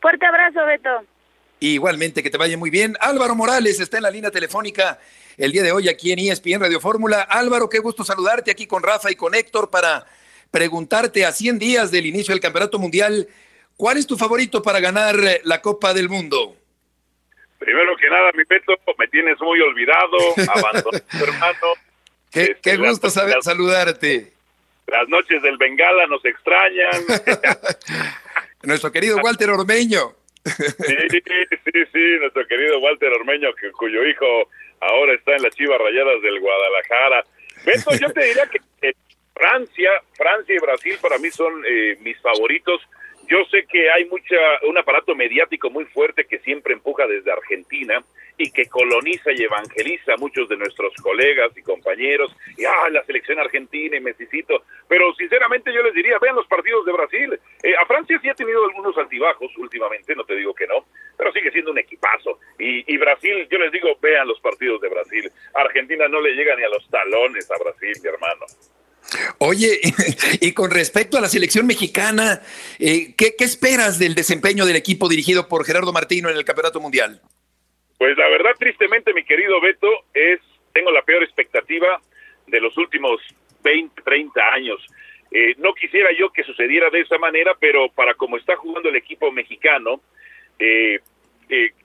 Fuerte 0.00 0.24
abrazo, 0.24 0.64
Beto. 0.64 1.04
Igualmente, 1.60 2.22
que 2.22 2.30
te 2.30 2.38
vaya 2.38 2.58
muy 2.58 2.70
bien. 2.70 2.96
Álvaro 3.00 3.34
Morales 3.34 3.80
está 3.80 3.96
en 3.96 4.02
la 4.02 4.10
línea 4.10 4.30
telefónica 4.30 4.98
el 5.36 5.52
día 5.52 5.62
de 5.62 5.72
hoy 5.72 5.88
aquí 5.88 6.12
en 6.12 6.18
ESPN 6.18 6.60
Radio 6.60 6.80
Fórmula. 6.80 7.22
Álvaro, 7.22 7.68
qué 7.68 7.78
gusto 7.78 8.04
saludarte 8.04 8.50
aquí 8.50 8.66
con 8.66 8.82
Rafa 8.82 9.10
y 9.10 9.16
con 9.16 9.34
Héctor 9.34 9.70
para 9.70 10.06
preguntarte 10.50 11.24
a 11.24 11.32
100 11.32 11.58
días 11.58 11.90
del 11.90 12.06
inicio 12.06 12.32
del 12.32 12.40
Campeonato 12.40 12.78
Mundial, 12.78 13.26
¿cuál 13.76 13.96
es 13.96 14.06
tu 14.06 14.16
favorito 14.16 14.62
para 14.62 14.78
ganar 14.78 15.16
la 15.42 15.60
Copa 15.60 15.92
del 15.92 16.08
Mundo? 16.08 16.56
Primero 17.58 17.96
que 17.96 18.08
nada, 18.08 18.30
mi 18.34 18.44
Beto, 18.48 18.74
me 18.96 19.08
tienes 19.08 19.40
muy 19.40 19.60
olvidado, 19.60 20.16
abandonado, 20.54 21.04
hermano. 21.12 21.74
Qué, 22.30 22.56
qué 22.62 22.70
este, 22.72 22.76
gusto 22.76 23.10
saber, 23.10 23.36
saludarte. 23.42 24.32
Las 24.86 25.08
noches 25.08 25.42
del 25.42 25.56
Bengala 25.56 26.06
nos 26.06 26.24
extrañan. 26.24 27.02
Nuestro 28.62 28.92
querido 28.92 29.16
Walter 29.16 29.50
Ormeño. 29.50 30.14
Sí, 30.44 31.08
sí, 31.10 31.84
sí, 31.92 32.16
nuestro 32.20 32.46
querido 32.46 32.78
Walter 32.80 33.12
Ormeño, 33.12 33.50
cuyo 33.78 34.06
hijo 34.06 34.48
ahora 34.80 35.14
está 35.14 35.36
en 35.36 35.42
las 35.42 35.54
Chivas 35.54 35.78
Rayadas 35.78 36.20
del 36.22 36.40
Guadalajara. 36.40 37.24
Beto, 37.64 37.90
yo 37.96 38.12
te 38.12 38.24
diría 38.24 38.46
que 38.46 38.58
eh, 38.82 38.92
Francia, 39.34 39.90
Francia 40.16 40.54
y 40.54 40.58
Brasil 40.58 40.96
para 41.00 41.18
mí 41.18 41.30
son 41.30 41.64
eh, 41.66 41.96
mis 42.00 42.20
favoritos 42.20 42.80
yo 43.28 43.44
sé 43.50 43.66
que 43.66 43.90
hay 43.90 44.04
mucha 44.06 44.36
un 44.68 44.76
aparato 44.78 45.14
mediático 45.14 45.70
muy 45.70 45.84
fuerte 45.86 46.24
que 46.24 46.38
siempre 46.40 46.74
empuja 46.74 47.06
desde 47.06 47.32
Argentina 47.32 48.02
y 48.36 48.50
que 48.50 48.66
coloniza 48.66 49.30
y 49.32 49.42
evangeliza 49.42 50.14
a 50.14 50.16
muchos 50.16 50.48
de 50.48 50.56
nuestros 50.56 50.92
colegas 50.96 51.56
y 51.56 51.62
compañeros. 51.62 52.34
Y 52.56 52.64
ah, 52.64 52.88
la 52.90 53.04
selección 53.04 53.38
argentina 53.38 53.96
y 53.96 54.00
Messicito. 54.00 54.64
Pero 54.88 55.14
sinceramente 55.14 55.72
yo 55.72 55.82
les 55.82 55.94
diría, 55.94 56.18
vean 56.18 56.36
los 56.36 56.46
partidos 56.46 56.84
de 56.84 56.92
Brasil. 56.92 57.38
Eh, 57.62 57.74
a 57.80 57.86
Francia 57.86 58.18
sí 58.20 58.28
ha 58.28 58.34
tenido 58.34 58.64
algunos 58.64 58.96
altibajos 58.98 59.56
últimamente, 59.56 60.14
no 60.14 60.24
te 60.24 60.34
digo 60.34 60.54
que 60.54 60.66
no, 60.66 60.84
pero 61.16 61.32
sigue 61.32 61.50
siendo 61.52 61.70
un 61.70 61.78
equipazo. 61.78 62.40
Y, 62.58 62.92
y 62.92 62.96
Brasil, 62.98 63.46
yo 63.50 63.58
les 63.58 63.72
digo, 63.72 63.96
vean 64.00 64.26
los 64.26 64.40
partidos 64.40 64.80
de 64.80 64.88
Brasil. 64.88 65.30
Argentina 65.54 66.08
no 66.08 66.20
le 66.20 66.34
llega 66.34 66.56
ni 66.56 66.64
a 66.64 66.68
los 66.68 66.88
talones 66.90 67.50
a 67.50 67.58
Brasil, 67.62 67.94
mi 68.02 68.08
hermano. 68.08 68.46
Oye, 69.38 69.80
y 70.40 70.52
con 70.52 70.70
respecto 70.70 71.18
a 71.18 71.20
la 71.20 71.28
selección 71.28 71.66
mexicana, 71.66 72.40
eh, 72.78 73.14
¿qué, 73.16 73.34
esperas 73.38 73.98
del 73.98 74.14
desempeño 74.14 74.64
del 74.66 74.76
equipo 74.76 75.08
dirigido 75.08 75.48
por 75.48 75.64
Gerardo 75.64 75.92
Martino 75.92 76.30
en 76.30 76.36
el 76.36 76.44
Campeonato 76.44 76.80
Mundial? 76.80 77.20
Pues 77.98 78.16
la 78.16 78.28
verdad, 78.28 78.52
tristemente, 78.58 79.12
mi 79.14 79.24
querido 79.24 79.60
Beto, 79.60 79.88
es 80.12 80.40
tengo 80.72 80.90
la 80.90 81.02
peor 81.02 81.22
expectativa 81.22 82.00
de 82.46 82.60
los 82.60 82.76
últimos 82.76 83.20
20, 83.62 84.02
30 84.02 84.52
años. 84.52 84.84
Eh, 85.30 85.54
no 85.58 85.72
quisiera 85.74 86.10
yo 86.12 86.30
que 86.30 86.44
sucediera 86.44 86.90
de 86.90 87.00
esa 87.00 87.18
manera, 87.18 87.56
pero 87.58 87.88
para 87.88 88.14
como 88.14 88.36
está 88.36 88.56
jugando 88.56 88.88
el 88.88 88.96
equipo 88.96 89.30
mexicano, 89.30 90.00
eh, 90.58 91.00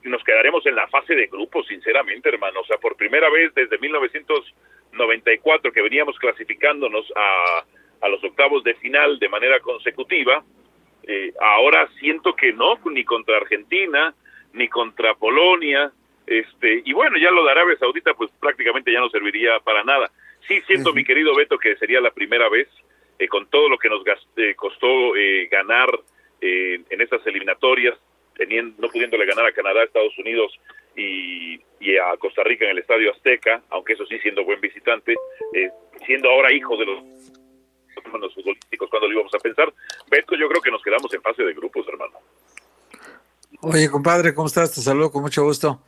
nos 0.03 0.23
quedaremos 0.23 0.65
en 0.65 0.75
la 0.75 0.87
fase 0.87 1.15
de 1.15 1.27
grupo, 1.27 1.63
sinceramente, 1.63 2.29
hermano. 2.29 2.61
O 2.61 2.65
sea, 2.65 2.77
por 2.77 2.95
primera 2.95 3.29
vez 3.29 3.53
desde 3.53 3.77
1900 3.77 4.53
94 4.93 5.71
que 5.71 5.81
veníamos 5.81 6.17
clasificándonos 6.19 7.05
a, 7.15 8.05
a 8.05 8.09
los 8.09 8.23
octavos 8.23 8.63
de 8.63 8.75
final 8.75 9.19
de 9.19 9.29
manera 9.29 9.59
consecutiva, 9.59 10.43
eh, 11.03 11.33
ahora 11.39 11.89
siento 11.99 12.35
que 12.35 12.53
no, 12.53 12.79
ni 12.85 13.03
contra 13.03 13.37
Argentina, 13.37 14.13
ni 14.53 14.67
contra 14.67 15.15
Polonia, 15.15 15.91
este, 16.27 16.83
y 16.85 16.93
bueno, 16.93 17.17
ya 17.17 17.31
lo 17.31 17.43
de 17.43 17.51
Arabia 17.51 17.77
Saudita 17.77 18.13
pues 18.13 18.29
prácticamente 18.39 18.91
ya 18.93 18.99
no 18.99 19.09
serviría 19.09 19.59
para 19.59 19.83
nada. 19.83 20.11
Sí 20.47 20.61
siento, 20.67 20.93
mi 20.93 21.03
querido 21.03 21.35
Beto, 21.35 21.57
que 21.57 21.75
sería 21.77 21.99
la 21.99 22.11
primera 22.11 22.47
vez, 22.49 22.67
eh, 23.17 23.27
con 23.27 23.47
todo 23.47 23.69
lo 23.69 23.77
que 23.77 23.89
nos 23.89 24.03
costó 24.55 25.15
eh, 25.15 25.47
ganar 25.51 25.89
en 26.41 27.01
esas 27.01 27.25
eliminatorias, 27.27 27.97
teniendo, 28.33 28.75
no 28.79 28.87
pudiéndole 28.87 29.25
ganar 29.25 29.45
a 29.45 29.51
Canadá, 29.51 29.83
Estados 29.83 30.17
Unidos 30.17 30.57
y, 30.99 31.97
a 31.97 32.15
Costa 32.17 32.43
Rica 32.43 32.65
en 32.65 32.71
el 32.71 32.79
Estadio 32.79 33.11
Azteca, 33.11 33.61
aunque 33.69 33.93
eso 33.93 34.05
sí 34.05 34.19
siendo 34.19 34.43
buen 34.43 34.59
visitante, 34.61 35.15
eh, 35.53 35.69
siendo 36.05 36.29
ahora 36.29 36.53
hijo 36.53 36.77
de 36.77 36.85
los, 36.85 37.03
los 38.19 38.33
futbolísticos 38.33 38.89
cuando 38.89 39.07
lo 39.07 39.13
íbamos 39.13 39.33
a 39.33 39.39
pensar. 39.39 39.73
Beto, 40.09 40.35
yo 40.35 40.47
creo 40.49 40.61
que 40.61 40.71
nos 40.71 40.83
quedamos 40.83 41.13
en 41.13 41.21
fase 41.21 41.43
de 41.43 41.53
grupos, 41.53 41.87
hermano. 41.87 42.19
Oye, 43.61 43.89
compadre, 43.89 44.33
¿cómo 44.33 44.47
estás? 44.47 44.73
Te 44.73 44.81
saludo 44.81 45.11
con 45.11 45.21
mucho 45.21 45.43
gusto. 45.43 45.81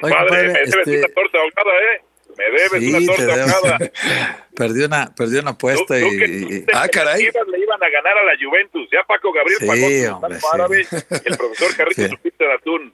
Compadre, 0.00 0.48
me 0.48 0.52
debes 0.52 0.74
este 0.74 0.98
una 0.98 1.08
torta 1.08 1.38
ahogada, 1.38 1.72
¿eh? 1.80 2.02
Me 2.36 2.44
debes 2.44 2.94
una 2.94 3.16
torta 3.16 3.54
ahogada. 3.54 3.92
perdí 4.56 4.84
una, 4.84 5.14
perdí 5.14 5.38
una 5.38 5.50
apuesta 5.50 5.98
y, 5.98 6.64
Ah, 6.72 6.88
caray. 6.88 7.22
Le 7.22 7.58
iban 7.58 7.82
a 7.82 7.88
ganar 7.88 8.18
a 8.18 8.24
la 8.24 8.32
Juventus. 8.42 8.88
Ya 8.92 9.04
Paco 9.04 9.32
Gabriel 9.32 9.58
sí, 9.60 9.66
pagó 9.66 10.16
hombre, 10.16 10.38
árabe, 10.52 10.86
el 11.24 11.36
profesor 11.36 11.76
Carritos 11.76 12.18
sí. 12.22 12.32
de 12.38 12.52
Atún. 12.52 12.93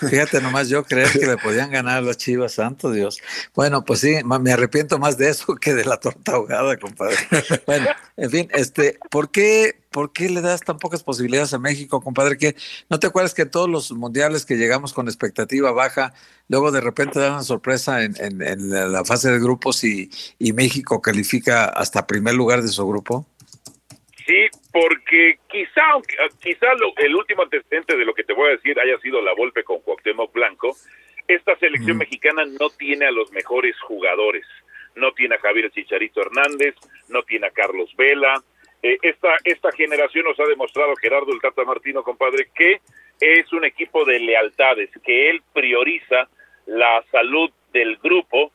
Fíjate 0.00 0.40
nomás 0.40 0.68
yo 0.68 0.84
creer 0.84 1.10
que 1.12 1.26
le 1.26 1.36
podían 1.36 1.70
ganar 1.70 2.02
las 2.02 2.16
Chivas, 2.16 2.54
santo 2.54 2.90
Dios. 2.90 3.20
Bueno, 3.54 3.84
pues 3.84 4.00
sí, 4.00 4.16
me 4.24 4.52
arrepiento 4.52 4.98
más 4.98 5.16
de 5.16 5.28
eso 5.28 5.54
que 5.56 5.74
de 5.74 5.84
la 5.84 5.98
torta 5.98 6.32
ahogada, 6.32 6.76
compadre. 6.76 7.16
Bueno, 7.66 7.86
en 8.16 8.30
fin, 8.30 8.48
este, 8.52 8.98
¿por 9.10 9.30
qué, 9.30 9.80
¿por 9.90 10.12
qué 10.12 10.28
le 10.28 10.40
das 10.40 10.60
tan 10.60 10.78
pocas 10.78 11.02
posibilidades 11.02 11.52
a 11.54 11.58
México, 11.58 12.00
compadre? 12.00 12.36
Que 12.36 12.56
no 12.90 12.98
te 12.98 13.06
acuerdas 13.06 13.34
que 13.34 13.46
todos 13.46 13.68
los 13.68 13.92
mundiales 13.92 14.44
que 14.44 14.56
llegamos 14.56 14.92
con 14.92 15.08
expectativa 15.08 15.72
baja, 15.72 16.14
luego 16.48 16.70
de 16.72 16.80
repente 16.80 17.18
dan 17.18 17.32
una 17.32 17.42
sorpresa 17.42 18.02
en, 18.02 18.14
en, 18.20 18.70
la 18.70 19.04
fase 19.04 19.30
de 19.30 19.38
grupos 19.38 19.82
y 19.84 20.10
México 20.54 21.00
califica 21.00 21.64
hasta 21.64 22.06
primer 22.06 22.34
lugar 22.34 22.62
de 22.62 22.68
su 22.68 22.86
grupo? 22.86 23.26
Sí, 24.26 24.46
porque 24.72 25.38
quizá, 25.48 25.82
quizá 26.40 26.68
el 26.96 27.14
último 27.14 27.42
antecedente 27.42 27.96
de 27.96 28.04
lo 28.06 28.14
que 28.14 28.24
te 28.24 28.32
voy 28.32 28.48
a 28.48 28.52
decir 28.52 28.78
haya 28.80 28.98
sido 28.98 29.20
la 29.20 29.34
golpe 29.34 29.64
con 29.64 29.80
Cuauhtémoc 29.80 30.32
Blanco. 30.32 30.74
Esta 31.28 31.56
selección 31.56 31.98
mexicana 31.98 32.44
no 32.46 32.70
tiene 32.70 33.06
a 33.06 33.10
los 33.10 33.30
mejores 33.32 33.78
jugadores. 33.80 34.46
No 34.96 35.12
tiene 35.12 35.34
a 35.34 35.40
Javier 35.40 35.70
Chicharito 35.72 36.22
Hernández, 36.22 36.74
no 37.08 37.22
tiene 37.24 37.48
a 37.48 37.50
Carlos 37.50 37.94
Vela. 37.96 38.42
Eh, 38.82 38.96
esta, 39.02 39.36
esta 39.44 39.72
generación 39.72 40.24
nos 40.24 40.38
ha 40.40 40.46
demostrado, 40.46 40.94
Gerardo 40.96 41.32
el 41.32 41.40
Tata 41.40 41.64
Martino, 41.64 42.02
compadre, 42.02 42.48
que 42.54 42.80
es 43.20 43.52
un 43.52 43.64
equipo 43.64 44.04
de 44.04 44.20
lealtades, 44.20 44.90
que 45.04 45.30
él 45.30 45.42
prioriza 45.52 46.28
la 46.66 47.02
salud 47.10 47.50
del 47.72 47.96
grupo 47.96 48.52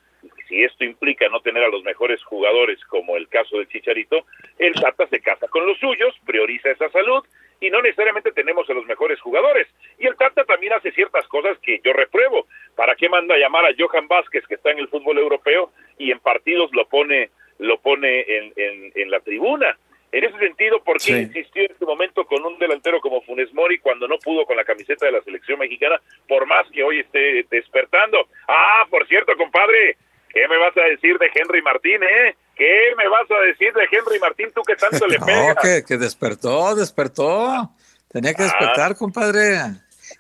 si 0.50 0.64
esto 0.64 0.84
implica 0.84 1.30
no 1.30 1.40
tener 1.42 1.64
a 1.64 1.70
los 1.70 1.84
mejores 1.84 2.22
jugadores, 2.24 2.84
como 2.86 3.16
el 3.16 3.30
caso 3.30 3.58
del 3.58 3.70
Chicharito, 3.70 4.26
el 4.58 4.74
Tata 4.74 5.08
se 5.08 5.22
casa 5.22 5.48
con 5.48 5.66
los 5.66 5.78
suyos, 5.78 6.16
prioriza 6.26 6.72
esa 6.72 6.90
salud 6.90 7.24
y 7.62 7.70
no 7.70 7.82
necesariamente 7.82 8.32
tenemos 8.32 8.68
a 8.70 8.74
los 8.74 8.86
mejores 8.86 9.20
jugadores. 9.22 9.68
Y 10.00 10.08
el 10.08 10.16
Tata 10.18 10.44
también 10.46 10.74
hace 10.74 10.92
ciertas 10.92 11.28
cosas 11.28 11.58
que 11.60 11.80
yo 11.84 11.94
repruebo. 11.94 12.48
¿Para 12.76 12.96
qué 12.96 13.10
manda 13.10 13.36
a 13.36 13.38
llamar 13.38 13.66
a 13.66 13.76
Johan 13.78 14.08
Vázquez, 14.08 14.46
que 14.48 14.56
está 14.56 14.72
en 14.72 14.80
el 14.80 14.88
fútbol 14.88 15.20
europeo, 15.20 15.72
y 15.98 16.12
en 16.12 16.20
partidos 16.20 16.72
lo 16.74 16.88
pone, 16.88 17.30
lo 17.60 17.80
pone 17.80 18.22
en, 18.28 18.54
en, 18.96 19.12
la 19.12 19.20
tribuna? 19.20 19.78
En 20.12 20.24
ese 20.24 20.40
sentido, 20.40 20.82
¿por 20.84 20.98
qué 20.98 21.12
insistió 21.12 21.64
en 21.64 21.72
este 21.72 21.86
momento 21.86 22.26
con 22.26 22.44
un 22.44 22.58
delantero 22.58 23.00
como 23.02 23.22
Funes 23.22 23.54
Mori 23.54 23.78
cuando 23.78 24.08
no 24.08 24.18
pudo 24.18 24.46
con 24.46 24.58
la 24.58 24.64
camiseta 24.64 25.06
de 25.06 25.12
la 25.12 25.22
selección 25.22 25.60
mexicana, 25.60 26.02
por 26.28 26.48
más 26.48 26.68
que 26.72 26.82
hoy 26.82 27.02
esté 27.02 27.46
despertando? 27.52 28.28
Ah, 28.48 28.88
por 28.90 29.06
cierto, 29.08 29.36
compadre, 29.38 29.98
¿Qué 30.34 30.48
me 30.48 30.58
vas 30.58 30.76
a 30.78 30.82
decir 30.82 31.18
de 31.18 31.28
Henry 31.34 31.62
Martín, 31.62 32.04
eh? 32.04 32.36
¿Qué 32.56 32.94
me 32.98 33.08
vas 33.08 33.30
a 33.32 33.40
decir 33.48 33.74
de 33.74 33.84
Henry 33.92 34.20
Martín, 34.20 34.52
tú 34.54 34.62
que 34.64 34.76
tanto 34.76 35.08
le 35.08 35.20
pegas? 35.26 35.56
No, 35.56 35.62
que, 35.62 35.84
que 35.84 35.98
despertó, 35.98 36.76
despertó. 36.76 37.72
Tenía 38.10 38.34
que 38.34 38.44
despertar, 38.44 38.96
compadre. 38.96 39.60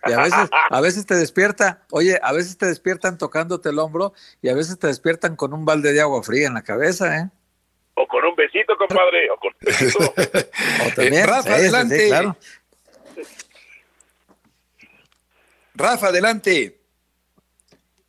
Y 0.06 0.12
a 0.14 0.22
veces, 0.22 0.50
a 0.70 0.82
veces 0.82 1.06
te 1.06 1.16
despierta, 1.16 1.84
oye, 1.92 2.20
a 2.22 2.32
veces 2.32 2.58
te 2.58 2.68
despiertan 2.68 3.18
tocándote 3.18 3.70
el 3.70 3.80
hombro 3.80 4.14
y 4.42 4.50
a 4.50 4.56
veces 4.56 4.80
te 4.80 4.88
despiertan 4.88 5.36
con 5.36 5.54
un 5.54 5.66
balde 5.66 5.94
de 5.94 6.02
agua 6.02 6.24
fría 6.24 6.48
en 6.48 6.54
la 6.54 6.64
cabeza, 6.64 7.18
¿eh? 7.18 7.30
O 7.96 8.08
con 8.08 8.24
un 8.24 8.36
besito, 8.36 8.78
compadre, 8.78 9.30
o 9.30 9.38
con 9.38 9.52
un 9.52 9.58
besito. 9.60 10.00
O 10.88 10.96
también, 10.96 11.28
Rafa, 11.28 11.44
sí, 11.44 11.50
adelante. 11.50 12.00
sí, 12.00 12.08
claro. 12.08 12.38
Rafa, 15.76 16.08
adelante. 16.08 16.80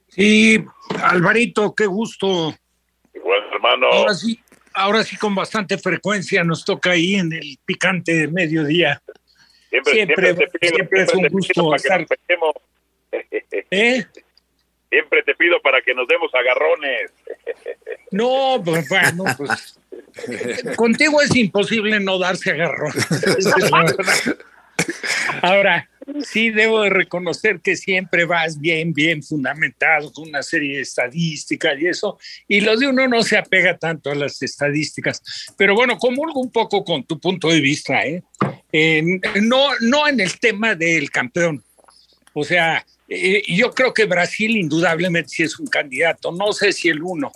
Sí, 0.08 0.64
Alvarito, 1.02 1.74
qué 1.74 1.86
gusto. 1.86 2.54
Igual, 3.14 3.40
hermano. 3.52 3.86
Ahora 3.90 4.14
sí, 4.14 4.40
ahora 4.74 5.02
sí 5.04 5.16
con 5.16 5.34
bastante 5.34 5.78
frecuencia 5.78 6.44
nos 6.44 6.64
toca 6.64 6.90
ahí 6.92 7.14
en 7.16 7.32
el 7.32 7.58
picante 7.64 8.12
de 8.12 8.28
mediodía. 8.28 9.02
Siempre, 9.68 9.92
Siempre- 9.92 10.24
siempre, 10.34 10.46
te 10.48 10.58
pido, 10.58 10.74
siempre 10.74 11.02
es 11.02 11.14
un 11.14 11.28
gusto 11.28 11.70
para 11.70 11.82
que 11.82 11.88
estar-. 11.88 12.06
¿Eh? 13.70 14.04
Siempre 14.90 15.22
te 15.22 15.34
pido 15.36 15.60
para 15.62 15.80
que 15.82 15.94
nos 15.94 16.08
demos 16.08 16.30
agarrones. 16.34 17.12
No, 18.12 18.60
pues 18.64 18.88
bueno, 18.88 19.22
pues 19.36 19.78
contigo 20.76 21.22
es 21.22 21.32
imposible 21.36 22.00
no 22.00 22.18
darse 22.18 22.50
agarrón. 22.50 22.92
Ahora, 25.42 25.88
sí 26.22 26.50
debo 26.50 26.82
de 26.82 26.90
reconocer 26.90 27.60
que 27.60 27.76
siempre 27.76 28.24
vas 28.24 28.58
bien, 28.58 28.92
bien 28.92 29.22
fundamentado 29.22 30.12
con 30.12 30.28
una 30.28 30.42
serie 30.42 30.76
de 30.76 30.82
estadísticas 30.82 31.80
y 31.80 31.86
eso, 31.86 32.18
y 32.48 32.60
lo 32.60 32.76
de 32.76 32.88
uno 32.88 33.08
no 33.08 33.22
se 33.22 33.36
apega 33.36 33.78
tanto 33.78 34.10
a 34.10 34.14
las 34.14 34.42
estadísticas. 34.42 35.22
Pero 35.56 35.74
bueno, 35.74 35.98
comulgo 35.98 36.40
un 36.40 36.50
poco 36.50 36.84
con 36.84 37.04
tu 37.04 37.18
punto 37.20 37.48
de 37.48 37.60
vista, 37.60 38.02
¿eh? 38.04 38.22
No, 39.42 39.68
no 39.80 40.08
en 40.08 40.20
el 40.20 40.38
tema 40.38 40.74
del 40.74 41.10
campeón. 41.10 41.62
O 42.32 42.44
sea, 42.44 42.84
eh, 43.08 43.42
yo 43.48 43.72
creo 43.72 43.92
que 43.92 44.04
Brasil 44.04 44.56
indudablemente 44.56 45.30
sí 45.30 45.42
es 45.42 45.58
un 45.58 45.66
candidato, 45.66 46.30
no 46.30 46.52
sé 46.52 46.72
si 46.72 46.88
el 46.88 47.02
uno. 47.02 47.32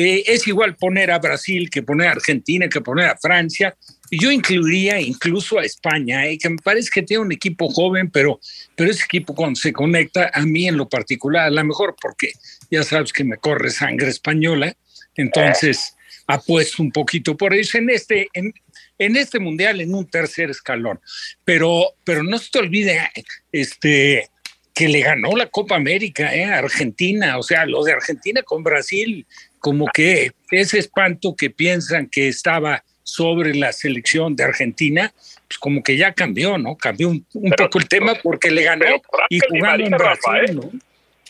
Eh, 0.00 0.22
es 0.28 0.46
igual 0.46 0.76
poner 0.76 1.10
a 1.10 1.18
Brasil 1.18 1.68
que 1.68 1.82
poner 1.82 2.06
a 2.06 2.12
Argentina, 2.12 2.68
que 2.68 2.80
poner 2.80 3.06
a 3.06 3.18
Francia. 3.18 3.76
Yo 4.12 4.30
incluiría 4.30 5.00
incluso 5.00 5.58
a 5.58 5.64
España, 5.64 6.24
eh, 6.24 6.38
que 6.38 6.48
me 6.50 6.58
parece 6.58 6.88
que 6.94 7.02
tiene 7.02 7.24
un 7.24 7.32
equipo 7.32 7.68
joven, 7.68 8.08
pero, 8.08 8.38
pero 8.76 8.92
ese 8.92 9.04
equipo 9.04 9.34
cuando 9.34 9.58
se 9.58 9.72
conecta, 9.72 10.30
a 10.32 10.42
mí 10.42 10.68
en 10.68 10.76
lo 10.76 10.88
particular, 10.88 11.46
a 11.46 11.50
lo 11.50 11.64
mejor 11.64 11.96
porque 12.00 12.30
ya 12.70 12.84
sabes 12.84 13.12
que 13.12 13.24
me 13.24 13.38
corre 13.38 13.70
sangre 13.70 14.08
española, 14.08 14.72
entonces 15.16 15.96
apuesto 16.28 16.80
un 16.80 16.92
poquito 16.92 17.36
por 17.36 17.52
eso 17.52 17.78
en 17.78 17.90
este, 17.90 18.28
en, 18.34 18.54
en 18.98 19.16
este 19.16 19.40
mundial, 19.40 19.80
en 19.80 19.92
un 19.96 20.08
tercer 20.08 20.48
escalón. 20.50 21.00
Pero, 21.44 21.94
pero 22.04 22.22
no 22.22 22.38
se 22.38 22.52
te 22.52 22.60
olvide 22.60 23.10
este, 23.50 24.30
que 24.78 24.88
le 24.88 25.00
ganó 25.00 25.34
la 25.34 25.46
Copa 25.46 25.74
América 25.74 26.32
eh, 26.32 26.44
Argentina, 26.44 27.36
o 27.36 27.42
sea, 27.42 27.66
lo 27.66 27.82
de 27.82 27.94
Argentina 27.94 28.44
con 28.44 28.62
Brasil, 28.62 29.26
como 29.58 29.86
que 29.92 30.32
ese 30.50 30.78
espanto 30.78 31.34
que 31.36 31.50
piensan 31.50 32.08
que 32.08 32.28
estaba 32.28 32.82
sobre 33.02 33.54
la 33.54 33.72
selección 33.72 34.36
de 34.36 34.44
Argentina, 34.44 35.12
pues 35.48 35.58
como 35.58 35.82
que 35.82 35.96
ya 35.96 36.12
cambió, 36.12 36.58
¿no? 36.58 36.76
Cambió 36.76 37.08
un, 37.08 37.24
un 37.34 37.50
poco 37.52 37.78
el 37.78 37.88
tema 37.88 38.14
porque 38.22 38.50
le 38.50 38.62
ganó 38.62 38.84
por 39.00 39.20
y 39.30 39.40
jugando 39.48 39.84
en 39.86 39.90
Brasil, 39.92 40.34
¿eh? 40.46 40.52
¿no? 40.52 40.70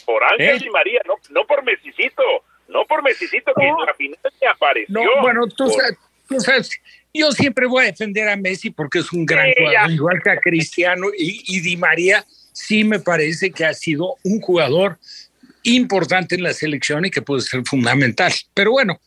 Por 0.04 0.24
Ángel 0.24 0.56
¿Eh? 0.56 0.66
y 0.66 0.70
María, 0.70 1.00
no, 1.06 1.14
no 1.30 1.46
por 1.46 1.62
Mesicito, 1.64 2.22
no 2.68 2.84
por 2.86 3.02
Mesicito 3.02 3.52
que 3.54 3.66
en 3.66 3.76
la 3.86 3.94
final 3.94 4.18
se 4.38 4.46
apareció. 4.46 4.94
No, 5.04 5.22
bueno, 5.22 5.46
tú 5.46 5.64
Por- 5.66 5.72
sabes, 5.74 5.98
tú 6.28 6.40
sabes, 6.40 6.70
yo 7.14 7.30
siempre 7.30 7.66
voy 7.66 7.84
a 7.84 7.86
defender 7.88 8.28
a 8.28 8.36
Messi 8.36 8.70
porque 8.70 8.98
es 8.98 9.12
un 9.12 9.24
gran 9.24 9.46
Sí, 9.46 9.54
jugador, 9.58 9.88
ya. 9.88 9.94
igual 9.94 10.20
que 10.22 10.30
a 10.30 10.36
Cristiano 10.40 11.06
y, 11.16 11.42
y 11.46 11.60
Di 11.60 11.76
María, 11.76 12.24
sí 12.52 12.82
me 12.84 12.98
parece 12.98 13.50
que 13.52 13.64
ha 13.64 13.74
sido 13.74 14.16
un 14.24 14.40
jugador 14.40 14.98
importante 15.74 16.34
en 16.34 16.42
la 16.42 16.52
selección 16.52 17.04
y 17.04 17.10
que 17.10 17.22
puede 17.22 17.42
ser 17.42 17.62
fundamental. 17.64 18.32
Pero 18.54 18.72
bueno, 18.72 19.00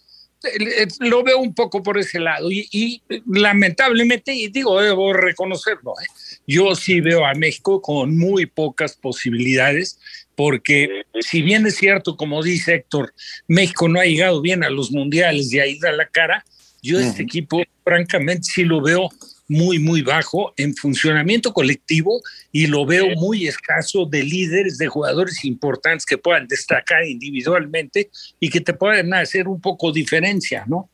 lo 1.00 1.24
veo 1.24 1.38
un 1.38 1.54
poco 1.54 1.84
por 1.84 1.98
ese 1.98 2.20
lado 2.20 2.52
y, 2.52 2.68
y, 2.72 3.02
lamentablemente, 3.28 4.34
y 4.34 4.48
digo, 4.48 4.82
debo 4.82 5.14
reconocerlo, 5.14 5.94
¿eh? 6.02 6.08
yo 6.48 6.74
sí 6.76 7.00
veo 7.00 7.26
a 7.26 7.34
México 7.36 7.82
con 7.82 8.18
muy 8.18 8.48
pocas 8.48 8.96
posibilidades 8.96 10.00
porque 10.36 11.04
si 11.20 11.44
bien 11.44 11.68
es 11.68 11.76
cierto, 11.76 12.18
como 12.18 12.42
dice 12.42 12.76
Héctor, 12.76 13.14
México 13.48 13.88
no 13.88 14.00
ha 14.00 14.06
llegado 14.06 14.42
bien 14.42 14.64
a 14.64 14.72
los 14.72 14.92
mundiales 14.92 15.54
y 15.54 15.60
ahí 15.60 15.78
da 15.78 15.92
la 15.92 16.08
cara, 16.08 16.44
yo 16.82 17.00
este 17.00 17.22
equipo 17.22 17.62
francamente 17.84 18.44
sí 18.44 18.64
lo 18.64 18.82
veo 18.82 19.10
muy, 19.52 19.80
muy 19.80 20.02
bajo 20.02 20.54
en 20.56 20.74
funcionamiento 20.76 21.52
colectivo 21.52 22.22
y 22.54 22.68
lo 22.68 22.86
veo 22.86 23.06
muy 23.18 23.48
escaso 23.48 24.06
de 24.06 24.24
líderes, 24.24 24.78
de 24.78 24.88
jugadores 24.88 25.44
importantes 25.44 26.06
que 26.06 26.18
puedan 26.18 26.48
destacar 26.48 27.04
individualmente 27.04 28.10
y 28.40 28.50
que 28.50 28.62
te 28.62 28.74
puedan 28.74 29.14
hacer 29.14 29.50
un 29.50 29.60
poco 29.60 29.92
diferencia, 29.92 30.64
¿no? 30.68 30.90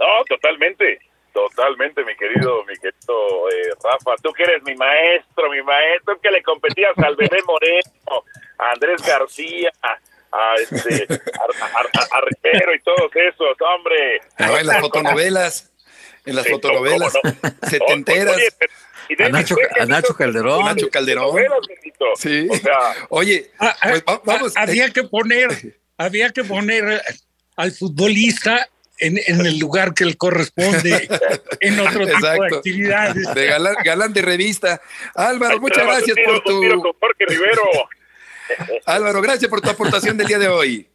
No, 0.00 0.24
totalmente, 0.28 0.98
totalmente, 1.32 2.04
mi 2.04 2.16
querido, 2.16 2.64
mi 2.64 2.74
querido 2.74 3.48
eh, 3.50 3.70
Rafa. 3.82 4.16
Tú 4.22 4.32
que 4.32 4.42
eres 4.42 4.62
mi 4.64 4.74
maestro, 4.74 5.50
mi 5.50 5.62
maestro, 5.62 6.20
que 6.20 6.30
le 6.30 6.42
competías 6.42 6.92
al 6.98 7.14
bebé 7.16 7.38
Moreno, 7.46 8.24
a 8.58 8.72
Andrés 8.72 9.00
García, 9.06 9.70
a, 9.82 10.54
este, 10.60 11.06
a, 11.14 11.64
a- 11.64 11.78
a- 11.78 12.18
a 12.18 12.20
Rivero 12.22 12.74
y 12.74 12.80
todos 12.82 13.10
esos, 13.14 13.56
hombre. 13.60 14.20
En 14.38 14.66
las 14.66 14.80
fotonovelas, 14.80 15.70
en 16.26 16.36
las 16.36 16.44
Sí, 16.44 16.50
fotonovelas 16.52 17.12
¿cómo 17.22 17.34
setenteras. 17.70 18.36
Oye, 18.36 18.48
pero- 18.58 18.72
y 19.06 19.22
A 19.22 19.28
Nacho, 19.28 19.54
Beckham 19.56 19.82
a 19.82 19.86
Nacho 19.86 20.14
Calderón. 20.16 20.64
Nacho 20.64 20.88
Calderón. 20.90 21.26
novelas, 21.26 21.58
Benito. 21.68 22.04
Sí. 22.16 22.46
O 22.50 22.56
sea, 22.56 22.78
Oye, 23.10 23.50
Ah, 23.58 23.76
ah, 23.82 23.88
pues 23.90 24.04
vamos. 24.24 24.52
ah, 24.56 24.62
había 24.62 24.90
que 24.90 25.02
poner, 25.04 25.76
había 25.98 26.30
que 26.30 26.42
poner 26.42 27.02
al 27.56 27.72
futbolista 27.72 28.66
en, 28.98 29.18
en 29.26 29.44
el 29.44 29.58
lugar 29.58 29.92
que 29.92 30.06
le 30.06 30.14
corresponde 30.16 31.06
en 31.60 31.80
otro 31.80 32.06
tipo 32.06 32.26
de 32.26 32.56
actividades. 32.56 33.34
De 33.34 33.44
galán, 33.46 33.74
galán 33.84 34.12
de 34.14 34.22
revista. 34.22 34.80
Álvaro, 35.14 35.54
Ay, 35.54 35.60
muchas 35.60 35.84
gracias 35.84 36.16
tiro, 36.16 36.42
por 36.42 36.54
un 36.54 36.60
tiro 36.62 36.74
tu. 36.76 36.82
con 36.82 36.92
Jorge 37.00 37.26
Rivero. 37.28 37.62
Álvaro, 38.86 39.20
gracias 39.20 39.50
por 39.50 39.60
tu 39.60 39.68
aportación 39.68 40.16
del 40.16 40.26
día 40.28 40.38
de 40.38 40.48
hoy. 40.48 40.88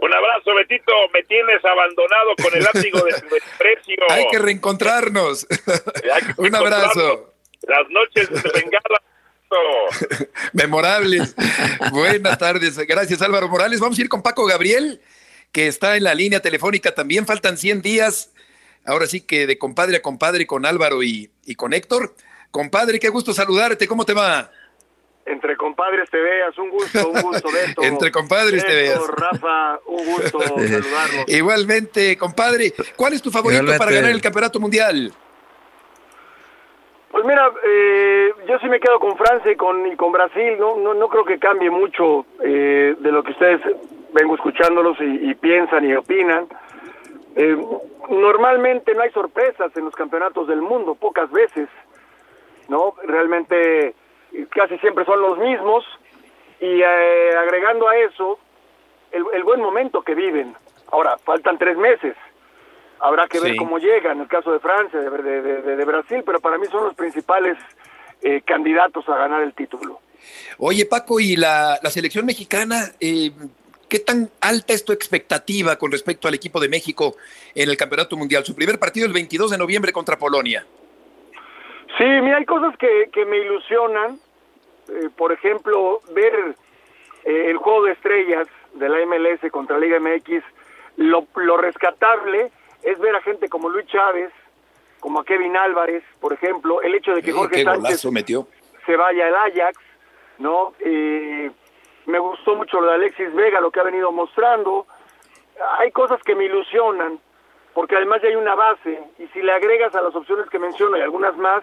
Un 0.00 0.14
abrazo, 0.14 0.54
Betito. 0.54 0.92
Me 1.12 1.22
tienes 1.24 1.64
abandonado 1.64 2.34
con 2.42 2.54
el 2.54 2.62
látigo 2.62 3.00
de 3.02 3.20
tu 3.20 3.28
desprecio. 3.34 3.96
Hay 4.08 4.26
que 4.30 4.38
reencontrarnos. 4.38 5.46
Hay 6.14 6.22
que 6.22 6.40
Un 6.40 6.54
abrazo. 6.54 7.34
Las 7.62 7.88
noches 7.90 8.28
de 8.30 8.50
Bengala. 8.50 9.02
Memorables. 10.52 11.34
Buenas 11.90 12.38
tardes. 12.38 12.78
Gracias, 12.78 13.20
Álvaro 13.20 13.48
Morales. 13.48 13.80
Vamos 13.80 13.98
a 13.98 14.02
ir 14.02 14.08
con 14.08 14.22
Paco 14.22 14.46
Gabriel, 14.46 15.00
que 15.52 15.66
está 15.66 15.96
en 15.96 16.04
la 16.04 16.14
línea 16.14 16.40
telefónica 16.40 16.94
también. 16.94 17.26
Faltan 17.26 17.58
100 17.58 17.82
días. 17.82 18.32
Ahora 18.86 19.06
sí 19.06 19.20
que 19.20 19.46
de 19.46 19.58
compadre 19.58 19.98
a 19.98 20.02
compadre 20.02 20.46
con 20.46 20.64
Álvaro 20.64 21.02
y, 21.02 21.30
y 21.44 21.56
con 21.56 21.72
Héctor. 21.72 22.14
Compadre, 22.50 22.98
qué 22.98 23.08
gusto 23.08 23.32
saludarte. 23.32 23.86
¿Cómo 23.86 24.04
te 24.06 24.14
va? 24.14 24.50
Entre 25.26 25.56
compadres 25.56 26.10
te 26.10 26.18
veas, 26.18 26.56
un 26.58 26.70
gusto, 26.70 27.08
un 27.08 27.20
gusto, 27.20 27.48
Beto. 27.52 27.82
Entre 27.84 28.10
compadres 28.10 28.64
te 28.64 28.74
veas. 28.74 29.00
Rafa, 29.08 29.78
un 29.86 30.04
gusto 30.06 30.40
saludarlos. 30.42 31.24
Igualmente, 31.28 32.16
compadre. 32.16 32.72
¿Cuál 32.96 33.12
es 33.12 33.22
tu 33.22 33.30
favorito 33.30 33.62
Igualmente. 33.62 33.78
para 33.78 33.92
ganar 33.96 34.10
el 34.10 34.20
campeonato 34.20 34.58
mundial? 34.58 35.12
Pues 37.10 37.24
mira, 37.24 37.50
eh, 37.64 38.32
yo 38.48 38.58
sí 38.60 38.68
me 38.68 38.80
quedo 38.80 38.98
con 38.98 39.16
Francia 39.16 39.50
y 39.52 39.56
con, 39.56 39.86
y 39.86 39.96
con 39.96 40.12
Brasil, 40.12 40.56
¿no? 40.58 40.76
No, 40.76 40.94
no 40.94 41.08
creo 41.08 41.24
que 41.24 41.38
cambie 41.38 41.70
mucho 41.70 42.24
eh, 42.42 42.94
de 42.98 43.12
lo 43.12 43.22
que 43.22 43.32
ustedes 43.32 43.60
vengo 44.12 44.36
escuchándolos 44.36 44.96
y, 45.00 45.30
y 45.30 45.34
piensan 45.34 45.84
y 45.84 45.94
opinan. 45.94 46.46
Eh, 47.36 47.56
normalmente 48.08 48.94
no 48.94 49.02
hay 49.02 49.10
sorpresas 49.10 49.76
en 49.76 49.84
los 49.84 49.94
campeonatos 49.94 50.48
del 50.48 50.62
mundo, 50.62 50.94
pocas 50.94 51.30
veces, 51.30 51.68
¿no? 52.68 52.94
Realmente 53.04 53.88
eh, 53.88 53.94
casi 54.50 54.78
siempre 54.78 55.04
son 55.04 55.20
los 55.20 55.38
mismos 55.38 55.84
y 56.60 56.82
eh, 56.82 57.30
agregando 57.38 57.88
a 57.88 57.96
eso 57.96 58.38
el, 59.12 59.24
el 59.32 59.44
buen 59.44 59.60
momento 59.60 60.02
que 60.02 60.14
viven. 60.14 60.54
Ahora, 60.92 61.16
faltan 61.24 61.58
tres 61.58 61.76
meses. 61.76 62.16
Habrá 63.00 63.26
que 63.28 63.40
ver 63.40 63.52
Sí. 63.52 63.56
cómo 63.56 63.78
llega 63.78 64.12
en 64.12 64.20
el 64.20 64.28
caso 64.28 64.52
de 64.52 64.58
Francia, 64.60 64.98
de, 65.00 65.10
de- 65.10 65.42
de- 65.62 65.76
de 65.76 65.84
Brasil, 65.84 66.22
pero 66.24 66.40
para 66.40 66.58
mí 66.58 66.66
son 66.66 66.84
los 66.84 66.94
principales 66.94 67.56
eh, 68.22 68.42
candidatos 68.42 69.08
a 69.08 69.16
ganar 69.16 69.42
el 69.42 69.54
título. 69.54 70.00
Oye, 70.58 70.84
Paco, 70.84 71.18
¿y 71.20 71.36
la, 71.36 71.78
la 71.82 71.88
selección 71.90 72.26
mexicana? 72.26 72.90
eh, 73.00 73.30
¿Qué 73.88 73.98
tan 74.00 74.30
alta 74.40 74.72
es 74.74 74.84
tu 74.84 74.92
expectativa 74.92 75.76
con 75.76 75.90
respecto 75.90 76.28
al 76.28 76.34
equipo 76.34 76.60
de 76.60 76.68
México 76.68 77.16
en 77.54 77.68
el 77.70 77.76
campeonato 77.76 78.16
mundial? 78.16 78.44
Su 78.44 78.54
primer 78.54 78.78
partido 78.78 79.06
el 79.06 79.12
22 79.12 79.50
de 79.50 79.58
noviembre 79.58 79.92
contra 79.92 80.16
Polonia. 80.16 80.64
Sí, 81.98 82.04
mira, 82.04 82.36
hay 82.36 82.44
cosas 82.44 82.76
que, 82.78 83.10
que 83.12 83.24
me 83.24 83.38
ilusionan. 83.38 84.20
Eh, 84.90 85.08
por 85.16 85.32
ejemplo, 85.32 86.00
ver 86.12 86.54
eh, 87.24 87.46
el 87.48 87.56
juego 87.58 87.84
de 87.84 87.92
estrellas 87.92 88.48
de 88.74 88.88
la 88.88 89.04
MLS 89.06 89.50
contra 89.50 89.78
Liga 89.78 89.98
MX, 90.00 90.42
lo, 90.96 91.26
lo 91.36 91.56
rescatable 91.56 92.50
es 92.82 92.98
ver 92.98 93.14
a 93.14 93.22
gente 93.22 93.48
como 93.48 93.68
Luis 93.68 93.86
Chávez, 93.86 94.32
como 95.00 95.20
a 95.20 95.24
Kevin 95.24 95.56
Álvarez, 95.56 96.04
por 96.20 96.32
ejemplo, 96.32 96.82
el 96.82 96.94
hecho 96.94 97.14
de 97.14 97.22
que 97.22 97.32
Jorge 97.32 97.64
Sánchez 97.64 98.04
metió. 98.06 98.46
se 98.86 98.96
vaya 98.96 99.28
al 99.28 99.34
Ajax, 99.34 99.78
¿no? 100.38 100.74
Eh, 100.80 101.50
me 102.06 102.18
gustó 102.18 102.56
mucho 102.56 102.80
lo 102.80 102.88
de 102.88 102.94
Alexis 102.94 103.32
Vega, 103.34 103.60
lo 103.60 103.70
que 103.70 103.80
ha 103.80 103.84
venido 103.84 104.12
mostrando. 104.12 104.86
Hay 105.78 105.90
cosas 105.90 106.22
que 106.22 106.34
me 106.34 106.44
ilusionan, 106.44 107.18
porque 107.74 107.96
además 107.96 108.20
ya 108.22 108.28
hay 108.28 108.36
una 108.36 108.54
base, 108.54 109.00
y 109.18 109.26
si 109.28 109.42
le 109.42 109.52
agregas 109.52 109.94
a 109.94 110.02
las 110.02 110.14
opciones 110.14 110.48
que 110.50 110.58
menciono 110.58 110.96
y 110.96 111.00
algunas 111.00 111.36
más, 111.36 111.62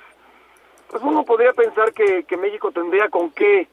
pues 0.89 1.03
uno 1.03 1.23
podría 1.23 1.53
pensar 1.53 1.93
que, 1.93 2.23
que 2.23 2.38
México 2.38 2.71
tendría 2.71 3.09
con 3.09 3.31
qué 3.31 3.67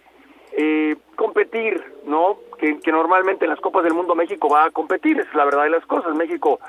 eh, 0.57 0.97
competir, 1.17 1.83
¿no? 2.05 2.39
Que, 2.59 2.79
normalmente 2.91 3.45
en 3.45 3.51
las 3.51 3.61
Copas 3.61 3.85
del 3.85 3.95
Mundo 3.95 4.15
México 4.15 4.49
va 4.49 4.65
a 4.65 4.71
competir, 4.71 5.19
es 5.21 5.35
la 5.35 5.45
verdad 5.45 5.65
de 5.65 5.71
las 5.71 5.87
cosas. 5.87 6.15
México 6.15 6.61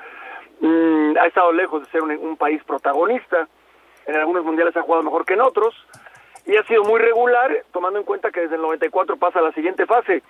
mm, 0.61 1.17
ha 1.19 1.27
estado 1.27 1.51
lejos 1.51 1.83
de 1.83 1.91
ser 1.91 2.01
un, 2.01 2.11
un 2.11 2.37
país 2.37 2.63
protagonista, 2.63 3.47
en 4.05 4.15
algunos 4.15 4.43
mundiales 4.43 4.75
ha 4.77 4.81
jugado 4.81 5.03
mejor 5.03 5.25
que 5.25 5.33
en 5.33 5.41
otros, 5.41 5.73
y 6.45 6.55
ha 6.57 6.63
sido 6.63 6.83
muy 6.83 6.99
regular, 6.99 7.63
tomando 7.71 7.99
en 7.99 8.05
cuenta 8.05 8.31
que 8.31 8.41
desde 8.41 8.55
el 8.55 8.61
94 8.61 9.17
pasa 9.17 9.39
a 9.39 9.43
la 9.43 9.51
siguiente 9.51 9.85
fase. 9.85 10.21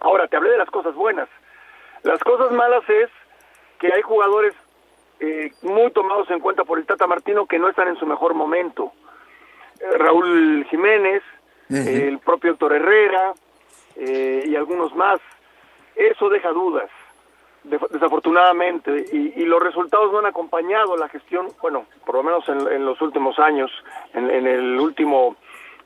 Ahora, 0.00 0.28
te 0.28 0.36
hablé 0.36 0.50
de 0.50 0.58
las 0.58 0.70
cosas 0.70 0.94
buenas. 0.94 1.28
Las 2.02 2.20
cosas 2.20 2.50
malas 2.52 2.82
es 2.88 3.10
que 3.78 3.92
hay 3.92 4.00
jugadores 4.00 4.54
eh, 5.20 5.52
muy 5.62 5.90
tomados 5.90 6.30
en 6.30 6.40
cuenta 6.40 6.64
por 6.64 6.78
el 6.78 6.86
Tata 6.86 7.06
Martino 7.06 7.46
que 7.46 7.58
no 7.58 7.68
están 7.68 7.88
en 7.88 7.96
su 7.96 8.06
mejor 8.06 8.32
momento. 8.32 8.92
Raúl 9.98 10.66
Jiménez, 10.70 11.22
el 11.68 12.18
propio 12.18 12.52
Héctor 12.52 12.72
Herrera 12.74 13.32
eh, 13.96 14.44
y 14.46 14.56
algunos 14.56 14.94
más. 14.94 15.20
Eso 15.94 16.28
deja 16.28 16.50
dudas, 16.50 16.90
de- 17.64 17.78
desafortunadamente, 17.90 19.04
y, 19.12 19.40
y 19.40 19.44
los 19.44 19.62
resultados 19.62 20.10
no 20.12 20.18
han 20.18 20.26
acompañado 20.26 20.96
la 20.96 21.08
gestión, 21.08 21.48
bueno, 21.60 21.84
por 22.06 22.14
lo 22.16 22.22
menos 22.22 22.48
en, 22.48 22.60
en 22.72 22.84
los 22.84 23.00
últimos 23.02 23.38
años, 23.38 23.70
en, 24.14 24.30
en 24.30 24.46
el 24.46 24.80
último, 24.80 25.36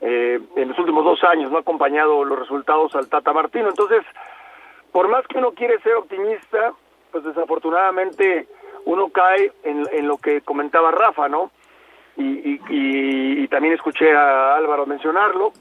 eh, 0.00 0.40
en 0.56 0.68
los 0.68 0.78
últimos 0.78 1.04
dos 1.04 1.22
años 1.24 1.50
no 1.50 1.58
ha 1.58 1.60
acompañado 1.60 2.24
los 2.24 2.38
resultados 2.38 2.94
al 2.94 3.08
Tata 3.08 3.32
Martino. 3.32 3.68
Entonces, 3.68 4.04
por 4.92 5.08
más 5.08 5.26
que 5.26 5.38
uno 5.38 5.52
quiere 5.52 5.80
ser 5.80 5.94
optimista, 5.96 6.72
pues 7.10 7.24
desafortunadamente 7.24 8.46
uno 8.84 9.08
cae 9.08 9.52
en, 9.64 9.86
en 9.92 10.06
lo 10.08 10.18
que 10.18 10.40
comentaba 10.42 10.90
Rafa, 10.92 11.28
¿no? 11.28 11.50
Y, 12.16 12.22
y, 12.22 12.60
y- 13.42 13.48
también 13.48 13.74
escuché 13.74 14.12
a 14.12 14.56
Álvaro 14.56 14.86
mencionarlo, 14.86 15.52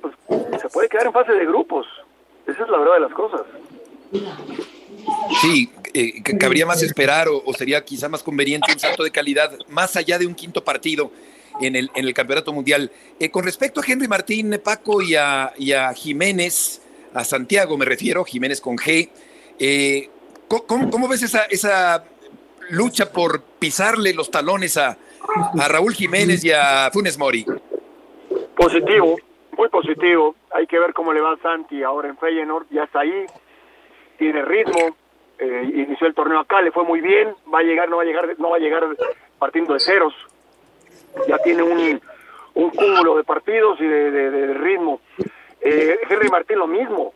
pues 0.00 0.14
se 0.60 0.68
puede 0.68 0.88
quedar 0.88 1.06
en 1.06 1.12
fase 1.12 1.32
de 1.32 1.44
grupos. 1.46 1.86
Esa 2.46 2.62
es 2.64 2.68
la 2.68 2.78
verdad 2.78 2.94
de 2.94 3.00
las 3.00 3.12
cosas. 3.12 3.42
Sí, 5.40 5.70
eh, 5.94 6.22
cabría 6.38 6.66
más 6.66 6.82
esperar 6.82 7.28
o, 7.28 7.52
sería 7.54 7.84
quizá 7.84 8.08
más 8.08 8.22
conveniente 8.22 8.72
un 8.72 8.78
salto 8.78 9.02
de 9.04 9.10
calidad 9.10 9.52
más 9.68 9.96
allá 9.96 10.18
de 10.18 10.26
un 10.26 10.34
quinto 10.34 10.62
partido 10.64 11.10
en 11.60 11.74
el, 11.76 11.90
en 11.94 12.06
el 12.06 12.14
Campeonato 12.14 12.52
Mundial. 12.52 12.90
Eh, 13.18 13.30
con 13.30 13.44
respecto 13.44 13.80
a 13.80 13.84
Henry 13.86 14.08
Martín, 14.08 14.60
Paco 14.62 15.02
y 15.02 15.14
a, 15.16 15.52
y 15.58 15.72
a 15.72 15.92
Jiménez, 15.94 16.82
a 17.14 17.24
Santiago 17.24 17.76
me 17.76 17.84
refiero, 17.84 18.24
Jiménez 18.24 18.60
con 18.60 18.76
G, 18.76 19.08
eh, 19.58 20.10
¿cómo- 20.48 20.66
¿cómo, 20.66 20.90
cómo 20.90 21.08
ves 21.08 21.22
esa, 21.22 21.42
esa 21.44 22.04
lucha 22.70 23.10
por 23.10 23.42
pisarle 23.42 24.12
los 24.14 24.30
talones 24.30 24.76
a, 24.76 24.96
a 25.60 25.68
Raúl 25.68 25.92
Jiménez 25.94 26.44
y 26.44 26.52
a 26.52 26.90
Funes 26.92 27.18
Mori? 27.18 27.44
Positivo, 28.56 29.16
muy 29.56 29.68
positivo. 29.68 30.34
Hay 30.52 30.66
que 30.66 30.78
ver 30.78 30.92
cómo 30.92 31.12
le 31.12 31.20
va 31.20 31.36
Santi 31.42 31.82
ahora 31.82 32.08
en 32.08 32.16
Feyenoord. 32.16 32.66
Ya 32.70 32.84
está 32.84 33.00
ahí, 33.00 33.26
tiene 34.18 34.42
ritmo. 34.42 34.96
eh, 35.38 35.70
inició 35.74 36.06
el 36.06 36.14
torneo 36.14 36.38
acá, 36.40 36.62
le 36.62 36.72
fue 36.72 36.84
muy 36.84 37.00
bien. 37.00 37.34
Va 37.52 37.58
a 37.58 37.62
llegar, 37.62 37.88
no 37.90 37.96
va 37.98 38.02
a 38.02 38.06
llegar, 38.06 38.26
no 38.38 38.50
va 38.50 38.56
a 38.56 38.60
llegar 38.60 38.84
partiendo 39.38 39.74
de 39.74 39.80
ceros. 39.80 40.14
Ya 41.28 41.38
tiene 41.38 41.62
un, 41.62 42.00
un 42.54 42.70
cúmulo 42.70 43.16
de 43.16 43.24
partidos 43.24 43.78
y 43.80 43.86
de, 43.86 44.54
ritmo. 44.54 45.00
Eh, 45.60 45.98
Henry 46.08 46.28
Martín 46.28 46.58
lo 46.58 46.66
mismo, 46.66 47.12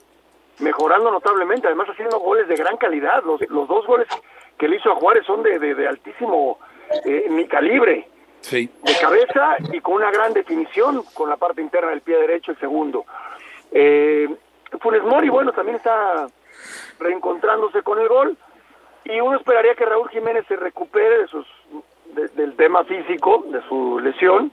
mejorando 0.58 1.10
notablemente, 1.10 1.66
además 1.66 1.88
haciendo 1.88 2.18
goles 2.18 2.46
de 2.48 2.56
gran 2.56 2.76
calidad. 2.76 3.22
Los, 3.24 3.40
los 3.48 3.66
dos 3.68 3.86
goles 3.86 4.06
que 4.58 4.68
le 4.68 4.76
hizo 4.76 4.90
a 4.92 4.96
Juárez 4.96 5.24
son 5.26 5.42
de- 5.42 5.58
de 5.58 5.88
altísimo 5.88 6.58
eh, 7.04 7.26
ni 7.30 7.46
calibre 7.46 8.06
Sí. 8.40 8.70
de 8.82 8.94
cabeza 9.00 9.56
y 9.72 9.80
con 9.80 9.94
una 9.96 10.10
gran 10.10 10.32
definición 10.32 11.02
con 11.14 11.28
la 11.28 11.36
parte 11.36 11.60
interna 11.60 11.90
del 11.90 12.00
pie 12.00 12.16
derecho 12.16 12.52
el 12.52 12.58
segundo. 12.58 13.04
Eh, 13.70 14.28
Funes 14.80 15.02
Mori, 15.02 15.28
bueno, 15.28 15.52
también 15.52 15.76
está 15.76 16.26
reencontrándose 16.98 17.82
con 17.82 17.98
el 17.98 18.08
gol 18.08 18.36
y 19.04 19.20
uno 19.20 19.36
esperaría 19.36 19.74
que 19.74 19.84
Raúl 19.84 20.08
Jiménez 20.10 20.44
se 20.48 20.56
recupere 20.56 21.18
de 21.20 21.26
sus 21.26 21.46
de- 22.14 22.28
del 22.28 22.56
tema 22.56 22.82
físico, 22.84 23.44
de 23.48 23.62
su 23.68 24.00
lesión 24.00 24.50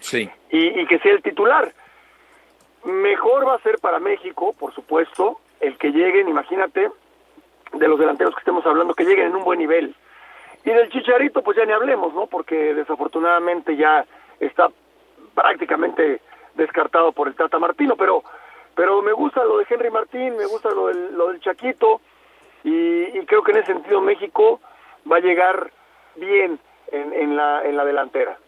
Sí. 0.00 0.30
y, 0.50 0.80
y 0.80 0.86
que 0.86 0.98
sea 1.00 1.12
el 1.12 1.22
titular. 1.22 1.72
Mejor 2.84 3.46
va 3.46 3.54
a 3.56 3.58
ser 3.62 3.78
para 3.78 3.98
México, 3.98 4.54
por 4.58 4.72
supuesto, 4.74 5.40
el 5.60 5.76
que 5.76 5.90
lleguen, 5.90 6.28
imagínate, 6.28 6.88
de 7.72 7.88
los 7.88 7.98
delanteros 7.98 8.34
que 8.34 8.40
estemos 8.40 8.64
hablando, 8.64 8.94
que 8.94 9.04
lleguen 9.04 9.26
en 9.26 9.36
un 9.36 9.44
buen 9.44 9.58
nivel. 9.58 9.94
Y 10.64 10.70
del 10.70 10.90
Chicharito, 10.90 11.42
pues 11.42 11.56
ya 11.56 11.64
ni 11.64 11.72
hablemos, 11.72 12.12
¿no? 12.14 12.26
Porque 12.26 12.74
desafortunadamente 12.74 13.76
ya 13.76 14.04
está 14.38 14.70
prácticamente 15.34 16.20
descartado 16.54 17.12
por 17.12 17.28
el 17.28 17.34
Tata 17.34 17.58
Martino, 17.58 17.96
pero 17.96 18.22
pero 18.74 19.02
me 19.02 19.12
gusta 19.12 19.44
lo 19.44 19.58
de 19.58 19.66
Henry 19.68 19.90
Martín, 19.90 20.36
me 20.36 20.46
gusta 20.46 20.70
lo 20.70 20.86
del, 20.86 21.14
lo 21.14 21.28
del 21.28 21.40
Chaquito, 21.40 22.00
y, 22.64 23.18
y 23.18 23.26
creo 23.26 23.42
que 23.42 23.52
en 23.52 23.58
ese 23.58 23.72
sentido 23.72 24.00
México 24.00 24.60
va 25.10 25.16
a 25.16 25.20
llegar 25.20 25.70
bien 26.16 26.58
en, 26.92 27.12
en, 27.12 27.36
la, 27.36 27.64
en 27.64 27.76
la 27.76 27.84
delantera. 27.84 28.38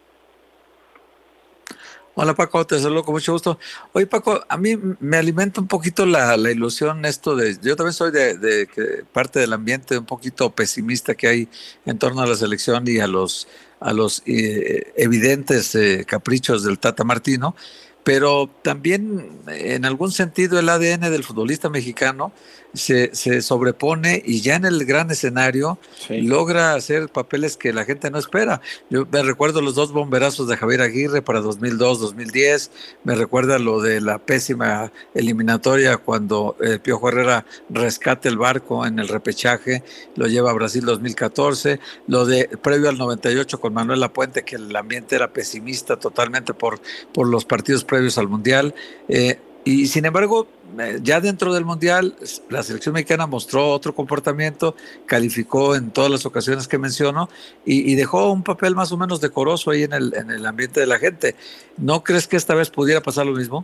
Hola 2.15 2.35
Paco, 2.35 2.63
te 2.67 2.79
saludo 2.79 3.03
con 3.03 3.15
mucho 3.15 3.33
gusto. 3.33 3.57
Oye 3.91 4.05
Paco, 4.05 4.43
a 4.47 4.55
mí 4.57 4.77
me 4.99 5.17
alimenta 5.17 5.59
un 5.59 5.67
poquito 5.67 6.05
la, 6.05 6.35
ilusión 6.51 7.05
esto 7.05 7.35
de, 7.35 7.57
yo 7.59 7.75
también 7.75 7.93
soy 7.93 8.11
de, 8.11 8.69
parte 9.11 9.39
del 9.39 9.51
ambiente 9.51 9.97
un 9.97 10.05
poquito 10.05 10.51
pesimista 10.51 11.15
que 11.15 11.27
hay 11.27 11.49
en 11.87 11.97
torno 11.97 12.21
a 12.21 12.27
la 12.27 12.35
selección 12.35 12.87
y 12.87 12.99
a 12.99 13.07
los, 13.07 13.47
a 13.79 13.93
los 13.93 14.21
eh, 14.27 14.93
evidentes 14.95 15.73
eh, 15.73 16.05
caprichos 16.07 16.63
del 16.63 16.77
Tata 16.77 17.03
Martino, 17.03 17.55
pero 18.03 18.47
también 18.61 19.41
en 19.47 19.83
algún 19.83 20.11
sentido 20.11 20.59
el 20.59 20.69
ADN 20.69 21.09
del 21.09 21.23
futbolista 21.23 21.69
mexicano 21.69 22.31
se, 22.73 23.13
se 23.13 23.41
sobrepone 23.41 24.21
y 24.25 24.41
ya 24.41 24.55
en 24.55 24.65
el 24.65 24.85
gran 24.85 25.11
escenario 25.11 25.77
logra 26.09 26.73
hacer 26.73 27.09
papeles 27.09 27.57
que 27.57 27.73
la 27.73 27.85
gente 27.85 28.09
no 28.09 28.17
espera. 28.17 28.61
Yo 28.89 29.05
me 29.11 29.23
recuerdo 29.23 29.61
los 29.61 29.75
dos 29.75 29.91
bomberazos 29.91 30.47
de 30.47 30.57
Javier 30.57 30.81
Aguirre 30.81 31.21
para 31.21 31.41
2002-2010, 31.41 32.69
me 33.03 33.15
recuerda 33.15 33.59
lo 33.59 33.81
de 33.81 34.01
la 34.01 34.17
pésima 34.17 34.91
eliminatoria 35.13 35.97
cuando 35.97 36.55
eh, 36.61 36.79
Piojo 36.79 37.09
Herrera 37.09 37.45
rescate 37.69 38.29
el 38.29 38.37
barco 38.37 38.85
en 38.85 38.99
el 38.99 39.07
repechaje, 39.07 39.83
lo 40.15 40.27
lleva 40.27 40.51
a 40.51 40.53
Brasil 40.53 40.85
2014, 40.85 41.79
lo 42.07 42.25
de 42.25 42.49
previo 42.61 42.89
al 42.89 42.97
98 42.97 43.59
con 43.59 43.73
Manuel 43.73 43.99
Lapuente, 43.99 44.43
que 44.43 44.55
el 44.55 44.75
ambiente 44.75 45.15
era 45.15 45.31
pesimista 45.31 45.97
totalmente 45.97 46.53
por, 46.53 46.79
por 47.13 47.27
los 47.27 47.45
partidos 47.45 47.83
previos 47.83 48.17
al 48.17 48.27
Mundial. 48.27 48.73
Eh, 49.07 49.39
y 49.65 49.87
sin 49.87 50.05
embargo, 50.05 50.47
eh, 50.79 50.99
ya 51.01 51.21
dentro 51.21 51.53
del 51.53 51.63
Mundial, 51.63 52.15
la 52.49 52.63
selección 52.63 52.93
mexicana 52.93 53.27
mostró 53.27 53.69
otro 53.69 53.93
comportamiento, 53.93 54.75
calificó 55.05 55.75
en 55.75 55.91
todas 55.91 56.11
las 56.11 56.25
ocasiones 56.25 56.67
que 56.67 56.77
menciono 56.77 57.29
y, 57.65 57.91
y 57.91 57.95
dejó 57.95 58.31
un 58.31 58.43
papel 58.43 58.75
más 58.75 58.91
o 58.91 58.97
menos 58.97 59.21
decoroso 59.21 59.71
ahí 59.71 59.83
en 59.83 59.93
el, 59.93 60.13
en 60.15 60.31
el 60.31 60.45
ambiente 60.45 60.79
de 60.79 60.87
la 60.87 60.99
gente. 60.99 61.35
¿No 61.77 62.03
crees 62.03 62.27
que 62.27 62.35
esta 62.35 62.55
vez 62.55 62.69
pudiera 62.69 63.01
pasar 63.01 63.25
lo 63.25 63.33
mismo? 63.33 63.63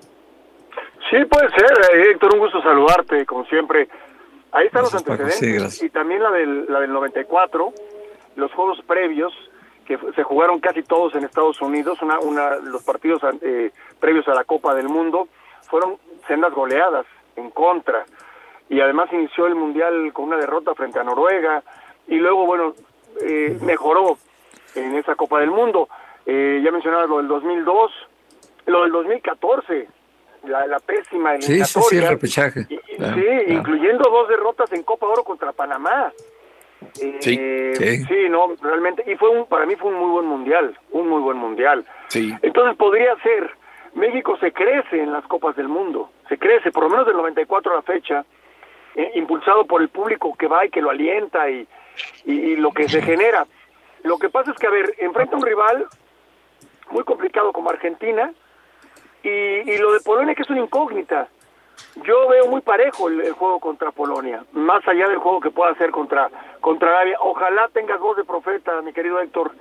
Sí, 1.09 1.25
puede 1.25 1.49
ser, 1.49 1.71
eh, 1.93 2.11
Héctor, 2.11 2.33
un 2.33 2.39
gusto 2.39 2.61
saludarte, 2.61 3.25
como 3.25 3.43
siempre. 3.45 3.89
Ahí 4.51 4.67
están 4.67 4.83
Gracias, 4.83 5.05
los 5.05 5.19
antecedentes 5.19 5.73
Sí, 5.75 5.87
y 5.87 5.89
también 5.89 6.23
la 6.23 6.31
del, 6.31 6.65
la 6.69 6.79
del 6.79 6.93
94, 6.93 7.73
los 8.35 8.53
juegos 8.53 8.79
previos 8.87 9.33
que 9.85 9.97
se 10.15 10.23
jugaron 10.23 10.59
casi 10.59 10.83
todos 10.83 11.15
en 11.15 11.23
Estados 11.23 11.59
Unidos, 11.61 11.99
una, 12.03 12.19
una, 12.19 12.57
los 12.57 12.83
partidos 12.83 13.21
eh, 13.41 13.71
previos 13.99 14.27
a 14.27 14.35
la 14.35 14.43
Copa 14.43 14.75
del 14.75 14.87
Mundo 14.87 15.27
fueron 15.69 15.97
sendas 16.27 16.53
goleadas 16.53 17.05
en 17.35 17.49
contra 17.51 18.05
y 18.69 18.79
además 18.81 19.09
inició 19.11 19.47
el 19.47 19.55
Mundial 19.55 20.11
con 20.13 20.25
una 20.25 20.37
derrota 20.37 20.75
frente 20.75 20.99
a 20.99 21.03
Noruega 21.03 21.63
y 22.07 22.15
luego, 22.17 22.45
bueno, 22.45 22.73
eh, 23.21 23.57
mejoró 23.61 24.17
en 24.75 24.95
esa 24.95 25.15
Copa 25.15 25.39
del 25.39 25.51
Mundo. 25.51 25.87
Eh, 26.25 26.61
ya 26.63 26.71
mencionabas 26.71 27.09
lo 27.09 27.17
del 27.17 27.27
2002, 27.27 27.91
lo 28.67 28.83
del 28.83 28.91
2014, 28.91 29.87
la, 30.47 30.67
la 30.67 30.79
pésima 30.79 31.35
Sí, 31.37 31.41
sí, 31.41 31.51
eliminatoria. 31.53 31.89
sí, 31.89 31.97
el 31.97 32.07
repechaje. 32.09 32.63
Sí, 32.65 32.79
Claro, 32.97 33.15
claro. 33.15 33.43
incluyendo 33.47 34.09
dos 34.09 34.27
derrotas 34.29 34.71
en 34.73 34.83
Copa 34.83 35.07
Oro 35.07 35.23
contra 35.23 35.51
Panamá. 35.53 36.11
Eh, 37.01 37.17
Sí, 37.19 37.35
sí. 37.75 38.03
sí, 38.05 38.29
no, 38.29 38.53
realmente, 38.61 39.03
y 39.11 39.15
fue 39.15 39.29
un, 39.29 39.45
para 39.47 39.65
mí 39.65 39.75
fue 39.75 39.89
un 39.91 39.97
muy 39.99 40.09
buen 40.11 40.25
mundial, 40.25 40.77
un 40.91 41.09
muy 41.09 41.21
buen 41.21 41.37
mundial. 41.37 41.85
Sí. 42.07 42.33
Entonces 42.41 42.77
podría 42.77 43.15
ser, 43.23 43.51
México 43.95 44.37
se 44.37 44.51
crece 44.51 45.01
en 45.01 45.11
las 45.11 45.25
Copas 45.25 45.55
del 45.55 45.67
Mundo, 45.67 46.11
se 46.27 46.37
crece, 46.37 46.71
por 46.71 46.83
lo 46.83 46.89
menos 46.89 47.05
del 47.05 47.17
94 47.17 47.71
a 47.71 47.75
la 47.75 47.81
fecha, 47.81 48.25
eh, 48.95 49.11
impulsado 49.15 49.65
por 49.65 49.81
el 49.81 49.89
público 49.89 50.35
que 50.35 50.47
va 50.47 50.65
y 50.65 50.69
que 50.69 50.81
lo 50.81 50.89
alienta 50.89 51.49
y, 51.49 51.67
lo 52.25 52.71
que 52.71 52.87
se 52.87 53.01
genera. 53.01 53.45
Lo 54.03 54.17
que 54.17 54.29
pasa 54.29 54.51
es 54.51 54.57
que, 54.57 54.67
a 54.67 54.71
ver, 54.71 54.93
enfrenta 54.99 55.35
a 55.35 55.39
un 55.39 55.45
rival 55.45 55.85
muy 56.91 57.03
complicado 57.03 57.51
como 57.51 57.69
Argentina 57.69 58.33
y, 59.23 59.77
lo 59.77 59.93
de 59.93 59.99
Polonia 59.99 60.35
que 60.35 60.43
es 60.43 60.49
una 60.49 60.61
incógnita. 60.61 61.27
Yo 62.03 62.27
veo 62.27 62.47
muy 62.47 62.61
parejo 62.61 63.07
el, 63.09 63.31
juego 63.33 63.59
contra 63.59 63.91
Polonia, 63.91 64.43
más 64.53 64.85
allá 64.87 65.07
del 65.07 65.17
juego 65.17 65.39
que 65.39 65.51
pueda 65.51 65.71
hacer 65.71 65.91
contra, 65.91 66.29
contra 66.59 66.89
Arabia. 66.89 67.17
Ojalá 67.21 67.69
tengas 67.69 67.99
voz 67.99 68.17
de 68.17 68.25
profeta, 68.25 68.81
mi 68.81 68.91
querido 68.91 69.19
Héctor, 69.19 69.51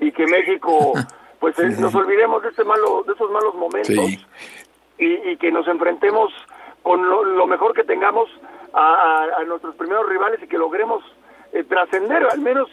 y 0.00 0.12
que 0.12 0.26
México, 0.26 0.92
pues 1.44 1.58
eh, 1.58 1.76
nos 1.78 1.94
olvidemos 1.94 2.42
de, 2.42 2.48
ese 2.48 2.64
malo, 2.64 3.04
de 3.06 3.12
esos 3.12 3.30
malos 3.30 3.54
momentos 3.54 3.94
y, 4.98 5.30
y, 5.30 5.36
que 5.36 5.52
nos 5.52 5.68
enfrentemos 5.68 6.32
con 6.82 7.06
lo, 7.06 7.46
mejor 7.46 7.74
que 7.74 7.84
tengamos 7.84 8.30
a, 8.72 9.26
a, 9.38 9.44
nuestros 9.44 9.74
primeros 9.74 10.08
rivales 10.08 10.42
y 10.42 10.46
que 10.46 10.56
logremos 10.56 11.04
eh, 11.52 11.62
trascender, 11.64 12.26
al 12.32 12.40
menos, 12.40 12.70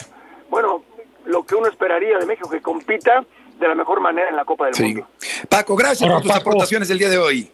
bueno, 0.49 0.85
lo 1.25 1.43
que 1.45 1.55
uno 1.55 1.67
esperaría 1.67 2.17
de 2.17 2.25
México, 2.25 2.49
que 2.49 2.61
compita 2.61 3.25
de 3.59 3.67
la 3.67 3.75
mejor 3.75 3.99
manera 3.99 4.29
en 4.29 4.37
la 4.37 4.45
Copa 4.45 4.67
del 4.67 4.81
Mundo. 4.81 5.07
Paco, 5.49 5.75
gracias 5.75 6.09
por 6.09 6.21
tus 6.21 6.31
aportaciones 6.31 6.89
el 6.89 6.97
día 6.97 7.09
de 7.09 7.17
hoy. 7.17 7.51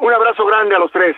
Un 0.00 0.12
abrazo 0.12 0.44
grande 0.44 0.74
a 0.74 0.80
los 0.80 0.90
tres. 0.90 1.14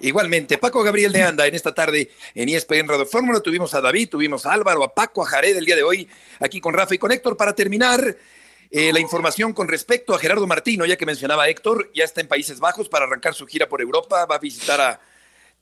Igualmente, 0.00 0.58
Paco 0.58 0.82
Gabriel 0.84 1.12
de 1.12 1.22
Anda, 1.22 1.46
en 1.46 1.54
esta 1.56 1.74
tarde 1.74 2.10
en 2.34 2.48
ESPN 2.48 2.86
Radio 2.86 3.04
Fórmula 3.04 3.40
tuvimos 3.40 3.74
a 3.74 3.80
David, 3.80 4.08
tuvimos 4.08 4.46
a 4.46 4.52
Álvaro, 4.52 4.84
a 4.84 4.94
Paco, 4.94 5.22
a 5.22 5.26
Jared 5.26 5.56
el 5.56 5.64
día 5.64 5.74
de 5.74 5.82
hoy, 5.82 6.08
aquí 6.38 6.60
con 6.60 6.72
Rafa 6.72 6.94
y 6.94 6.98
con 6.98 7.10
Héctor. 7.10 7.36
Para 7.36 7.52
terminar, 7.52 8.16
eh, 8.70 8.92
la 8.92 9.00
información 9.00 9.52
con 9.52 9.66
respecto 9.66 10.14
a 10.14 10.18
Gerardo 10.18 10.46
Martino, 10.46 10.86
ya 10.86 10.96
que 10.96 11.06
mencionaba 11.06 11.48
Héctor, 11.48 11.90
ya 11.94 12.04
está 12.04 12.20
en 12.20 12.28
Países 12.28 12.60
Bajos 12.60 12.88
para 12.88 13.06
arrancar 13.06 13.34
su 13.34 13.46
gira 13.46 13.68
por 13.68 13.80
Europa, 13.80 14.24
va 14.26 14.36
a 14.36 14.38
visitar 14.38 14.80
a 14.80 15.00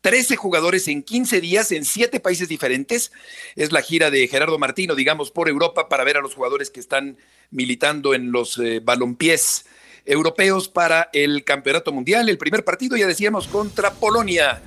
13 0.03 0.37
jugadores 0.37 0.87
en 0.89 1.03
15 1.03 1.41
días 1.41 1.73
en 1.73 1.85
7 1.85 2.21
países 2.21 2.49
diferentes. 2.49 3.13
Es 3.55 3.73
la 3.73 3.81
gira 3.81 4.11
de 4.11 4.29
Gerardo 4.29 4.59
Martino, 4.59 4.95
digamos, 4.95 5.31
por 5.31 5.49
Europa 5.49 5.89
para 5.89 6.05
ver 6.05 6.17
a 6.17 6.21
los 6.21 6.35
jugadores 6.35 6.71
que 6.71 6.81
están 6.81 7.17
militando 7.51 8.13
en 8.13 8.33
los 8.33 8.59
eh, 8.59 8.81
balompiés 8.83 9.65
europeos 10.07 10.69
para 10.69 11.11
el 11.13 11.45
Campeonato 11.45 11.93
Mundial. 11.93 12.29
El 12.29 12.39
primer 12.39 12.65
partido, 12.65 12.97
ya 12.97 13.07
decíamos, 13.07 13.49
contra 13.49 13.93
Polonia. 13.93 14.63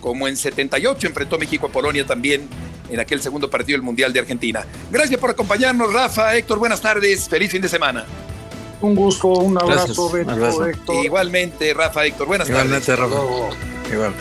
Como 0.00 0.28
en 0.28 0.36
78 0.36 1.06
enfrentó 1.06 1.38
México 1.38 1.66
a 1.66 1.70
Polonia 1.70 2.06
también 2.06 2.48
en 2.90 3.00
aquel 3.00 3.20
segundo 3.22 3.48
partido 3.50 3.76
del 3.76 3.82
Mundial 3.82 4.12
de 4.12 4.20
Argentina. 4.20 4.64
Gracias 4.90 5.18
por 5.18 5.30
acompañarnos, 5.30 5.92
Rafa, 5.92 6.36
Héctor, 6.36 6.58
buenas 6.58 6.80
tardes, 6.80 7.28
feliz 7.28 7.50
fin 7.50 7.62
de 7.62 7.68
semana. 7.68 8.04
Un 8.80 8.94
gusto, 8.94 9.28
un 9.28 9.56
abrazo, 9.56 10.16
Héctor. 10.66 11.04
Igualmente, 11.04 11.72
Rafa, 11.72 12.04
Héctor, 12.04 12.26
buenas 12.26 12.48
Igualmente, 12.48 12.86
tardes. 12.86 13.10
Rafa. 13.10 13.92
Igual. 13.92 14.14